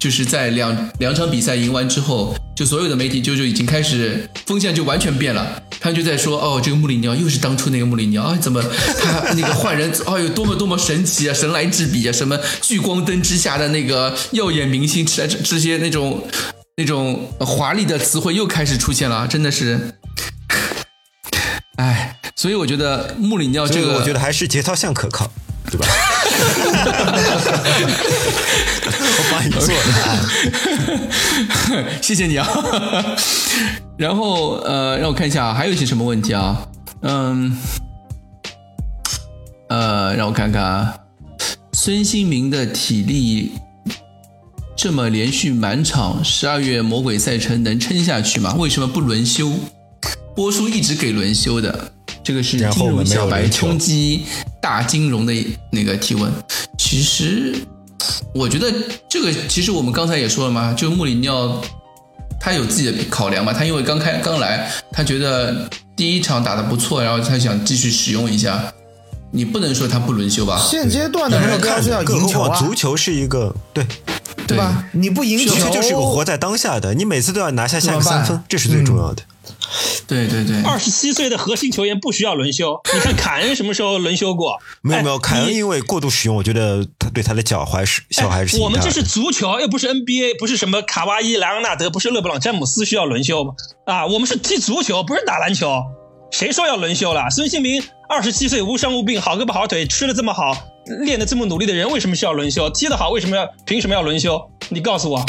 [0.06, 8.62] 就是在两两场比赛赢完之后，就所有的媒体就就已经开始风向就完全变了，他们就在说哦，这个穆里尼奥又是当初那个穆里尼奥，啊，怎么
[9.00, 16.24] 他那个换人，哦有多么多么神奇啊，神来之笔啊，什么聚光灯之下的那个耀眼明星，这这这些那种
[16.76, 19.98] 那种华丽的词汇又开始出现了，真的是，
[21.78, 25.32] 哎，所以我觉得穆里尼奥这个，我觉得还是节操像可靠，
[25.70, 25.86] 对吧？
[29.18, 29.60] 我帮你做
[31.74, 32.02] 的。
[32.02, 32.46] 谢谢你啊。
[33.96, 36.68] 然后呃，让我看一下还有一些什么问题啊？
[37.02, 37.56] 嗯，
[39.68, 40.94] 呃，让我看看啊，
[41.72, 43.52] 孙兴民的体力
[44.76, 48.54] 这么连续满场，十二月魔鬼赛程能撑下去吗？
[48.58, 49.50] 为什么不轮休？
[50.34, 51.92] 波叔一直给轮休的，
[52.26, 54.24] 这个是金然后我们没有融小白冲击
[54.60, 55.32] 大金融的
[55.70, 56.28] 那个提问。
[56.76, 57.54] 其实
[58.34, 58.72] 我觉得
[59.08, 61.62] 这个其实我们刚才也说了嘛，就穆里尼奥
[62.40, 68.72] 他有自己的考量嘛，他因为刚开刚来，他觉得第一场打得不错，然后他想继续使用一下。
[69.30, 70.60] 你不能说他不轮休吧？
[70.68, 74.84] 现阶段的目标是要赢球足球是一个对对对吧？
[74.92, 79.22] 你不赢球，球就是个活在当下的，你每次都要拿下下个三分，这是最重要的。
[80.06, 84.58] 对对对，二十七岁的核心球员不需要轮休， 你看凯恩什么时候轮休过？
[84.82, 93.54] 没有没有，哎凯恩因为过度使用，我觉得他对他的脚踝是小孩是我们这是足球，又不是 NBA，不是什么卡哇伊、莱昂纳德，不是勒布朗、詹姆斯需要轮休吗？
[93.86, 95.82] 啊，我们是踢足球，不是打篮球。
[96.30, 97.30] 谁说要轮休了？
[97.30, 100.56] 孙兴民二十七岁，无伤无病，好胳膊好腿，吃的这么好，
[101.04, 102.68] 练的这么努力的人，为什么需要轮休？
[102.70, 104.50] 踢得好，为什么要凭什么要轮休？
[104.68, 105.24] 你告诉我，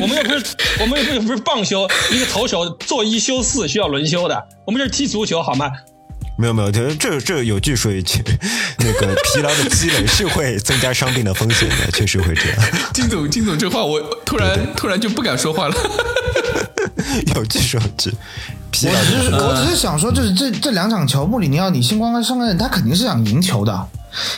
[0.00, 0.44] 我们又不是
[0.80, 5.70] 我们又不是不是棒球，一个投手做一休四需要轮休的，我们这是踢足球好吗？
[6.38, 8.22] 没有没有，这这这有句说一句，
[8.78, 12.58] 那个疲劳的积累是会增加伤病的风险的，确实会这样。
[12.92, 15.74] 金总金总这话我突然突然就不敢说话了。
[17.34, 18.10] 有句说一句，
[18.70, 23.88] 疲我只是我只是想说，就是这这两场球，穆里尼奥你星光跟上任，他肯定是想赢球的。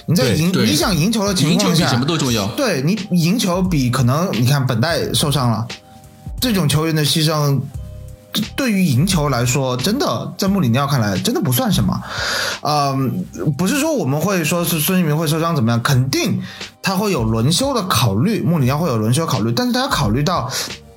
[0.06, 2.46] 你在赢你想赢球的情况下，赢球比什么都重要。
[2.56, 5.66] 对你赢球比可能你看本代受伤了，
[6.40, 7.60] 这种球员的牺牲，
[8.56, 12.00] 对于赢球来说，真的在穆里尼奥看来真的不算什么。
[12.62, 13.24] 嗯，
[13.56, 16.42] 不是说我们会说是孙兴民会受伤怎么样，肯定
[16.82, 20.50] 他会有轮休的考虑，穆里尼奥会有轮休考虑，但是他要考虑到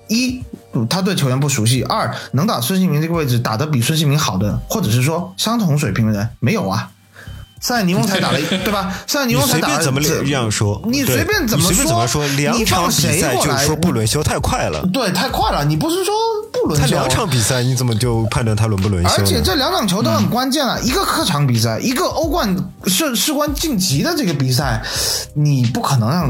[0.07, 0.41] 一。
[0.89, 6.89] 他对球员不熟悉，二能打孙兴民这个位置打得比孙兴民好的，或者是说相同水平的人没有啊。
[7.61, 8.91] 塞尼翁才打了一， 对吧？
[9.07, 14.83] 塞尼你翁才打了随便怎么样说，你随便怎么你随便怎么说，两场比赛就说不轮休太快了。
[14.91, 15.63] 对，太快了。
[15.63, 16.13] 你不是说
[16.51, 16.87] 不轮休？
[16.87, 19.09] 他两场比赛，你怎么就判断他轮不轮休？
[19.11, 20.77] 而且这两场球都很关键啊！
[20.83, 22.53] 一个客场比赛，一个欧冠
[22.87, 24.81] 事事关晋级的这个比赛，
[25.35, 26.29] 你不可能让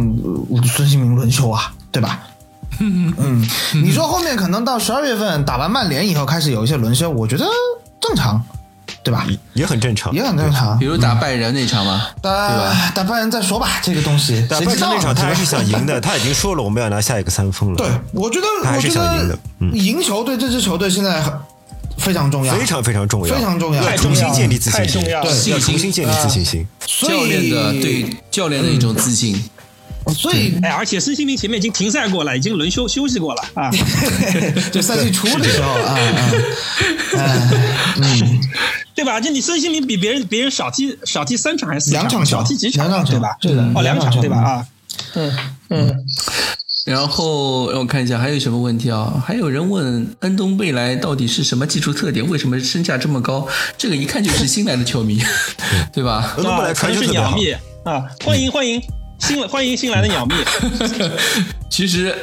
[0.51, 2.19] 呃孙兴民轮休啊，对吧？
[2.79, 7.45] 嗯，你说后面可能到十二月份打完曼联以后开始有一些轮休，我觉得
[8.01, 8.41] 正常，
[9.03, 9.25] 对吧？
[9.53, 10.77] 也很正常，也很正常。
[10.77, 10.85] 比。
[10.85, 12.91] 如打拜仁那场嘛，对打吧？
[12.93, 14.45] 打拜仁再说吧，这个东西。
[14.49, 17.75] 打拜谁知道呢仁那场他还是想赢的，他已经说了我们要拿下一个三分了。
[17.75, 19.71] 对，我觉得，还是我觉得想赢的嗯。
[19.73, 21.33] 赢球对这支球队现在很
[21.97, 23.83] 非常重要，非常非常重要，非常重要。
[23.83, 25.29] 要重要了重新建立自信心，要了。
[25.29, 26.67] 对，要重新建立自信心。
[26.85, 29.41] 所教练的对教练的一种自信。
[30.13, 33.71] 所以哎，而且孙兴民前面已经停赛过了，已经轮休休息过了啊。
[34.71, 35.97] 就 赛季初的时候啊
[37.97, 38.39] 嗯，
[38.95, 39.19] 对吧？
[39.21, 43.37] 就你孙兴民比别人别人少踢少踢三场还是四两场少踢几场，两场对吧？
[43.41, 44.37] 对的哦，两场对吧？
[44.37, 44.67] 啊，
[45.13, 45.31] 嗯
[45.69, 45.95] 嗯，
[46.85, 49.23] 然后让我看一下还有什么问题啊？
[49.25, 52.27] 还有人问恩东贝莱到底是什么技术特点？
[52.29, 53.47] 为什么身价这么高？
[53.77, 55.21] 这个一看就是新来的球迷，
[55.93, 56.33] 对吧？
[56.37, 57.37] 恩东贝莱传球特别好，
[57.91, 58.81] 啊，欢迎欢迎
[59.21, 60.33] 新欢迎新来的鸟蜜，
[61.69, 62.13] 其实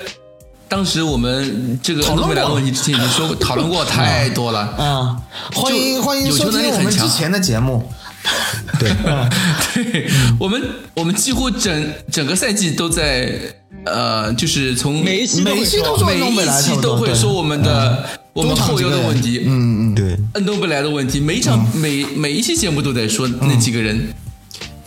[0.69, 4.61] 当时我们这个恩讨论问题之前已经说过， 讨论过太多了。
[4.61, 5.16] 啊，
[5.55, 7.01] 欢迎欢迎有球能收听我力很强。
[7.07, 7.89] 们之前的节目，
[8.81, 8.91] 对，
[9.75, 10.11] 对。
[10.41, 10.61] 我们，
[10.95, 13.33] 我们几乎整整个赛季都在
[13.85, 20.19] 呃，就是从每一期都会每一期都每一期都会说我们的我们后腰的问题，嗯嗯，对。
[20.35, 24.09] 恩东贝莱的问题，每一场每每一期节目都在说那几个人。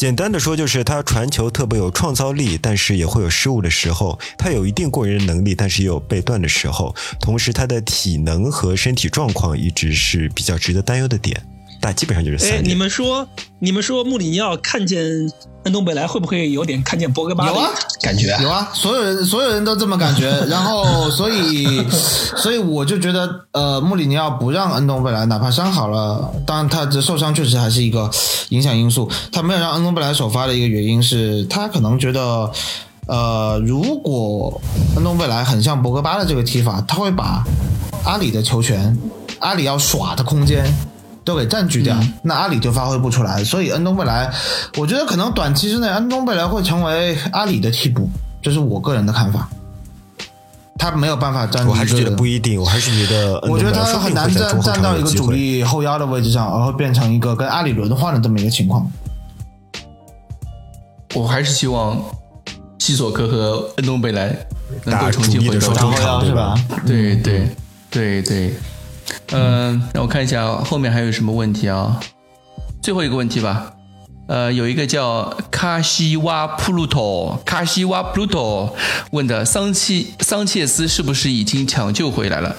[0.01, 4.19] 简单的说，就是他传球特别有创造力，但是也会有失误的时候。
[4.35, 6.95] 他有一定过人能力，但是也有被断的时候。
[7.19, 11.45] 同时，他的体能和身体状况一直是比较值得担忧的点。
[11.81, 12.65] 但基本上就是哎，三点。
[12.65, 13.27] 你们说
[13.59, 15.03] 你们说穆里尼奥看见
[15.63, 17.69] 恩东贝莱会不会有点看见博格巴有啊
[18.01, 18.37] 感觉？
[18.41, 21.83] 有啊，所有人所有人都这么感觉， 然后所以
[22.37, 28.09] 所以我就觉得，呃，穆里尼奥不让恩东贝莱，哪怕伤好了，当然他这受伤确实还是一个
[28.49, 32.49] 影响因素，他没有让恩东贝莱首发的一个原因是他可能觉得。
[33.07, 34.61] 呃，如果
[34.95, 37.43] 恩东贝莱很像博格巴的这个踢法，他会把
[38.05, 38.95] 阿里的球权、
[39.39, 40.63] 阿里要耍的空间
[41.23, 43.43] 都给占据掉，那阿里就发挥不出来。
[43.43, 44.31] 所以恩东贝莱，
[44.77, 48.09] 我觉得可能短期之内，恩东贝莱会成为阿里的替补，
[48.41, 49.49] 这是我个人的看法。
[50.77, 55.11] 他没有办法站，我还是觉得不一定，我还是觉得我觉得他很难站站到一个。
[55.11, 58.89] 主力后腰的位置上，而会变成一个跟阿里轮换的这么一个情况。
[61.13, 62.01] 我还是希望
[62.79, 64.35] 西索科和恩东贝莱
[64.85, 66.55] 能够打重新回到中场场，对吧？
[66.87, 67.47] 对对
[67.91, 68.53] 对对，
[69.31, 71.99] 嗯，让我看一下后面还有什么问题啊？
[72.81, 73.73] 最后一个问题吧。
[74.27, 78.75] 呃，有一个叫卡西瓦普鲁托，卡西瓦普鲁托
[79.11, 82.55] 问的桑切桑切斯是不是已经抢救回来了？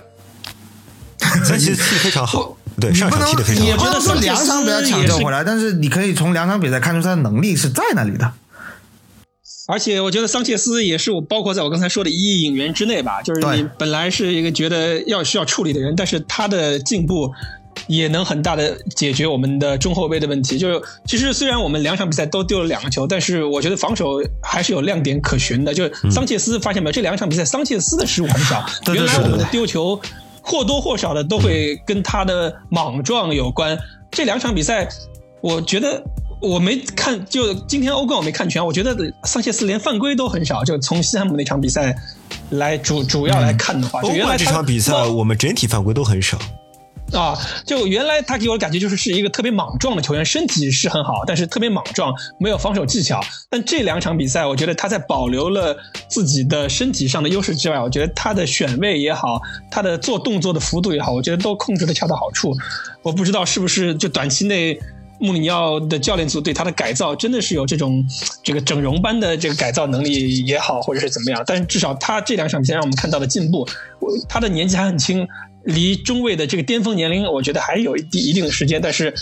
[1.18, 3.68] 桑切斯踢非常好，对，上场踢的非常好。
[3.68, 8.30] 也不能说两场比赛抢救回来，但是你可以从两场比赛看出他的能力是在那里的。
[9.68, 17.30] 而且我觉得桑切斯也是我包括在我刚才说的一亿引援之内吧，就是你本来是一个觉得要需要处理的人，但是他的进步
[17.86, 20.58] 也能很大的解决我们的中后卫的问题。
[20.58, 25.72] 就是其实虽然我们两场比赛都丢了两个球，但是我觉得防守还是有亮点可循的。
[25.72, 28.64] 就是桑切斯发现没有，这两场比赛桑切斯的失误很少。
[28.84, 30.00] 对对原来我们的丢球
[30.42, 33.78] 或多或少的都会跟他的莽撞有关。
[34.10, 34.88] 这两场比赛，
[35.40, 36.02] 我觉得。
[36.42, 38.64] 我没看，就今天欧冠我没看全。
[38.64, 41.96] 我觉得桑切斯连犯规都很少，就从西汉姆那场比赛
[42.50, 46.36] 来主主要来看的话，原来这场比赛，我们整体犯规都很少。
[47.12, 53.20] 啊，就原来他给我的感觉就是是一个特别莽撞的球员，身体是很好，但是特别莽撞，没有防守技巧。
[53.48, 55.76] 但这两场比赛，我觉得他在保留了
[56.08, 59.40] 自己的身体上的优势之外，我觉得他的选位也好，
[59.70, 62.56] 他的做动作的幅度也好，我觉得都控制的恰到好处。
[63.02, 64.80] 我不知道是不是就短期内。
[65.22, 68.04] 穆里尼奥的教练组对他的改造真的是有这种
[68.42, 73.66] 这个整容般的这个改造能力也好，或者是怎么样，但是至少他这两场比赛让我们看到了进步。
[74.28, 75.26] 他的年纪还很轻，
[75.62, 79.14] 离中卫的这个巅峰年龄，我觉得还有一定一定的时间，但是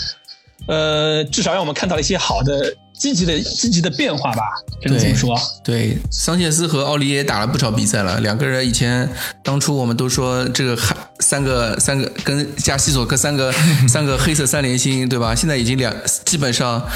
[0.66, 4.42] 呃，至少让我们看到了一些好的、积极的、积极的变化吧，
[4.82, 5.34] 只能这么说。
[5.64, 9.10] 对，桑切斯和奥利耶打了不少比赛了，两个人以前
[9.42, 13.50] 当初我们都说这个还三个三个跟加西索克三个
[13.88, 15.34] 三个黑色三连星，对吧？
[15.34, 15.90] 现在已经两
[16.26, 16.86] 基本上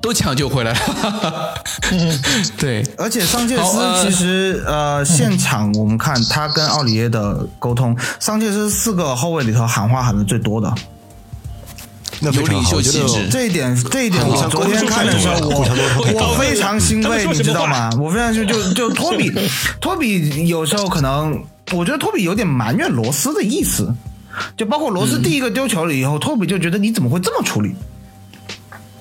[0.00, 1.54] 都抢救回来了。
[2.58, 10.74] 对，而且桑切斯其实呃，现场我们看他跟奥里耶的沟通，桑切斯四个后卫里头喊话喊的最多的。
[12.30, 15.58] 有领袖气质这一点，这一点我昨天看的时候，我
[16.14, 17.90] 我非常欣慰，你知道吗？
[17.98, 19.32] 我非常就就就托比，
[19.80, 21.42] 托比有时候可能，
[21.72, 23.92] 我觉得托比有点埋怨罗斯的意思，
[24.56, 27.74] 就包括罗斯第一个丢球了以后，托比就觉得你怎么会这么处理？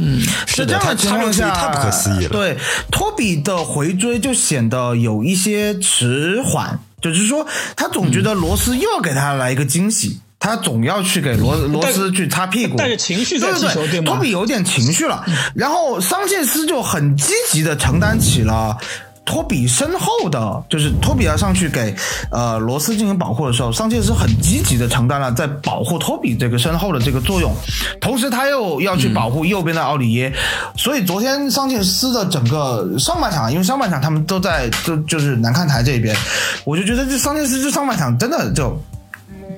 [0.04, 2.30] 嗯是，这样的情况下，太不可思议了。
[2.30, 2.58] 对，
[2.92, 7.46] 托比的回追就显得有一些迟缓，就是说
[7.76, 10.20] 他总觉得罗斯又要给他来一个惊喜。
[10.42, 14.06] 他总要去给罗罗斯去擦屁股，带着情绪在对踢球对吗？
[14.08, 15.24] 托比有点情绪了，
[15.54, 18.76] 然后桑切斯就很积极的承担起了
[19.24, 21.96] 托比身后的，就是托比要上去给
[22.32, 27.56] 呃罗斯进行保护的时候，桑切斯很积极的承担了在保护托比这个身后的这个作用，
[28.02, 30.34] 同时他又要去保护右边的奥里耶，
[30.76, 36.18] 所以昨天桑切斯的整个上半场，因为上半场他们都在就就是南看台这边，
[36.64, 38.76] 我就觉得这桑切斯这上半场真的就。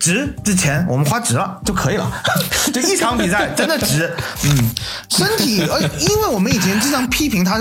[0.04, 2.12] 值这钱我们花值了就可以了，
[2.74, 4.14] 就一场比赛真的值，
[4.44, 4.70] 嗯，
[5.08, 7.58] 身体呃，因为我们以前经常批评他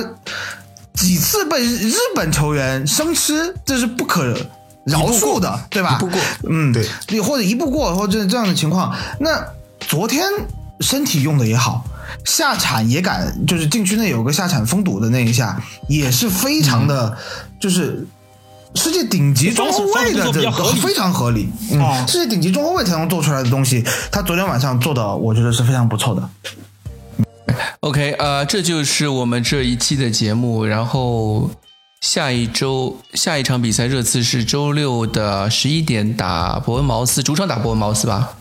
[0.93, 4.37] 几次被日本球员生吃，这是不可
[4.85, 5.95] 饶恕的，对吧？
[5.95, 6.21] 一步过
[6.51, 6.73] 嗯，
[7.07, 8.93] 对，或者一步过，或者这样的情况。
[9.21, 9.41] 那
[9.79, 10.25] 昨天
[10.81, 11.85] 身体用的也好，
[12.25, 17.17] 下铲也敢，就是禁区内有个下铲封堵的那一下，也是非常的，
[17.61, 18.05] 就是。
[18.75, 26.29] 世界顶级中后卫的这个合理非常合理，嗯，哦世界顶级中后卫才能做出来的东西，他昨天晚上做的，我觉得是非常不错的。
[27.81, 30.65] OK，呃，这就是我们这一期的节目。
[30.65, 31.51] 然后
[32.01, 38.33] 下一周下一场比赛热刺是周六的十一点打伯恩茅斯，主场打伯恩茅斯吧。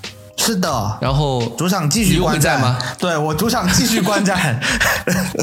[0.43, 2.75] 是的，然后主场继续观战吗？
[2.97, 4.59] 对我主场继续观战。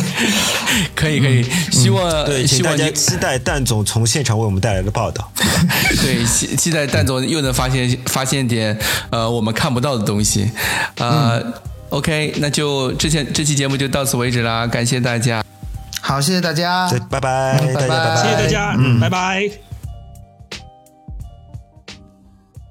[0.97, 5.31] 可以可以，希望、嗯对，希望你家期待蛋总从现场为我们带来的报道。
[6.03, 8.77] 对期期待蛋总又能发现发现点
[9.11, 10.51] 呃我们看不到的东西。
[10.97, 11.41] 呃、
[11.91, 15.45] o k 那就之前这期节目就到此为止啦，感谢大家。
[16.01, 19.49] 好，谢谢大家对，拜拜，大家拜拜，谢谢大家，嗯拜拜。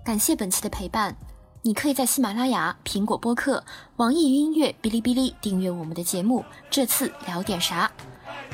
[0.04, 1.16] 感谢本期的陪伴。
[1.68, 3.62] 你可以在喜马拉雅、苹果播客、
[3.98, 6.46] 网易云音乐、哔哩哔哩订阅我们的节目。
[6.70, 7.92] 这次聊点啥？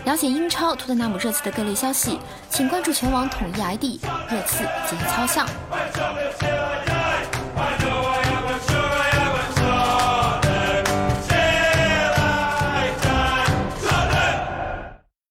[0.04, 2.18] 了解英超托特纳姆热刺的各类消息，
[2.50, 3.84] 请关注全网统一 ID
[4.32, 5.48] 热刺节操巷。